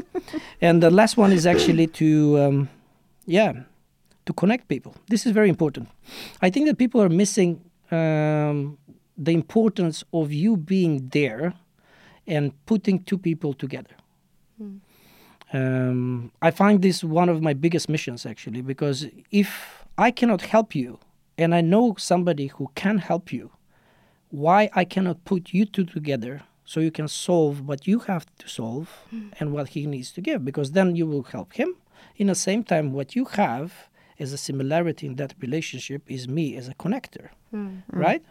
And 0.60 0.82
the 0.82 0.90
last 0.90 1.16
one 1.16 1.32
is 1.32 1.46
actually 1.46 1.86
to 1.88 2.38
um, 2.40 2.68
yeah 3.26 3.52
to 4.26 4.32
connect 4.32 4.68
people. 4.68 4.94
This 5.08 5.26
is 5.26 5.32
very 5.32 5.48
important. 5.48 5.88
I 6.42 6.50
think 6.50 6.66
that 6.66 6.78
people 6.78 7.00
are 7.00 7.08
missing 7.08 7.60
um, 7.90 8.78
the 9.16 9.32
importance 9.32 10.04
of 10.12 10.32
you 10.32 10.56
being 10.56 11.08
there 11.08 11.54
and 12.26 12.52
putting 12.66 13.02
two 13.04 13.18
people 13.18 13.54
together. 13.54 13.94
Um, 15.52 16.30
I 16.40 16.50
find 16.50 16.80
this 16.80 17.02
one 17.02 17.28
of 17.28 17.42
my 17.42 17.54
biggest 17.54 17.88
missions 17.88 18.24
actually 18.24 18.62
because 18.62 19.06
if 19.30 19.84
I 19.98 20.10
cannot 20.10 20.42
help 20.42 20.74
you 20.74 20.98
and 21.36 21.54
I 21.54 21.60
know 21.60 21.96
somebody 21.98 22.48
who 22.48 22.70
can 22.74 22.98
help 22.98 23.32
you, 23.32 23.50
why 24.30 24.70
I 24.74 24.84
cannot 24.84 25.24
put 25.24 25.52
you 25.52 25.64
two 25.64 25.84
together 25.84 26.42
so 26.64 26.78
you 26.78 26.92
can 26.92 27.08
solve 27.08 27.66
what 27.66 27.86
you 27.88 27.98
have 28.00 28.26
to 28.38 28.48
solve 28.48 28.88
mm. 29.12 29.32
and 29.40 29.52
what 29.52 29.70
he 29.70 29.86
needs 29.86 30.12
to 30.12 30.20
give? 30.20 30.44
Because 30.44 30.72
then 30.72 30.94
you 30.94 31.06
will 31.06 31.24
help 31.24 31.54
him. 31.54 31.74
In 32.16 32.28
the 32.28 32.34
same 32.34 32.62
time, 32.62 32.92
what 32.92 33.16
you 33.16 33.24
have 33.24 33.88
as 34.20 34.32
a 34.32 34.38
similarity 34.38 35.06
in 35.06 35.16
that 35.16 35.34
relationship 35.40 36.02
is 36.06 36.28
me 36.28 36.54
as 36.56 36.68
a 36.68 36.74
connector, 36.74 37.30
mm. 37.52 37.82
Mm. 37.82 37.82
right? 37.88 38.24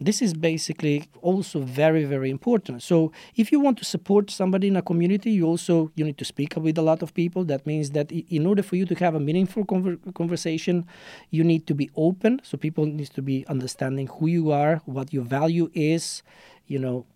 This 0.00 0.20
is 0.20 0.34
basically 0.34 1.08
also 1.22 1.60
very 1.60 2.04
very 2.04 2.28
important. 2.30 2.82
So 2.82 3.12
if 3.36 3.52
you 3.52 3.60
want 3.60 3.78
to 3.78 3.84
support 3.84 4.30
somebody 4.30 4.66
in 4.68 4.76
a 4.76 4.82
community, 4.82 5.30
you 5.30 5.46
also 5.46 5.92
you 5.94 6.04
need 6.04 6.18
to 6.18 6.24
speak 6.24 6.54
with 6.56 6.76
a 6.78 6.82
lot 6.82 7.02
of 7.02 7.14
people. 7.14 7.44
That 7.44 7.64
means 7.66 7.90
that 7.90 8.10
in 8.10 8.46
order 8.46 8.62
for 8.62 8.76
you 8.76 8.86
to 8.86 8.94
have 8.96 9.14
a 9.14 9.20
meaningful 9.20 9.64
conver- 9.64 9.98
conversation, 10.14 10.86
you 11.30 11.44
need 11.44 11.66
to 11.68 11.74
be 11.74 11.90
open. 11.96 12.40
So 12.42 12.58
people 12.58 12.86
needs 12.86 13.10
to 13.10 13.22
be 13.22 13.46
understanding 13.46 14.08
who 14.08 14.26
you 14.26 14.50
are, 14.50 14.82
what 14.84 15.12
your 15.12 15.24
value 15.24 15.70
is, 15.74 16.22
you 16.66 16.78
know, 16.78 17.06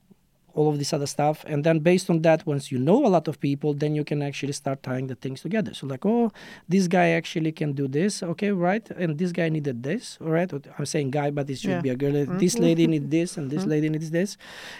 all 0.55 0.69
of 0.69 0.79
this 0.79 0.93
other 0.93 1.07
stuff. 1.07 1.45
And 1.47 1.63
then 1.65 1.79
based 1.81 2.11
on 2.11 2.23
that, 2.23 2.45
once 2.47 2.73
you 2.73 2.79
know 2.79 3.07
a 3.07 3.09
lot 3.09 3.29
of 3.29 3.39
people, 3.41 3.75
then 3.75 3.95
you 3.95 4.05
can 4.05 4.23
actually 4.23 4.53
start 4.53 4.83
tying 4.83 5.07
the 5.07 5.15
things 5.15 5.41
together. 5.43 5.73
So 5.75 5.87
like, 5.87 6.05
oh, 6.05 6.31
this 6.69 6.89
guy 6.89 7.11
actually 7.11 7.53
can 7.53 7.73
do 7.73 7.87
this. 7.89 8.23
Okay, 8.23 8.51
right. 8.51 8.89
And 8.91 9.19
this 9.19 9.33
guy 9.33 9.49
needed 9.49 9.83
this. 9.83 10.19
All 10.21 10.31
right. 10.31 10.51
I'm 10.79 10.87
saying 10.87 11.11
guy, 11.11 11.31
but 11.31 11.49
it 11.51 11.59
should 11.59 11.71
Yeah. 11.71 11.81
be 11.81 11.91
a 11.91 11.97
girl. 11.97 12.27
This 12.39 12.59
lady 12.59 12.87
needs 12.87 13.09
this 13.19 13.37
and 13.37 13.51
this 13.51 13.65
lady 13.67 13.89
needs 13.89 14.11
this. 14.11 14.37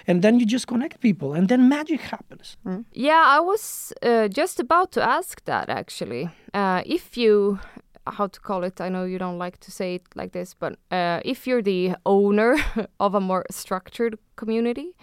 And 0.07 0.23
then 0.23 0.41
you 0.41 0.47
just 0.47 0.67
connect 0.67 1.01
people 1.01 1.33
and 1.35 1.49
then 1.49 1.69
magic 1.69 2.01
happens. 2.01 2.57
Yeah, 2.93 3.23
I 3.27 3.41
was 3.41 3.93
uh, 4.03 4.29
just 4.29 4.59
about 4.61 4.91
to 4.93 5.03
ask 5.03 5.45
that 5.45 5.69
actually. 5.69 6.31
Uh, 6.55 6.83
if 6.87 7.17
you, 7.17 7.59
how 8.07 8.27
to 8.27 8.41
call 8.41 8.65
it, 8.65 8.81
I 8.81 8.89
know 8.89 9.05
you 9.05 9.19
don't 9.19 9.39
like 9.39 9.59
to 9.61 9.71
say 9.71 9.97
it 9.97 10.03
like 10.15 10.33
this, 10.33 10.55
but 10.55 10.73
uh, 10.91 11.21
if 11.25 11.47
you're 11.47 11.63
the 11.63 11.95
owner 12.05 12.57
of 13.01 13.15
a 13.15 13.21
more 13.21 13.45
structured 13.51 14.19
community, 14.37 14.95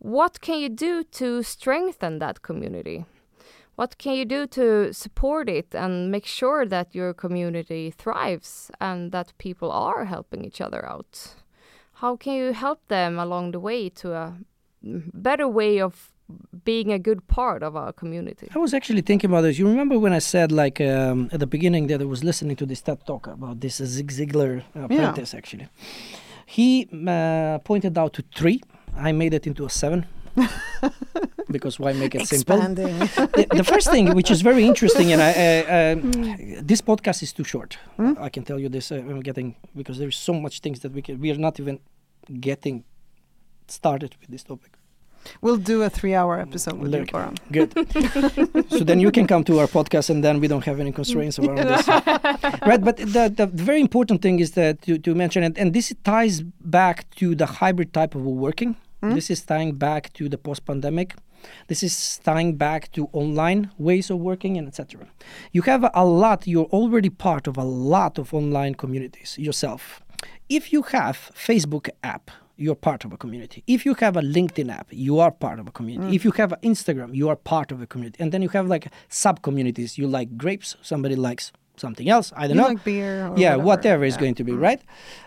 what 0.00 0.40
can 0.40 0.58
you 0.58 0.68
do 0.68 1.04
to 1.04 1.42
strengthen 1.42 2.18
that 2.18 2.42
community? 2.42 3.04
What 3.76 3.96
can 3.98 4.14
you 4.14 4.24
do 4.24 4.46
to 4.48 4.92
support 4.92 5.48
it 5.48 5.74
and 5.74 6.10
make 6.10 6.26
sure 6.26 6.66
that 6.66 6.94
your 6.94 7.14
community 7.14 7.90
thrives 7.90 8.70
and 8.80 9.12
that 9.12 9.32
people 9.38 9.70
are 9.70 10.04
helping 10.04 10.44
each 10.44 10.60
other 10.60 10.84
out? 10.86 11.34
How 11.94 12.16
can 12.16 12.34
you 12.34 12.52
help 12.52 12.80
them 12.88 13.18
along 13.18 13.52
the 13.52 13.60
way 13.60 13.88
to 14.00 14.12
a 14.12 14.36
better 14.82 15.46
way 15.48 15.80
of 15.80 16.12
being 16.64 16.92
a 16.92 16.98
good 16.98 17.26
part 17.26 17.62
of 17.62 17.74
our 17.76 17.92
community? 17.92 18.48
I 18.54 18.58
was 18.58 18.74
actually 18.74 19.02
thinking 19.02 19.30
about 19.30 19.42
this. 19.42 19.58
You 19.58 19.68
remember 19.68 19.98
when 19.98 20.12
I 20.12 20.18
said, 20.20 20.52
like, 20.52 20.80
um, 20.80 21.28
at 21.32 21.40
the 21.40 21.46
beginning 21.46 21.86
that 21.88 22.00
I 22.00 22.04
was 22.04 22.22
listening 22.24 22.56
to 22.56 22.66
this 22.66 22.80
TED 22.82 23.06
talk 23.06 23.26
about 23.26 23.60
this 23.60 23.76
Zig 23.76 24.10
Ziglar 24.10 24.60
uh, 24.60 24.62
Yeah. 24.78 24.84
apprentice, 24.84 25.34
actually. 25.34 25.68
He 26.46 26.88
uh, 27.06 27.58
pointed 27.64 27.96
out 27.98 28.12
to 28.14 28.24
three. 28.34 28.60
I 29.00 29.12
made 29.12 29.34
it 29.34 29.46
into 29.46 29.64
a 29.64 29.70
seven. 29.70 30.06
because 31.50 31.80
why 31.80 31.92
make 31.92 32.14
it 32.14 32.26
simple? 32.26 32.58
The, 32.60 33.46
the 33.50 33.64
first 33.64 33.90
thing, 33.90 34.14
which 34.14 34.30
is 34.30 34.42
very 34.42 34.64
interesting, 34.64 35.12
and 35.12 35.20
I, 35.22 35.30
uh, 35.32 35.92
um, 35.92 36.12
this 36.66 36.80
podcast 36.80 37.22
is 37.22 37.32
too 37.32 37.44
short. 37.44 37.78
I 37.98 38.28
can 38.28 38.44
tell 38.44 38.58
you 38.58 38.68
this. 38.68 38.92
Uh, 38.92 38.96
I'm 38.96 39.20
getting 39.20 39.56
because 39.74 39.98
there's 39.98 40.16
so 40.16 40.34
much 40.34 40.60
things 40.60 40.80
that 40.80 40.92
we 40.92 41.02
can. 41.02 41.20
We 41.20 41.30
are 41.30 41.38
not 41.38 41.58
even 41.60 41.80
getting 42.40 42.84
started 43.68 44.14
with 44.20 44.30
this 44.30 44.42
topic. 44.42 44.72
we'll 45.42 45.56
do 45.56 45.82
a 45.82 45.90
three-hour 45.90 46.40
episode 46.40 46.78
with 46.78 46.92
you, 46.94 47.00
Look, 47.00 47.10
Goran. 47.10 47.36
Good. 47.52 48.70
so 48.70 48.84
then 48.84 49.00
you 49.00 49.10
can 49.10 49.26
come 49.26 49.44
to 49.44 49.58
our 49.60 49.66
podcast, 49.66 50.10
and 50.10 50.24
then 50.24 50.40
we 50.40 50.48
don't 50.48 50.64
have 50.64 50.80
any 50.80 50.92
constraints 50.92 51.38
around 51.38 51.56
this, 51.56 51.86
right? 51.88 52.82
But 52.82 52.96
the, 52.96 53.32
the 53.34 53.46
very 53.46 53.80
important 53.80 54.22
thing 54.22 54.40
is 54.40 54.52
that 54.52 54.82
to, 54.82 54.98
to 54.98 55.14
mention, 55.14 55.42
and, 55.42 55.58
and 55.58 55.72
this 55.74 55.94
ties 56.04 56.40
back 56.42 57.10
to 57.16 57.34
the 57.34 57.46
hybrid 57.46 57.92
type 57.92 58.14
of 58.14 58.22
working. 58.22 58.76
Hmm? 59.00 59.14
This 59.14 59.30
is 59.30 59.42
tying 59.42 59.74
back 59.74 60.12
to 60.14 60.28
the 60.28 60.38
post-pandemic. 60.38 61.14
This 61.68 61.82
is 61.82 62.20
tying 62.22 62.56
back 62.56 62.92
to 62.92 63.08
online 63.12 63.70
ways 63.78 64.10
of 64.10 64.18
working 64.18 64.58
and 64.58 64.68
etc. 64.68 65.06
You 65.52 65.62
have 65.62 65.88
a 65.94 66.04
lot. 66.04 66.46
You're 66.46 66.66
already 66.66 67.08
part 67.08 67.46
of 67.46 67.56
a 67.56 67.64
lot 67.64 68.18
of 68.18 68.34
online 68.34 68.74
communities 68.74 69.38
yourself. 69.38 70.02
If 70.48 70.72
you 70.72 70.82
have 70.82 71.30
Facebook 71.34 71.88
app, 72.02 72.30
you're 72.56 72.74
part 72.74 73.06
of 73.06 73.12
a 73.12 73.16
community. 73.16 73.64
If 73.66 73.86
you 73.86 73.94
have 73.94 74.18
a 74.18 74.20
LinkedIn 74.20 74.70
app, 74.70 74.88
you 74.90 75.18
are 75.18 75.30
part 75.30 75.58
of 75.58 75.66
a 75.66 75.70
community. 75.70 76.08
Hmm. 76.08 76.14
If 76.14 76.24
you 76.26 76.32
have 76.32 76.52
Instagram, 76.62 77.14
you 77.14 77.30
are 77.30 77.36
part 77.36 77.72
of 77.72 77.80
a 77.80 77.86
community. 77.86 78.22
And 78.22 78.32
then 78.32 78.42
you 78.42 78.50
have 78.50 78.66
like 78.68 78.92
sub 79.08 79.40
communities. 79.40 79.96
You 79.96 80.06
like 80.06 80.36
grapes, 80.36 80.76
somebody 80.82 81.16
likes 81.16 81.52
something 81.80 82.08
else. 82.08 82.32
I 82.36 82.46
don't 82.46 82.56
You 82.56 82.62
know. 82.62 82.68
like 82.68 82.84
beer 82.84 83.26
or 83.28 83.36
yeah, 83.38 83.56
whatever. 83.56 83.66
whatever 83.70 84.04
is 84.04 84.14
Yeah. 84.14 84.20
going 84.24 84.34
to 84.40 84.44
be, 84.44 84.52
right? 84.68 84.80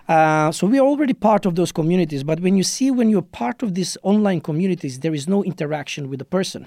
Uh, 0.07 0.51
so 0.57 0.67
we 0.67 0.77
are 0.81 0.87
already 0.93 1.13
part 1.29 1.43
of 1.45 1.53
those 1.59 1.71
communities. 1.79 2.21
But 2.31 2.37
when 2.45 2.55
you 2.59 2.63
see 2.75 2.87
when 2.99 3.07
you're 3.09 3.29
part 3.43 3.63
of 3.65 3.69
these 3.77 3.91
online 4.11 4.41
communities, 4.49 4.93
there 5.03 5.15
is 5.19 5.25
no 5.35 5.39
interaction 5.51 6.03
with 6.09 6.19
the 6.23 6.29
person. 6.37 6.61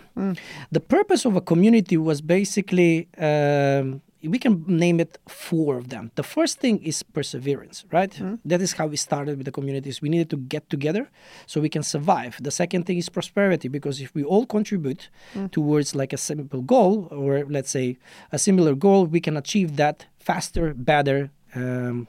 The 0.76 0.80
purpose 0.97 1.22
of 1.28 1.32
a 1.37 1.41
community 1.53 1.97
was 2.11 2.18
basically 2.39 2.93
um, 3.30 3.87
we 4.23 4.39
can 4.39 4.64
name 4.67 4.99
it 5.01 5.19
four 5.29 5.77
of 5.77 5.89
them. 5.89 6.11
The 6.14 6.23
first 6.23 6.59
thing 6.59 6.83
is 6.83 7.03
perseverance, 7.03 7.85
right? 7.93 8.12
That 8.45 8.61
is 8.61 8.73
how 8.75 8.87
we 8.87 8.97
started 8.97 9.37
with 9.39 9.45
the 9.45 9.53
communities. 9.53 10.01
We 10.03 10.09
needed 10.09 10.31
to 10.31 10.37
get 10.37 10.69
together 10.71 11.11
so 11.47 11.61
we 11.61 11.69
can 11.69 11.83
survive. 11.83 12.39
The 12.43 12.51
second 12.51 12.85
thing 12.87 12.99
is 12.99 13.09
prosperity, 13.09 13.69
because 13.69 14.01
if 14.01 14.14
we 14.14 14.25
all 14.25 14.47
contribute 14.47 15.11
towards 15.53 15.95
like 15.95 16.12
a 16.12 16.17
simple 16.17 16.62
goal, 16.62 17.09
or 17.11 17.45
let's 17.45 17.71
say 17.71 17.99
a 18.33 18.39
similar 18.39 18.75
goal, 18.75 19.07
we 19.07 19.21
can 19.21 19.37
achieve 19.37 19.77
that 19.77 20.07
faster, 20.19 20.75
better. 20.75 21.31
Um, 21.55 22.09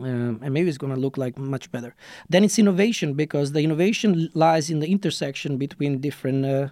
um, 0.00 0.40
and 0.42 0.54
maybe 0.54 0.68
it's 0.68 0.78
going 0.78 0.94
to 0.94 1.00
look 1.00 1.18
like 1.18 1.36
much 1.36 1.70
better. 1.70 1.94
Then 2.28 2.42
it's 2.44 2.58
innovation 2.58 3.14
because 3.14 3.52
the 3.52 3.60
innovation 3.60 4.30
lies 4.34 4.70
in 4.70 4.80
the 4.80 4.90
intersection 4.90 5.58
between 5.58 6.00
different 6.00 6.46
uh, 6.46 6.68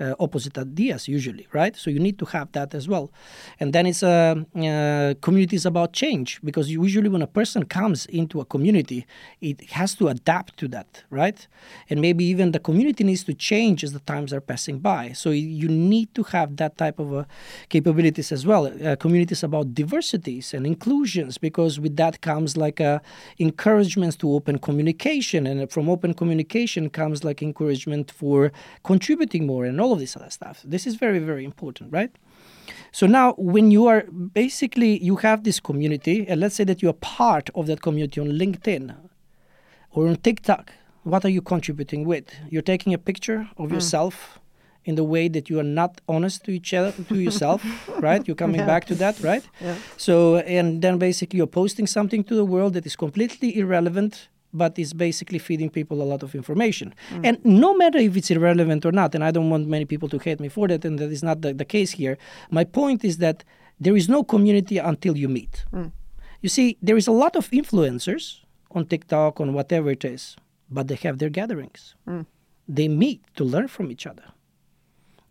uh, 0.00 0.14
opposite 0.18 0.56
ideas 0.58 1.08
usually, 1.08 1.46
right? 1.52 1.76
So 1.76 1.90
you 1.90 1.98
need 1.98 2.18
to 2.18 2.24
have 2.26 2.52
that 2.52 2.74
as 2.74 2.88
well. 2.88 3.12
And 3.58 3.72
then 3.72 3.86
it's 3.86 4.02
uh, 4.02 4.36
uh, 4.56 5.14
communities 5.20 5.66
about 5.66 5.92
change 5.92 6.40
because 6.42 6.70
usually 6.70 7.08
when 7.08 7.22
a 7.22 7.26
person 7.26 7.64
comes 7.64 8.06
into 8.06 8.40
a 8.40 8.44
community, 8.44 9.06
it 9.40 9.70
has 9.70 9.94
to 9.96 10.08
adapt 10.08 10.56
to 10.58 10.68
that, 10.68 11.04
right? 11.10 11.46
And 11.88 12.00
maybe 12.00 12.24
even 12.24 12.52
the 12.52 12.58
community 12.58 13.04
needs 13.04 13.24
to 13.24 13.34
change 13.34 13.84
as 13.84 13.92
the 13.92 14.00
times 14.00 14.32
are 14.32 14.40
passing 14.40 14.78
by. 14.78 15.12
So 15.12 15.30
you 15.30 15.68
need 15.68 16.14
to 16.14 16.22
have 16.24 16.56
that 16.56 16.78
type 16.78 16.98
of 16.98 17.12
uh, 17.14 17.24
capabilities 17.68 18.32
as 18.32 18.46
well. 18.46 18.66
Uh, 18.66 18.96
communities 18.96 19.42
about 19.42 19.74
diversities 19.74 20.54
and 20.54 20.66
inclusions 20.66 21.38
because 21.38 21.78
with 21.78 21.96
that 21.96 22.20
comes 22.20 22.56
like 22.56 22.80
uh, 22.80 23.00
encouragements 23.38 24.16
to 24.16 24.32
open 24.32 24.58
communication, 24.58 25.46
and 25.46 25.70
from 25.70 25.88
open 25.88 26.14
communication 26.14 26.90
comes 26.90 27.24
like 27.24 27.42
encouragement 27.42 28.10
for 28.10 28.52
contributing 28.84 29.46
more 29.46 29.64
and 29.64 29.80
all 29.80 29.89
of 29.92 29.98
this 29.98 30.16
other 30.16 30.30
stuff. 30.30 30.62
This 30.64 30.86
is 30.86 30.94
very 30.96 31.18
very 31.18 31.44
important, 31.44 31.92
right? 31.92 32.10
So 32.92 33.06
now, 33.06 33.34
when 33.36 33.70
you 33.70 33.86
are 33.86 34.02
basically 34.34 35.02
you 35.02 35.16
have 35.16 35.44
this 35.44 35.60
community, 35.60 36.26
and 36.28 36.40
let's 36.40 36.56
say 36.56 36.64
that 36.64 36.82
you 36.82 36.88
are 36.88 36.98
part 37.20 37.50
of 37.54 37.66
that 37.66 37.82
community 37.82 38.20
on 38.20 38.28
LinkedIn 38.28 38.94
or 39.92 40.08
on 40.08 40.16
TikTok, 40.16 40.72
what 41.02 41.24
are 41.24 41.28
you 41.28 41.42
contributing 41.42 42.04
with? 42.04 42.24
You're 42.50 42.62
taking 42.62 42.92
a 42.94 42.98
picture 42.98 43.48
of 43.56 43.68
hmm. 43.68 43.74
yourself 43.74 44.38
in 44.84 44.94
the 44.94 45.04
way 45.04 45.28
that 45.28 45.50
you 45.50 45.60
are 45.60 45.70
not 45.82 46.00
honest 46.08 46.44
to 46.44 46.50
each 46.50 46.72
other, 46.72 46.92
to 47.08 47.16
yourself, 47.16 47.62
right? 48.00 48.26
You're 48.26 48.36
coming 48.44 48.60
Yeah. 48.60 48.66
back 48.66 48.86
to 48.86 48.94
that, 48.96 49.20
right? 49.22 49.44
Yeah. 49.60 49.76
So, 49.96 50.38
and 50.38 50.80
then 50.82 50.98
basically 50.98 51.36
you're 51.36 51.46
posting 51.62 51.86
something 51.86 52.24
to 52.24 52.34
the 52.34 52.44
world 52.44 52.72
that 52.74 52.86
is 52.86 52.96
completely 52.96 53.58
irrelevant, 53.58 54.28
but 54.52 54.78
it's 54.78 54.92
basically 54.92 55.38
feeding 55.38 55.70
people 55.70 56.02
a 56.02 56.04
lot 56.04 56.22
of 56.22 56.34
information. 56.34 56.94
Mm. 57.10 57.26
And 57.26 57.44
no 57.44 57.74
matter 57.76 57.98
if 57.98 58.16
it's 58.16 58.30
irrelevant 58.30 58.84
or 58.84 58.92
not, 58.92 59.14
and 59.14 59.24
I 59.24 59.30
don't 59.30 59.50
want 59.50 59.68
many 59.68 59.84
people 59.84 60.08
to 60.08 60.18
hate 60.18 60.40
me 60.40 60.48
for 60.48 60.68
that, 60.68 60.84
and 60.84 60.98
that 60.98 61.10
is 61.10 61.22
not 61.22 61.42
the, 61.42 61.52
the 61.52 61.64
case 61.64 61.92
here. 61.92 62.18
My 62.50 62.64
point 62.64 63.04
is 63.04 63.18
that 63.18 63.44
there 63.78 63.96
is 63.96 64.08
no 64.08 64.22
community 64.22 64.78
until 64.78 65.16
you 65.16 65.28
meet. 65.28 65.64
Mm. 65.72 65.92
You 66.42 66.48
see, 66.48 66.78
there 66.82 66.96
is 66.96 67.06
a 67.06 67.12
lot 67.12 67.36
of 67.36 67.50
influencers 67.50 68.40
on 68.72 68.86
TikTok, 68.86 69.40
on 69.40 69.52
whatever 69.52 69.90
it 69.90 70.04
is, 70.04 70.36
but 70.70 70.88
they 70.88 70.94
have 70.96 71.18
their 71.18 71.30
gatherings. 71.30 71.94
Mm. 72.08 72.26
They 72.68 72.88
meet 72.88 73.22
to 73.36 73.44
learn 73.44 73.68
from 73.68 73.90
each 73.90 74.06
other. 74.06 74.24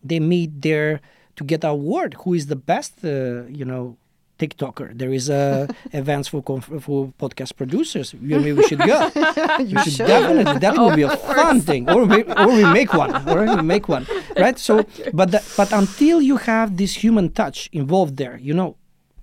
They 0.04 0.20
meet 0.20 0.62
there 0.62 1.02
to 1.36 1.44
get 1.44 1.64
a 1.64 1.70
award. 1.70 2.16
Who 2.24 2.34
is 2.34 2.48
the 2.48 2.56
best, 2.56 3.04
uh, 3.04 3.46
you 3.48 3.66
know, 3.66 3.98
TikToker? 4.40 4.98
There 4.98 5.12
is 5.12 5.30
uh, 5.30 5.68
events 5.92 6.28
for 6.30 6.42
conf- 6.42 6.82
for 6.82 7.14
podcast 7.20 7.56
producers. 7.56 8.14
We, 8.14 8.30
maybe 8.30 8.54
we 8.54 8.64
should 8.64 8.80
go. 8.80 9.12
you 9.60 9.76
we 9.76 9.92
should, 9.92 10.08
definitely. 10.08 10.60
That 10.60 10.78
would 10.78 10.96
be 10.96 11.04
a 11.04 11.16
fun 11.16 11.62
thing, 11.62 11.90
or 11.90 12.06
we, 12.06 12.24
or 12.24 12.48
we 12.48 12.64
make 12.66 12.94
one, 12.94 13.12
or 13.30 13.46
we 13.46 13.62
make 13.62 13.88
one, 13.88 14.08
right? 14.38 14.58
So, 14.58 14.86
but 15.14 15.32
the, 15.32 15.42
but 15.58 15.72
until 15.72 16.22
you 16.22 16.38
have 16.38 16.78
this 16.78 16.96
human 17.04 17.30
touch 17.30 17.70
involved 17.72 18.18
there, 18.18 18.38
you 18.38 18.54
know, 18.54 18.76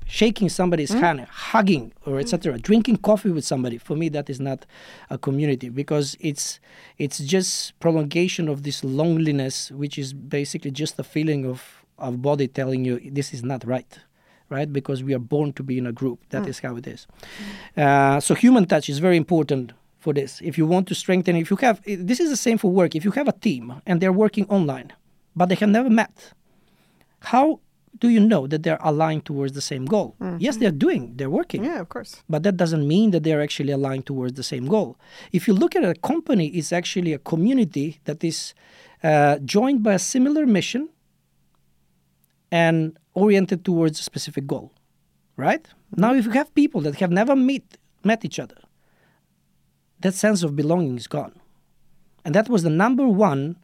shaking 0.06 0.48
somebody's 0.48 0.92
hand, 0.92 1.20
hugging, 1.50 1.92
or 2.04 2.18
etc., 2.20 2.58
drinking 2.58 2.98
coffee 2.98 3.30
with 3.30 3.44
somebody. 3.44 3.78
For 3.78 3.96
me, 3.96 4.08
that 4.10 4.30
is 4.30 4.40
not 4.40 4.64
a 5.10 5.18
community 5.18 5.68
because 5.68 6.16
it's 6.20 6.60
it's 6.98 7.18
just 7.18 7.78
prolongation 7.80 8.48
of 8.48 8.62
this 8.62 8.84
loneliness, 8.84 9.70
which 9.70 9.98
is 9.98 10.12
basically 10.12 10.70
just 10.70 10.98
a 10.98 11.04
feeling 11.04 11.44
of 11.44 11.84
of 11.98 12.22
body 12.22 12.46
telling 12.46 12.84
you 12.84 13.00
this 13.10 13.32
is 13.32 13.42
not 13.42 13.64
right. 13.66 13.98
Right, 14.48 14.72
because 14.72 15.02
we 15.02 15.12
are 15.12 15.18
born 15.18 15.52
to 15.54 15.62
be 15.64 15.76
in 15.76 15.86
a 15.86 15.92
group. 15.92 16.20
That 16.30 16.46
is 16.46 16.60
how 16.60 16.76
it 16.76 16.86
is. 16.86 17.06
Uh, 17.76 18.20
so 18.20 18.34
human 18.34 18.64
touch 18.66 18.88
is 18.88 19.00
very 19.00 19.16
important 19.16 19.72
for 19.98 20.12
this. 20.14 20.40
If 20.40 20.56
you 20.56 20.66
want 20.66 20.86
to 20.88 20.94
strengthen, 20.94 21.34
if 21.34 21.50
you 21.50 21.56
have, 21.56 21.82
this 21.84 22.20
is 22.20 22.30
the 22.30 22.36
same 22.36 22.56
for 22.58 22.70
work. 22.70 22.94
If 22.94 23.04
you 23.04 23.10
have 23.12 23.26
a 23.26 23.32
team 23.32 23.82
and 23.86 24.00
they're 24.00 24.12
working 24.12 24.46
online, 24.48 24.92
but 25.34 25.46
they 25.48 25.56
have 25.56 25.68
never 25.70 25.90
met, 25.90 26.32
how 27.22 27.58
do 27.98 28.08
you 28.08 28.20
know 28.20 28.46
that 28.46 28.62
they're 28.62 28.78
aligned 28.82 29.24
towards 29.24 29.52
the 29.54 29.60
same 29.60 29.84
goal? 29.84 30.14
Yes, 30.38 30.58
they're 30.58 30.70
doing, 30.70 31.14
they're 31.16 31.30
working, 31.30 31.64
Yeah, 31.64 31.80
of 31.80 31.88
course. 31.88 32.22
but 32.28 32.42
that 32.44 32.56
doesn't 32.56 32.86
mean 32.86 33.10
that 33.12 33.22
they're 33.24 33.42
actually 33.42 33.72
aligned 33.72 34.06
towards 34.06 34.34
the 34.34 34.42
same 34.44 34.66
goal. 34.68 34.96
If 35.32 35.48
you 35.48 35.54
look 35.54 35.74
at 35.74 35.82
a 35.84 35.94
company, 35.94 36.48
it's 36.48 36.72
actually 36.72 37.12
a 37.14 37.18
community 37.18 37.98
that 38.04 38.22
is 38.22 38.54
uh, 39.02 39.38
joined 39.38 39.82
by 39.82 39.94
a 39.94 39.98
similar 39.98 40.46
mission 40.46 40.90
and 42.50 42.98
oriented 43.14 43.64
towards 43.64 43.98
a 44.00 44.02
specific 44.02 44.46
goal, 44.46 44.72
right? 45.36 45.66
Now, 45.96 46.14
if 46.14 46.24
you 46.24 46.32
have 46.32 46.54
people 46.54 46.80
that 46.82 46.96
have 46.96 47.10
never 47.10 47.36
meet 47.36 47.78
met 48.04 48.24
each 48.24 48.38
other, 48.38 48.56
that 50.00 50.14
sense 50.14 50.42
of 50.42 50.54
belonging 50.54 50.96
is 50.96 51.06
gone, 51.06 51.34
and 52.24 52.34
that 52.34 52.48
was 52.48 52.62
the 52.62 52.70
number 52.70 53.06
one 53.06 53.56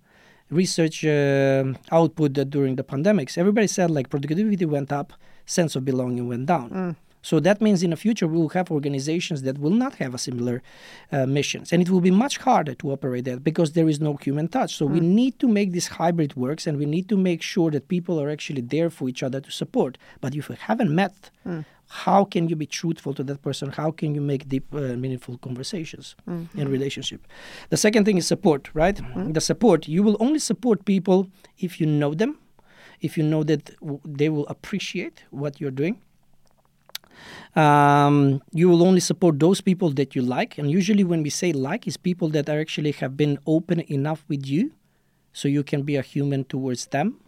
research 0.51 1.05
uh, 1.05 1.65
output 1.91 2.35
that 2.35 2.51
during 2.51 2.77
the 2.77 2.85
pandemics. 2.85 3.39
Everybody 3.39 3.67
said 3.67 3.91
like 3.91 4.11
productivity 4.11 4.65
went 4.65 4.93
up, 4.93 5.13
sense 5.47 5.77
of 5.77 5.85
belonging 5.85 6.29
went 6.29 6.47
down. 6.47 6.97
So 7.23 7.41
that 7.41 7.61
means 7.61 7.83
in 7.83 7.91
the 7.91 7.97
future 8.07 8.27
we 8.27 8.37
will 8.43 8.51
have 8.59 8.71
organizations 8.71 9.43
that 9.43 9.57
will 9.59 9.77
not 9.85 9.95
have 10.03 10.13
a 10.15 10.19
similar 10.19 10.57
uh, 11.13 11.27
missions, 11.39 11.73
and 11.73 11.81
it 11.81 11.89
will 11.89 12.01
be 12.01 12.11
much 12.25 12.35
harder 12.39 12.75
to 12.75 12.91
operate 12.91 13.25
that 13.31 13.39
because 13.45 13.73
there 13.73 13.89
is 13.89 13.99
no 14.01 14.13
human 14.27 14.49
touch. 14.49 14.75
So 14.79 14.85
we 14.87 15.01
need 15.01 15.35
to 15.39 15.47
make 15.49 15.73
this 15.73 15.87
hybrid 16.01 16.33
works, 16.37 16.67
and 16.67 16.75
we 16.83 16.87
need 16.97 17.09
to 17.09 17.17
make 17.17 17.41
sure 17.55 17.71
that 17.71 17.87
people 17.89 18.21
are 18.23 18.29
actually 18.37 18.63
there 18.75 18.91
for 18.91 19.09
each 19.09 19.23
other 19.23 19.41
to 19.41 19.51
support. 19.51 19.93
But 20.21 20.35
if 20.35 20.49
you 20.49 20.57
haven't 20.69 20.93
met, 21.03 21.31
how 22.07 22.25
can 22.25 22.49
you 22.49 22.57
be 22.57 22.67
truthful 22.81 23.13
to 23.15 23.23
that 23.25 23.41
person? 23.43 23.67
How 23.71 23.91
can 24.01 24.15
you 24.17 24.23
make 24.33 24.49
deep, 24.49 24.67
uh, 24.75 24.97
meaningful 25.05 25.37
conversations 25.39 26.07
in 26.61 26.67
relationship? 26.77 27.21
The 27.71 27.77
second 27.77 28.05
thing 28.07 28.17
is 28.17 28.27
support, 28.27 28.63
right? 28.75 28.99
The 29.39 29.41
support 29.41 29.87
you 29.87 30.03
will 30.03 30.17
only 30.27 30.39
support 30.41 30.79
people 30.85 31.19
if 31.67 31.73
you 31.81 31.87
know 31.87 32.15
them, 32.15 32.39
if 33.07 33.17
you 33.19 33.23
know 33.33 33.43
that 33.45 33.63
w- 33.81 34.01
they 34.21 34.29
will 34.35 34.47
appreciate 34.55 35.17
what 35.31 35.61
you're 35.61 35.77
doing 35.83 35.97
um, 37.57 38.43
you 38.53 38.69
will 38.69 38.83
only 38.83 39.01
support 39.01 39.39
those 39.39 39.61
people 39.61 39.91
that 39.91 40.15
you 40.15 40.23
like. 40.23 40.59
And 40.59 40.71
usually 40.71 41.05
when 41.05 41.23
we 41.23 41.31
say 41.31 41.53
like 41.53 41.87
is 41.87 41.97
people 41.97 42.29
that 42.31 42.49
are 42.49 42.61
actually 42.61 42.93
have 42.93 43.17
been 43.17 43.39
open 43.47 43.81
enough 43.81 44.25
with 44.29 44.47
you 44.47 44.73
so 45.33 45.49
you 45.49 45.63
can 45.63 45.83
be 45.83 45.97
a 45.97 46.03
human 46.03 46.45
towards 46.45 46.87
them. 46.87 47.19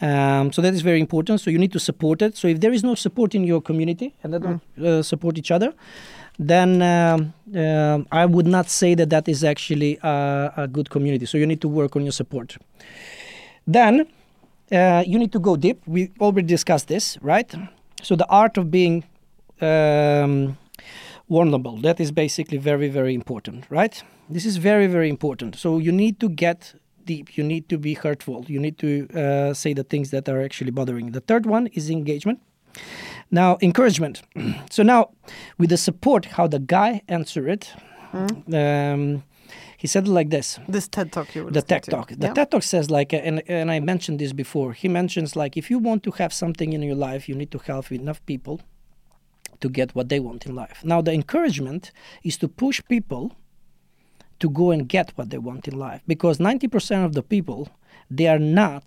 Um, 0.00 0.50
so 0.52 0.62
that 0.62 0.72
is 0.72 0.80
very 0.80 1.00
important. 1.00 1.40
So 1.40 1.50
you 1.50 1.58
need 1.58 1.72
to 1.72 1.80
support 1.80 2.22
it. 2.22 2.36
So 2.36 2.48
if 2.48 2.60
there 2.60 2.72
is 2.72 2.82
no 2.82 2.94
support 2.94 3.34
in 3.34 3.44
your 3.44 3.60
community 3.60 4.14
and 4.22 4.32
they 4.32 4.38
don't 4.38 4.62
uh, 4.82 5.02
support 5.02 5.36
each 5.36 5.50
other 5.50 5.74
then 6.40 6.80
um, 6.80 7.34
um, 7.54 8.06
i 8.10 8.24
would 8.24 8.46
not 8.46 8.66
say 8.68 8.94
that 8.94 9.10
that 9.10 9.28
is 9.28 9.44
actually 9.44 9.98
a, 10.02 10.52
a 10.56 10.66
good 10.66 10.88
community. 10.88 11.26
So 11.26 11.36
you 11.36 11.46
need 11.46 11.60
to 11.60 11.68
work 11.68 11.96
on 11.96 12.02
your 12.02 12.12
support. 12.12 12.56
Then 13.66 14.06
uh, 14.72 15.04
you 15.06 15.18
need 15.18 15.32
to 15.32 15.38
go 15.38 15.56
deep. 15.56 15.82
We 15.86 16.10
already 16.18 16.46
discussed 16.46 16.88
this, 16.88 17.18
right? 17.20 17.54
So 18.02 18.16
the 18.16 18.26
art 18.28 18.58
of 18.58 18.70
being 18.70 19.04
um, 19.60 20.56
vulnerable 21.28 21.76
that 21.78 22.00
is 22.00 22.10
basically 22.10 22.58
very, 22.58 22.88
very 22.88 23.14
important, 23.14 23.66
right? 23.70 24.02
This 24.28 24.44
is 24.44 24.56
very, 24.56 24.86
very 24.86 25.08
important. 25.08 25.56
So 25.56 25.78
you 25.78 25.92
need 25.92 26.20
to 26.20 26.28
get 26.28 26.74
deep. 27.04 27.36
You 27.36 27.44
need 27.44 27.68
to 27.68 27.78
be 27.78 27.94
hurtful. 27.94 28.44
You 28.48 28.60
need 28.60 28.78
to 28.78 29.08
uh, 29.14 29.54
say 29.54 29.72
the 29.74 29.84
things 29.84 30.10
that 30.10 30.28
are 30.28 30.42
actually 30.42 30.70
bothering. 30.70 31.12
The 31.12 31.20
third 31.20 31.46
one 31.46 31.68
is 31.68 31.90
engagement. 31.90 32.40
Now, 33.30 33.58
encouragement. 33.60 34.22
so 34.70 34.82
now, 34.82 35.10
with 35.58 35.70
the 35.70 35.76
support, 35.76 36.24
how 36.36 36.46
the 36.46 36.58
guy 36.58 37.02
answered 37.08 37.48
it, 37.48 37.72
um, 38.12 39.22
he 39.82 39.86
said 39.92 40.02
it 40.06 40.14
like 40.18 40.30
this 40.36 40.58
This 40.76 40.86
TED 40.94 41.08
talk 41.16 41.28
you 41.34 41.50
the 41.50 41.62
TED 41.62 41.82
to. 41.84 41.90
Talk. 41.90 42.08
The 42.22 42.26
Yeah. 42.26 42.34
TED 42.34 42.50
Talk 42.50 42.64
says 42.74 42.86
like, 42.98 43.10
and 43.28 43.36
and 43.58 43.68
I 43.76 43.78
mentioned 43.92 44.18
this 44.22 44.32
before. 44.44 44.70
He 44.82 44.88
mentions 45.00 45.28
like, 45.42 45.52
if 45.62 45.66
you 45.70 45.78
want 45.88 46.00
to 46.06 46.10
have 46.20 46.32
something 46.42 46.70
in 46.76 46.82
your 46.88 46.98
life, 47.10 47.22
you 47.28 47.36
need 47.40 47.50
to 47.56 47.60
help 47.70 47.86
enough 47.90 48.20
people 48.32 48.56
to 49.62 49.68
get 49.78 49.88
what 49.96 50.06
they 50.08 50.20
want 50.28 50.46
in 50.46 50.54
life. 50.64 50.78
Now, 50.92 51.00
the 51.06 51.12
encouragement 51.12 51.92
is 52.28 52.36
to 52.38 52.48
push 52.64 52.78
people 52.94 53.24
to 54.42 54.48
go 54.60 54.70
and 54.74 54.88
get 54.96 55.08
what 55.16 55.28
they 55.30 55.40
want 55.48 55.68
in 55.70 55.76
life, 55.88 56.02
because 56.06 56.36
ninety 56.48 56.68
percent 56.74 57.02
of 57.08 57.12
the 57.18 57.22
people 57.34 57.60
they 58.18 58.28
are 58.34 58.44
not 58.62 58.84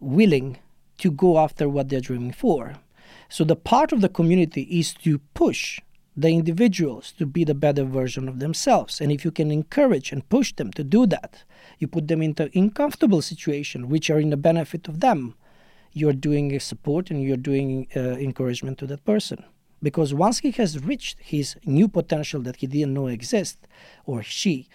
willing 0.00 0.58
to 1.02 1.08
go 1.10 1.30
after 1.44 1.64
what 1.68 1.88
they're 1.88 2.08
dreaming 2.10 2.34
for. 2.44 2.60
So 3.28 3.44
the 3.44 3.60
part 3.72 3.92
of 3.92 4.00
the 4.00 4.08
community 4.18 4.62
is 4.80 4.94
to 5.04 5.12
push 5.34 5.80
the 6.16 6.28
individuals 6.28 7.12
to 7.12 7.26
be 7.26 7.44
the 7.44 7.54
better 7.54 7.84
version 7.84 8.28
of 8.28 8.38
themselves. 8.38 9.00
And 9.00 9.10
if 9.10 9.24
you 9.24 9.30
can 9.30 9.50
encourage 9.50 10.12
and 10.12 10.28
push 10.28 10.52
them 10.52 10.70
to 10.72 10.84
do 10.84 11.06
that, 11.06 11.44
you 11.78 11.88
put 11.88 12.08
them 12.08 12.22
into 12.22 12.50
uncomfortable 12.54 13.22
situation 13.22 13.88
which 13.88 14.10
are 14.10 14.18
in 14.18 14.30
the 14.30 14.36
benefit 14.36 14.88
of 14.88 15.00
them. 15.00 15.34
you're 15.92 16.12
doing 16.12 16.54
a 16.54 16.60
support 16.60 17.10
and 17.10 17.22
you're 17.22 17.36
doing 17.36 17.86
uh, 17.94 18.00
encouragement 18.00 18.78
to 18.78 18.86
that 18.86 19.04
person. 19.04 19.44
Because 19.82 20.14
once 20.14 20.38
he 20.38 20.52
has 20.52 20.82
reached 20.84 21.18
his 21.20 21.56
new 21.64 21.88
potential 21.88 22.40
that 22.42 22.56
he 22.56 22.66
didn't 22.66 22.94
know 22.94 23.08
exist, 23.08 23.58
or 24.06 24.22
she, 24.22 24.68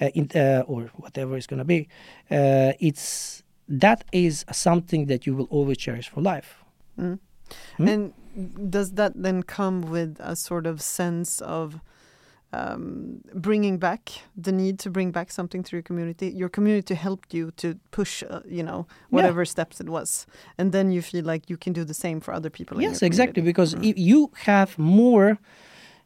uh, 0.00 0.06
in, 0.14 0.30
uh, 0.34 0.64
or 0.66 0.90
whatever 0.94 1.36
it's 1.36 1.46
going 1.46 1.58
to 1.58 1.64
be, 1.64 1.88
uh, 2.30 2.72
it's 2.80 3.42
that 3.68 4.04
is 4.12 4.44
something 4.52 5.06
that 5.06 5.26
you 5.26 5.34
will 5.34 5.46
always 5.50 5.76
cherish 5.76 6.08
for 6.08 6.22
life. 6.22 6.64
Mm. 6.98 7.18
Hmm? 7.76 7.88
And 7.88 8.70
does 8.70 8.92
that 8.92 9.12
then 9.14 9.42
come 9.42 9.82
with 9.82 10.16
a 10.20 10.34
sort 10.36 10.66
of 10.66 10.80
sense 10.80 11.40
of 11.40 11.80
um, 12.52 13.20
bringing 13.34 13.78
back 13.78 14.12
the 14.36 14.52
need 14.52 14.78
to 14.78 14.90
bring 14.90 15.10
back 15.10 15.30
something 15.30 15.62
to 15.64 15.76
your 15.76 15.82
community? 15.82 16.28
Your 16.28 16.48
community 16.48 16.94
helped 16.94 17.34
you 17.34 17.50
to 17.56 17.78
push, 17.90 18.22
uh, 18.22 18.40
you 18.48 18.62
know, 18.62 18.86
whatever 19.10 19.44
steps 19.44 19.80
it 19.80 19.88
was, 19.88 20.26
and 20.58 20.72
then 20.72 20.90
you 20.90 21.02
feel 21.02 21.24
like 21.24 21.50
you 21.50 21.56
can 21.56 21.72
do 21.72 21.84
the 21.84 21.94
same 21.94 22.20
for 22.20 22.32
other 22.34 22.50
people. 22.50 22.80
Yes, 22.80 23.02
exactly. 23.02 23.42
Because 23.42 23.74
Mm. 23.74 23.84
if 23.90 23.98
you 23.98 24.30
have 24.44 24.78
more 24.78 25.38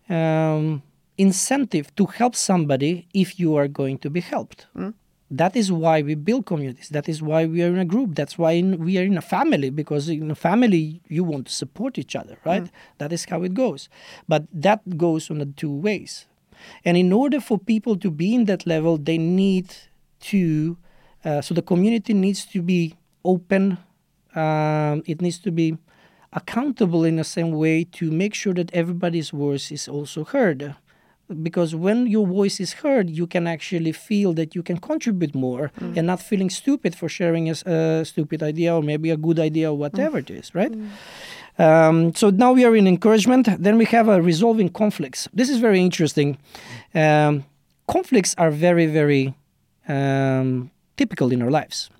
um, 0.09 0.83
incentive 1.19 1.95
to 1.95 2.07
help 2.07 2.35
somebody 2.35 3.07
if 3.13 3.39
you 3.39 3.55
are 3.57 3.69
going 3.69 3.99
to 3.99 4.11
be 4.11 4.21
helped. 4.21 4.67
Mm. 4.75 4.95
That 5.31 5.55
is 5.55 5.71
why 5.71 6.03
we 6.03 6.17
build 6.17 6.47
communities. 6.47 6.89
That 6.89 7.09
is 7.09 7.23
why 7.23 7.47
we 7.47 7.63
are 7.63 7.69
in 7.69 7.79
a 7.79 7.85
group. 7.85 8.17
That's 8.17 8.37
why 8.37 8.53
in, 8.53 8.85
we 8.85 8.99
are 8.99 9.05
in 9.05 9.17
a 9.17 9.23
family 9.23 9.71
because 9.71 10.09
in 10.09 10.31
a 10.31 10.35
family 10.35 11.01
you 11.09 11.23
want 11.23 11.47
to 11.47 11.53
support 11.53 11.99
each 11.99 12.17
other, 12.17 12.37
right? 12.45 12.69
That 12.99 13.13
is 13.13 13.25
how 13.27 13.45
it 13.45 13.55
goes. 13.55 13.89
But 14.27 14.47
that 14.53 14.99
goes 14.99 15.31
on 15.31 15.39
the 15.39 15.47
two 15.47 15.71
ways. 15.73 16.27
And 16.85 16.97
in 16.97 17.13
order 17.13 17.41
for 17.41 17.59
people 17.59 17.97
to 17.99 18.11
be 18.11 18.35
in 18.35 18.47
that 18.47 18.67
level, 18.67 18.99
they 18.99 19.19
need 19.19 19.73
to. 20.21 20.77
Uh, 21.25 21.41
so 21.41 21.55
the 21.55 21.63
community 21.63 22.13
needs 22.13 22.45
to 22.47 22.61
be 22.61 22.97
open. 23.25 23.79
Um, 24.35 25.03
it 25.07 25.21
needs 25.21 25.39
to 25.41 25.51
be 25.53 25.79
accountable 26.33 27.05
in 27.05 27.17
the 27.17 27.25
same 27.25 27.53
way 27.53 27.85
to 27.85 28.11
make 28.11 28.35
sure 28.35 28.55
that 28.55 28.73
everybody's 28.73 29.31
voice 29.31 29.71
is 29.71 29.89
also 29.89 30.25
heard. 30.25 30.75
Because 31.43 31.75
when 31.75 32.07
your 32.07 32.27
voice 32.27 32.59
is 32.61 32.73
heard, 32.83 33.09
you 33.11 33.27
can 33.27 33.47
actually 33.47 33.93
feel 33.93 34.33
that 34.35 34.55
you 34.55 34.63
can 34.63 34.79
contribute 34.79 35.35
more 35.35 35.71
and 35.97 36.07
not 36.07 36.21
feeling 36.21 36.51
stupid 36.51 36.95
for 36.95 37.09
sharing 37.09 37.49
a 37.51 38.05
stupid 38.05 38.43
idea 38.43 38.75
or 38.75 38.83
maybe 38.83 39.11
a 39.11 39.17
good 39.17 39.39
idea 39.39 39.71
or 39.71 39.79
whatever 39.79 40.19
it 40.19 40.31
is, 40.31 40.55
right? 40.55 40.73
Um, 41.59 42.15
so 42.15 42.31
now 42.31 42.53
we 42.53 42.65
are 42.65 42.75
in 42.75 42.87
encouragement. 42.87 43.49
Then 43.63 43.77
we 43.79 43.85
have 43.87 44.09
a 44.09 44.21
resolving 44.21 44.71
conflicts. 44.71 45.29
This 45.33 45.49
is 45.51 45.59
very 45.61 45.81
interesting. 45.81 46.39
Um, 46.95 47.45
conflicts 47.87 48.35
are 48.39 48.51
very, 48.51 48.87
very 48.87 49.35
um, 49.89 50.71
typical 50.97 51.33
in 51.33 51.43
our 51.43 51.51
lives. 51.51 51.91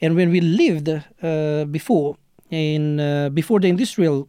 And 0.00 0.16
when 0.16 0.30
we 0.30 0.40
lived 0.40 0.88
uh, 0.88 1.64
before, 1.64 2.16
in 2.50 3.00
uh, 3.00 3.28
before 3.28 3.60
the 3.60 3.68
industrial 3.68 4.28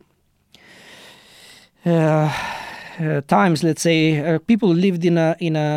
uh, 1.85 2.29
times, 3.27 3.63
let's 3.63 3.81
say, 3.81 3.99
uh, 4.19 4.39
people 4.51 4.69
lived 4.69 5.03
in 5.05 5.17
a 5.17 5.35
in 5.39 5.55
a 5.55 5.69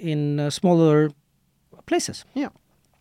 in 0.00 0.20
uh, 0.40 0.50
smaller 0.50 1.10
places. 1.86 2.24
Yeah. 2.34 2.48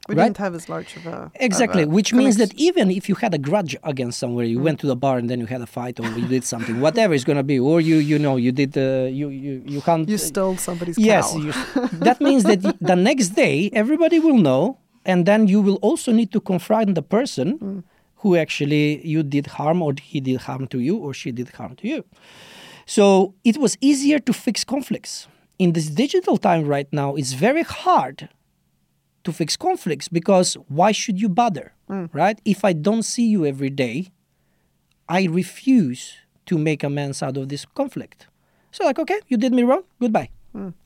We 0.09 0.15
Right? 0.15 0.23
didn't 0.27 0.37
have 0.45 0.55
as 0.55 0.65
large 0.69 0.95
of 0.99 1.05
a 1.05 1.31
Exactly, 1.47 1.83
of 1.83 1.89
a 1.89 1.95
which 1.97 2.13
means 2.13 2.35
that 2.37 2.51
even 2.67 2.89
if 2.99 3.03
you 3.09 3.15
had 3.23 3.33
a 3.33 3.37
grudge 3.37 3.75
against 3.83 4.17
somewhere, 4.19 4.45
you 4.45 4.59
went 4.67 4.79
to 4.79 4.87
the 4.87 4.95
bar 4.95 5.17
and 5.17 5.27
then 5.29 5.39
you 5.41 5.47
had 5.55 5.61
a 5.61 5.65
fight, 5.77 5.99
or 5.99 6.07
you 6.19 6.25
did 6.35 6.43
something, 6.45 6.75
whatever 6.79 7.13
it's 7.13 7.25
gonna 7.29 7.43
be, 7.53 7.57
or 7.59 7.77
you 7.81 7.97
you 8.11 8.17
know 8.25 8.35
you 8.45 8.51
did 8.61 8.71
uh, 8.77 8.83
you 9.19 9.27
you 9.45 9.53
you 9.73 9.81
can't. 9.87 10.07
you 10.07 10.17
stole 10.17 10.55
somebody's 10.67 10.97
yes, 10.97 11.25
cow. 11.33 11.39
you, 11.45 11.51
that 12.07 12.17
means 12.21 12.43
that 12.49 12.61
the 12.91 12.95
next 13.09 13.29
day 13.43 13.55
everybody 13.83 14.17
will 14.27 14.39
know, 14.49 14.77
and 15.11 15.19
then 15.29 15.41
you 15.53 15.59
will 15.67 15.79
also 15.89 16.09
need 16.19 16.31
to 16.31 16.39
confront 16.51 16.95
the 16.99 17.05
person 17.17 17.47
who 18.21 18.29
actually 18.43 18.85
you 19.13 19.21
did 19.35 19.45
harm, 19.57 19.81
or 19.85 19.91
he 20.11 20.19
did 20.21 20.37
harm 20.47 20.63
to 20.73 20.79
you, 20.87 20.95
or 21.05 21.11
she 21.21 21.29
did 21.39 21.49
harm 21.59 21.73
to 21.81 21.85
you. 21.93 22.01
So 22.87 23.35
it 23.43 23.57
was 23.57 23.77
easier 23.81 24.17
to 24.19 24.33
fix 24.33 24.63
conflicts. 24.63 25.27
In 25.59 25.73
this 25.73 25.87
digital 25.87 26.37
time 26.37 26.65
right 26.65 26.87
now, 26.91 27.15
it's 27.15 27.33
very 27.33 27.63
hard 27.63 28.29
to 29.25 29.33
fix 29.33 29.57
conflicts 29.57 30.07
because 30.07 30.53
why 30.69 30.93
should 30.93 31.19
you 31.19 31.27
bother, 31.27 31.73
mm. 31.89 32.09
right? 32.13 32.39
If 32.45 32.63
I 32.63 32.71
don't 32.71 33.03
see 33.03 33.27
you 33.27 33.45
every 33.45 33.69
day, 33.69 34.07
I 35.09 35.25
refuse 35.25 36.15
to 36.45 36.57
make 36.57 36.81
amends 36.81 37.21
out 37.21 37.35
of 37.35 37.49
this 37.49 37.65
conflict. 37.65 38.27
So, 38.71 38.85
like, 38.85 38.99
okay, 38.99 39.19
you 39.27 39.35
did 39.35 39.51
me 39.51 39.63
wrong, 39.63 39.83
goodbye. 39.99 40.29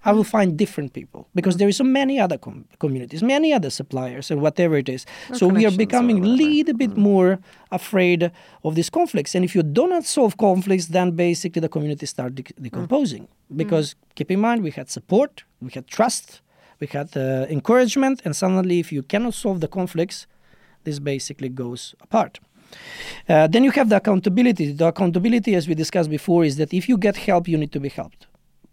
I 0.05 0.11
will 0.11 0.23
find 0.23 0.57
different 0.57 0.93
people 0.93 1.21
because 1.33 1.55
there 1.57 1.69
is 1.69 1.77
so 1.77 1.83
many 1.83 2.19
other 2.19 2.37
com- 2.37 2.65
communities, 2.79 3.21
many 3.23 3.53
other 3.53 3.69
suppliers, 3.69 4.31
and 4.31 4.41
whatever 4.41 4.75
it 4.83 4.89
is. 4.89 5.05
So 5.33 5.47
we 5.47 5.65
are 5.65 5.75
becoming 5.85 6.17
a 6.23 6.27
little 6.27 6.73
bit 6.83 6.97
more 6.97 7.39
afraid 7.71 8.31
of 8.63 8.75
these 8.75 8.89
conflicts. 8.89 9.35
And 9.35 9.43
if 9.45 9.55
you 9.55 9.63
do 9.63 9.87
not 9.87 10.03
solve 10.05 10.35
conflicts, 10.37 10.87
then 10.87 11.11
basically 11.11 11.61
the 11.61 11.69
community 11.69 12.05
start 12.05 12.35
de- 12.35 12.43
decomposing. 12.61 13.27
Because 13.55 13.95
keep 14.15 14.29
in 14.31 14.39
mind, 14.39 14.63
we 14.63 14.71
had 14.71 14.89
support, 14.89 15.43
we 15.61 15.71
had 15.77 15.85
trust, 15.87 16.41
we 16.81 16.87
had 16.87 17.15
uh, 17.15 17.45
encouragement, 17.49 18.21
and 18.25 18.35
suddenly, 18.35 18.79
if 18.79 18.91
you 18.91 19.03
cannot 19.03 19.33
solve 19.33 19.59
the 19.59 19.67
conflicts, 19.67 20.27
this 20.83 20.99
basically 20.99 21.49
goes 21.49 21.95
apart. 22.01 22.39
Uh, 23.29 23.47
then 23.47 23.63
you 23.63 23.71
have 23.71 23.89
the 23.89 23.97
accountability. 23.97 24.71
The 24.71 24.87
accountability, 24.87 25.55
as 25.55 25.67
we 25.67 25.75
discussed 25.75 26.09
before, 26.09 26.43
is 26.45 26.55
that 26.57 26.73
if 26.73 26.89
you 26.89 26.97
get 26.97 27.15
help, 27.17 27.47
you 27.47 27.57
need 27.57 27.71
to 27.73 27.79
be 27.79 27.89
helped, 27.89 28.27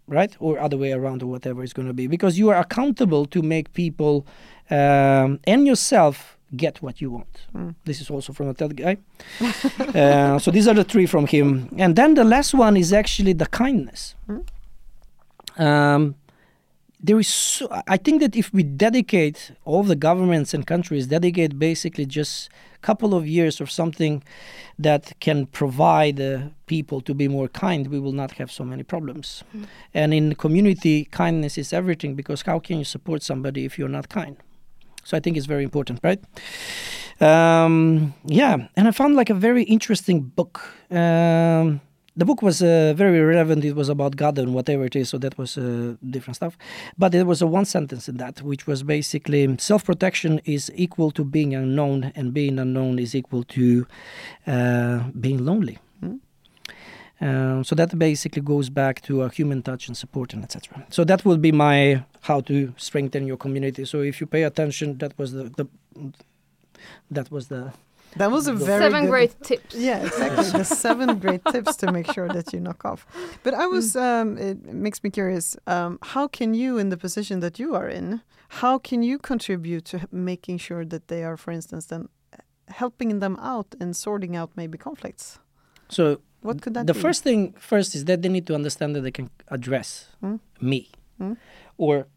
right? 0.09 0.35
Or 0.39 0.59
other 0.59 0.77
way 0.77 0.91
around, 0.91 1.23
or 1.23 1.27
whatever 1.27 1.63
it's 1.63 1.73
going 1.73 1.87
to 1.87 1.93
be, 1.93 2.07
because 2.07 2.37
you 2.37 2.49
are 2.49 2.59
accountable 2.59 3.25
to 3.27 3.41
make 3.41 3.73
people 3.73 4.25
um, 4.69 5.39
and 5.45 5.65
yourself 5.65 6.37
get 6.55 6.81
what 6.81 6.99
you 6.99 7.11
want. 7.11 7.47
This 7.85 8.01
is 8.01 8.09
also 8.09 8.33
from 8.33 8.49
a 8.49 8.53
TED 8.53 8.75
guy. 8.75 8.97
uh, 9.99 10.39
so 10.39 10.51
these 10.51 10.67
are 10.67 10.73
the 10.73 10.83
three 10.83 11.05
from 11.05 11.27
him, 11.27 11.69
and 11.77 11.95
then 11.95 12.15
the 12.15 12.23
last 12.23 12.53
one 12.53 12.75
is 12.75 12.91
actually 12.91 13.33
the 13.33 13.45
kindness. 13.45 14.15
Um, 15.57 16.15
there 17.01 17.19
is 17.19 17.27
so, 17.27 17.67
I 17.87 17.97
think 17.97 18.21
that 18.21 18.35
if 18.35 18.53
we 18.53 18.63
dedicate 18.63 19.51
all 19.63 19.83
the 19.83 19.95
governments 19.95 20.53
and 20.53 20.67
countries 20.67 21.07
dedicate 21.07 21.57
basically 21.57 22.05
just 22.05 22.49
a 22.75 22.79
couple 22.79 23.15
of 23.15 23.25
years 23.25 23.61
of 23.61 23.71
something 23.71 24.21
that 24.77 25.13
can 25.19 25.45
provide 25.45 26.19
uh, 26.19 26.49
people 26.65 26.99
to 27.01 27.13
be 27.13 27.27
more 27.27 27.47
kind, 27.47 27.87
we 27.87 27.99
will 27.99 28.11
not 28.11 28.33
have 28.33 28.51
so 28.51 28.65
many 28.65 28.83
problems. 28.83 29.43
And 29.93 30.13
in 30.13 30.35
community, 30.35 31.05
kindness 31.05 31.57
is 31.57 31.71
everything 31.71 32.15
because 32.15 32.41
how 32.41 32.59
can 32.59 32.79
you 32.79 32.85
support 32.85 33.23
somebody 33.23 33.63
if 33.63 33.79
you're 33.79 33.87
not 33.87 34.09
kind? 34.09 34.35
So 35.05 35.15
I 35.15 35.21
think 35.21 35.37
it's 35.37 35.45
very 35.45 35.63
important, 35.63 36.01
right? 36.03 36.21
Um, 37.21 38.13
yeah, 38.25 38.67
and 38.75 38.87
I 38.87 38.91
found 38.91 39.15
like 39.15 39.29
a 39.29 39.33
very 39.33 39.63
interesting 39.63 40.21
book. 40.21 40.61
Um, 40.91 41.81
the 42.19 42.25
book 42.25 42.41
was 42.41 42.61
uh, 42.61 42.93
very 42.95 43.21
relevant. 43.21 43.63
It 43.63 43.75
was 43.75 43.87
about 43.87 44.17
God 44.17 44.37
and 44.37 44.53
whatever 44.53 44.83
it 44.83 44.95
is, 44.95 45.07
so 45.09 45.17
that 45.19 45.37
was 45.37 45.57
uh, 45.57 45.95
different 46.09 46.35
stuff. 46.35 46.57
But 46.97 47.13
there 47.13 47.25
was 47.25 47.41
a 47.41 47.47
one 47.47 47.63
sentence 47.63 48.09
in 48.09 48.17
that, 48.17 48.41
which 48.41 48.67
was 48.67 48.83
basically 48.83 49.57
self 49.57 49.85
protection 49.85 50.41
is 50.43 50.69
equal 50.75 51.11
to 51.11 51.23
being 51.23 51.55
unknown, 51.55 52.11
and 52.15 52.33
being 52.33 52.59
unknown 52.59 52.99
is 52.99 53.15
equal 53.15 53.43
to 53.55 53.87
uh, 54.45 54.99
being 55.25 55.45
lonely. 55.45 55.77
Um, 57.21 57.63
so 57.63 57.75
that 57.75 57.97
basically 57.99 58.41
goes 58.41 58.69
back 58.69 59.01
to 59.01 59.23
a 59.23 59.29
human 59.29 59.61
touch 59.61 59.87
and 59.87 59.95
support 59.95 60.33
and 60.33 60.43
etc. 60.43 60.85
So 60.89 61.03
that 61.03 61.25
will 61.25 61.37
be 61.37 61.51
my 61.51 62.03
how 62.21 62.41
to 62.41 62.73
strengthen 62.77 63.27
your 63.27 63.37
community. 63.37 63.83
So 63.85 64.01
if 64.01 64.21
you 64.21 64.27
pay 64.27 64.43
attention, 64.43 64.97
that 64.99 65.17
was 65.17 65.33
the, 65.33 65.43
the 65.57 65.67
that 67.11 67.29
was 67.31 67.47
the 67.47 67.73
That 68.17 68.31
was 68.31 68.47
a 68.47 68.53
very 68.53 68.81
Seven 68.83 69.01
good- 69.03 69.09
great 69.11 69.43
tips. 69.43 69.75
Yeah, 69.75 70.05
exactly. 70.05 70.49
the 70.59 70.63
seven 70.65 71.19
great 71.19 71.43
tips 71.45 71.75
to 71.77 71.91
make 71.91 72.11
sure 72.11 72.27
that 72.27 72.51
you 72.53 72.59
knock 72.59 72.83
off. 72.85 73.05
But 73.43 73.53
I 73.53 73.67
was, 73.67 73.95
um, 73.95 74.37
it 74.37 74.57
makes 74.73 75.03
me 75.03 75.09
curious. 75.09 75.55
Um, 75.67 75.99
how 76.01 76.27
can 76.27 76.53
you, 76.53 76.77
in 76.79 76.89
the 76.89 76.97
position 76.97 77.39
that 77.41 77.59
you 77.59 77.75
are 77.75 77.87
in, 77.87 78.21
how 78.63 78.79
can 78.79 79.03
you 79.03 79.19
contribute 79.19 79.85
to 79.85 80.07
making 80.11 80.57
sure 80.57 80.83
that 80.85 81.07
they 81.07 81.23
are, 81.23 81.37
for 81.37 81.51
instance, 81.51 81.85
then 81.85 82.09
helping 82.67 83.19
them 83.19 83.37
out 83.41 83.75
and 83.79 83.95
sorting 83.95 84.35
out 84.35 84.49
maybe 84.55 84.77
conflicts? 84.77 85.39
so 85.89 86.19
What 86.41 86.61
could 86.61 86.73
that 86.75 86.85
be? 86.85 86.93
the 86.93 86.93
be? 86.93 86.99
first 87.01 87.23
thing 87.23 87.53
first 87.59 87.95
is 87.95 88.05
that 88.05 88.21
they 88.21 88.29
need 88.29 88.45
to 88.47 88.55
understand 88.55 88.95
that 88.95 89.01
they 89.01 89.11
can 89.11 89.29
address 89.49 90.07
Mm. 90.23 90.39
me 90.61 90.89
Mm. 91.19 91.35
or 91.77 92.07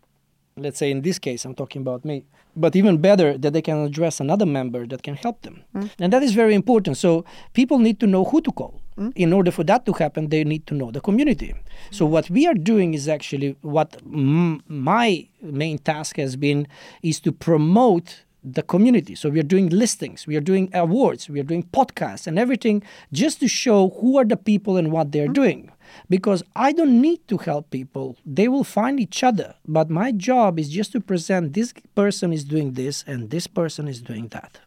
let's 0.57 0.79
say 0.79 0.91
in 0.91 1.03
this 1.03 1.19
case 1.19 1.45
i'm 1.45 1.55
talking 1.55 1.83
about 1.83 2.05
me 2.05 2.25
but 2.57 2.77
even 2.77 2.99
better 2.99 3.39
that 3.39 3.53
they 3.53 3.63
can 3.63 3.79
address 3.79 4.21
another 4.21 4.45
member 4.47 4.87
that 4.87 5.03
can 5.03 5.15
help 5.15 5.41
them. 5.43 5.63
Mm. 5.75 5.91
and 5.99 6.13
that 6.13 6.23
is 6.23 6.35
very 6.35 6.55
important. 6.55 6.99
So 6.99 7.25
people 7.55 7.79
need 7.79 7.99
to 8.01 8.07
know 8.07 8.25
who 8.25 8.41
to 8.43 8.53
call. 8.53 8.81
Mm. 8.99 9.11
in 9.17 9.33
order 9.33 9.51
for 9.51 9.65
that 9.65 9.87
to 9.87 9.93
happen 9.95 10.29
they 10.29 10.45
need 10.45 10.67
to 10.67 10.75
know 10.75 10.91
the 10.91 11.01
community. 11.01 11.55
So 11.91 12.05
what 12.05 12.29
we 12.29 12.47
are 12.47 12.53
doing 12.53 12.93
is 12.93 13.09
actually 13.09 13.57
what 13.63 13.97
m- 14.05 14.63
my 14.69 15.27
main 15.41 15.79
task 15.79 16.19
has 16.19 16.37
been 16.37 16.69
is 17.03 17.19
to 17.21 17.33
promote 17.33 18.25
the 18.45 18.63
community. 18.63 19.15
So 19.15 19.31
we 19.31 19.41
are 19.41 19.45
doing 19.55 19.71
listings 19.71 20.27
we 20.27 20.37
are 20.37 20.43
doing 20.43 20.69
awards 20.75 21.31
we 21.31 21.41
are 21.41 21.45
doing 21.45 21.63
podcasts 21.63 22.27
and 22.27 22.39
everything 22.39 22.83
just 23.15 23.41
to 23.41 23.49
show 23.49 23.89
who 24.01 24.19
are 24.19 24.27
the 24.27 24.37
people 24.37 24.77
and 24.77 24.93
what 24.93 25.13
they're 25.13 25.29
doing 25.29 25.72
because 26.09 26.43
i 26.57 26.72
don't 26.72 27.01
need 27.01 27.20
to 27.28 27.38
help 27.38 27.70
people. 27.70 28.16
They 28.24 28.49
will 28.49 28.64
find 28.64 29.01
each 29.01 29.22
other. 29.22 29.55
But 29.66 29.90
my 29.90 30.12
job 30.12 30.59
is 30.59 30.68
just 30.68 30.93
to 30.93 31.01
present 31.01 31.53
this 31.53 31.72
person 31.95 32.32
is 32.32 32.45
doing 32.45 32.72
this 32.72 33.05
and 33.07 33.30
this 33.30 33.47
person 33.47 33.88
is 33.88 34.01
doing 34.01 34.28
that. 34.28 34.61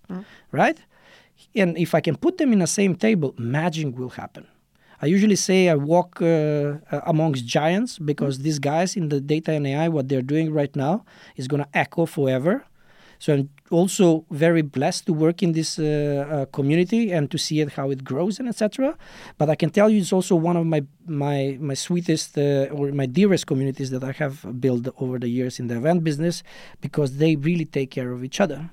Right? 0.52 0.80
And 1.56 1.78
if 1.78 1.94
I 1.96 2.02
can 2.02 2.16
put 2.16 2.38
them 2.38 2.54
in 2.54 2.60
the 2.60 2.68
same 2.68 2.96
table, 2.96 3.34
magic 3.38 3.98
will 3.98 4.10
happen. 4.10 4.48
I 5.02 5.08
usually 5.08 5.36
say 5.36 5.70
I 5.70 5.76
walk 5.76 6.22
uh, 6.22 6.26
uh, 6.26 7.02
amongst 7.06 7.46
giants 7.46 8.00
because 8.00 8.40
these 8.40 8.60
guys 8.60 8.96
in 8.96 9.10
the 9.10 9.20
data 9.20 9.52
and 9.52 9.68
AI, 9.68 9.90
what 9.90 10.08
they're 10.10 10.22
doing 10.22 10.54
right 10.54 10.74
now, 10.76 11.06
is 11.36 11.48
going 11.48 11.64
to 11.64 11.70
echo 11.78 12.06
forever. 12.06 12.66
So 13.26 13.34
I'm 13.34 13.50
also 13.72 14.24
very 14.30 14.62
blessed 14.62 15.08
to 15.08 15.14
work 15.14 15.42
in 15.42 15.54
this 15.54 15.80
uh, 15.80 15.84
uh, 15.84 16.46
community 16.58 17.12
and 17.12 17.32
to 17.32 17.40
see 17.40 17.60
it 17.60 17.72
how 17.72 17.90
it 17.90 18.04
grows 18.04 18.38
and 18.38 18.48
etc. 18.48 18.96
But 19.40 19.50
I 19.50 19.56
can 19.56 19.72
tell 19.72 19.90
you, 19.90 19.98
it's 19.98 20.14
also 20.14 20.36
one 20.36 20.56
of 20.56 20.68
my 20.68 20.84
my 21.08 21.58
my 21.60 21.74
sweetest 21.74 22.38
uh, 22.38 22.78
or 22.78 22.92
my 22.92 23.08
dearest 23.08 23.48
communities 23.48 23.90
that 23.90 24.04
I 24.04 24.12
have 24.12 24.36
built 24.62 24.90
over 25.00 25.18
the 25.18 25.28
years 25.28 25.60
in 25.60 25.66
the 25.70 25.78
event 25.78 26.04
business 26.04 26.44
because 26.82 27.18
they 27.18 27.36
really 27.36 27.66
take 27.66 27.90
care 27.90 28.12
of 28.12 28.24
each 28.24 28.40
other. 28.40 28.70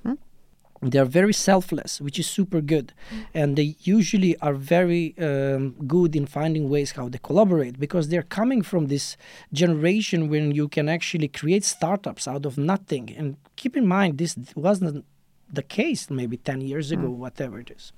Mm. 0.82 0.90
They're 0.90 1.04
very 1.04 1.32
selfless, 1.32 2.00
which 2.00 2.18
is 2.18 2.26
super 2.26 2.60
good, 2.60 2.92
and 3.32 3.56
they 3.56 3.76
usually 3.80 4.36
are 4.38 4.54
very 4.54 5.14
um, 5.18 5.70
good 5.86 6.16
in 6.16 6.26
finding 6.26 6.68
ways 6.68 6.92
how 6.92 7.08
they 7.08 7.18
collaborate 7.18 7.78
because 7.78 8.08
they're 8.08 8.22
coming 8.22 8.62
from 8.62 8.86
this 8.88 9.16
generation 9.52 10.28
when 10.28 10.52
you 10.52 10.68
can 10.68 10.88
actually 10.88 11.28
create 11.28 11.64
startups 11.64 12.26
out 12.26 12.44
of 12.44 12.58
nothing. 12.58 13.14
And 13.16 13.36
keep 13.56 13.76
in 13.76 13.86
mind, 13.86 14.18
this 14.18 14.36
wasn't 14.54 15.04
the 15.52 15.62
case 15.62 16.10
maybe 16.10 16.36
10 16.36 16.62
years 16.62 16.90
ago, 16.90 17.10
whatever 17.10 17.60
it 17.60 17.70
is. 17.70 17.92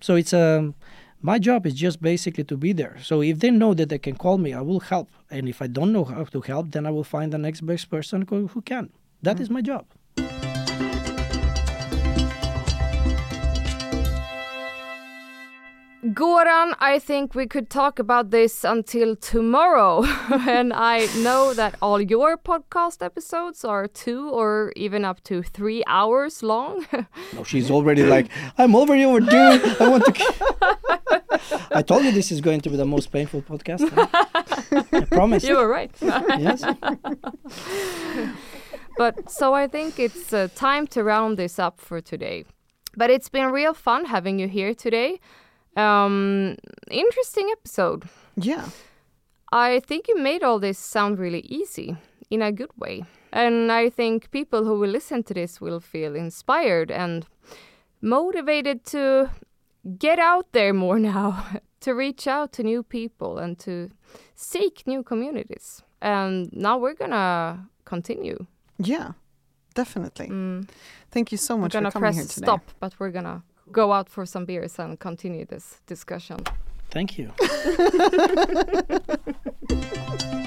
So 0.00 0.16
it's 0.16 0.32
um, 0.32 0.74
my 1.22 1.38
job 1.38 1.66
is 1.66 1.74
just 1.74 2.02
basically 2.02 2.44
to 2.44 2.56
be 2.56 2.72
there. 2.72 2.98
So 3.02 3.22
if 3.22 3.38
they 3.38 3.50
know 3.50 3.72
that 3.74 3.88
they 3.88 3.98
can 3.98 4.16
call 4.16 4.38
me, 4.38 4.52
I 4.52 4.60
will 4.60 4.80
help. 4.80 5.08
And 5.30 5.48
if 5.48 5.62
I 5.62 5.68
don't 5.68 5.92
know 5.92 6.04
how 6.04 6.24
to 6.24 6.40
help, 6.40 6.72
then 6.72 6.84
I 6.86 6.90
will 6.90 7.04
find 7.04 7.32
the 7.32 7.38
next 7.38 7.62
best 7.62 7.88
person 7.90 8.26
who 8.28 8.48
who 8.48 8.60
can. 8.60 8.90
That 9.22 9.40
is 9.40 9.48
my 9.48 9.62
job. 9.62 9.86
Goran, 16.14 16.76
I 16.78 17.00
think 17.00 17.34
we 17.34 17.46
could 17.48 17.68
talk 17.68 17.98
about 17.98 18.30
this 18.30 18.62
until 18.62 19.16
tomorrow. 19.16 20.04
and 20.48 20.72
I 20.72 21.06
know 21.16 21.54
that 21.54 21.74
all 21.82 22.00
your 22.00 22.36
podcast 22.36 23.02
episodes 23.02 23.64
are 23.64 23.88
two 23.88 24.30
or 24.30 24.72
even 24.76 25.04
up 25.04 25.24
to 25.24 25.42
three 25.42 25.82
hours 25.88 26.42
long. 26.42 26.86
No, 27.32 27.42
she's 27.42 27.68
already 27.68 28.04
like, 28.04 28.28
I'm 28.58 28.76
already 28.76 29.04
overdue. 29.04 29.58
I 29.80 29.88
want 29.88 30.04
to. 30.04 31.68
I 31.78 31.82
told 31.82 32.04
you 32.04 32.12
this 32.12 32.30
is 32.30 32.40
going 32.40 32.60
to 32.60 32.70
be 32.70 32.76
the 32.76 32.86
most 32.86 33.10
painful 33.10 33.42
podcast. 33.42 33.88
huh? 33.90 34.84
I 34.92 35.00
promise. 35.16 35.42
you 35.42 35.56
were 35.56 35.68
right. 35.68 35.90
Yes. 36.00 36.62
but 38.96 39.28
so 39.28 39.52
I 39.52 39.66
think 39.66 39.98
it's 39.98 40.32
uh, 40.32 40.46
time 40.54 40.86
to 40.88 41.02
round 41.02 41.38
this 41.38 41.58
up 41.58 41.80
for 41.80 42.00
today. 42.00 42.44
But 42.96 43.10
it's 43.10 43.28
been 43.28 43.50
real 43.50 43.74
fun 43.74 44.04
having 44.04 44.38
you 44.38 44.46
here 44.46 44.74
today. 44.74 45.18
Um, 45.76 46.56
interesting 46.90 47.48
episode. 47.52 48.04
Yeah. 48.36 48.68
I 49.52 49.80
think 49.80 50.08
you 50.08 50.16
made 50.18 50.42
all 50.42 50.58
this 50.58 50.78
sound 50.78 51.18
really 51.18 51.40
easy 51.40 51.96
in 52.30 52.42
a 52.42 52.52
good 52.52 52.70
way. 52.76 53.04
And 53.32 53.70
I 53.72 53.90
think 53.90 54.30
people 54.30 54.64
who 54.64 54.78
will 54.78 54.90
listen 54.90 55.22
to 55.24 55.34
this 55.34 55.60
will 55.60 55.80
feel 55.80 56.14
inspired 56.16 56.90
and 56.90 57.26
motivated 58.00 58.84
to 58.86 59.30
get 59.98 60.18
out 60.18 60.52
there 60.52 60.72
more 60.72 60.98
now, 61.14 61.44
to 61.80 61.94
reach 61.94 62.26
out 62.26 62.52
to 62.52 62.62
new 62.62 62.82
people 62.82 63.38
and 63.38 63.58
to 63.60 63.90
seek 64.34 64.86
new 64.86 65.02
communities. 65.02 65.82
And 66.00 66.52
now 66.52 66.78
we're 66.78 66.94
gonna 66.94 67.68
continue. 67.84 68.46
Yeah. 68.78 69.12
Definitely. 69.74 70.28
Mm. 70.28 70.68
Thank 71.10 71.32
you 71.32 71.38
so 71.38 71.58
much 71.58 71.74
We're 71.74 71.80
gonna 71.80 71.90
coming 71.90 72.12
here 72.12 72.22
press 72.22 72.34
today. 72.34 72.44
stop, 72.44 72.70
but 72.78 72.94
we're 73.00 73.10
gonna 73.10 73.42
go 73.74 73.92
out 73.92 74.08
for 74.08 74.24
some 74.24 74.46
beers 74.46 74.78
and 74.78 74.98
continue 74.98 75.44
this 75.44 75.80
discussion. 75.86 76.38
Thank 76.90 77.18
you. 77.18 77.32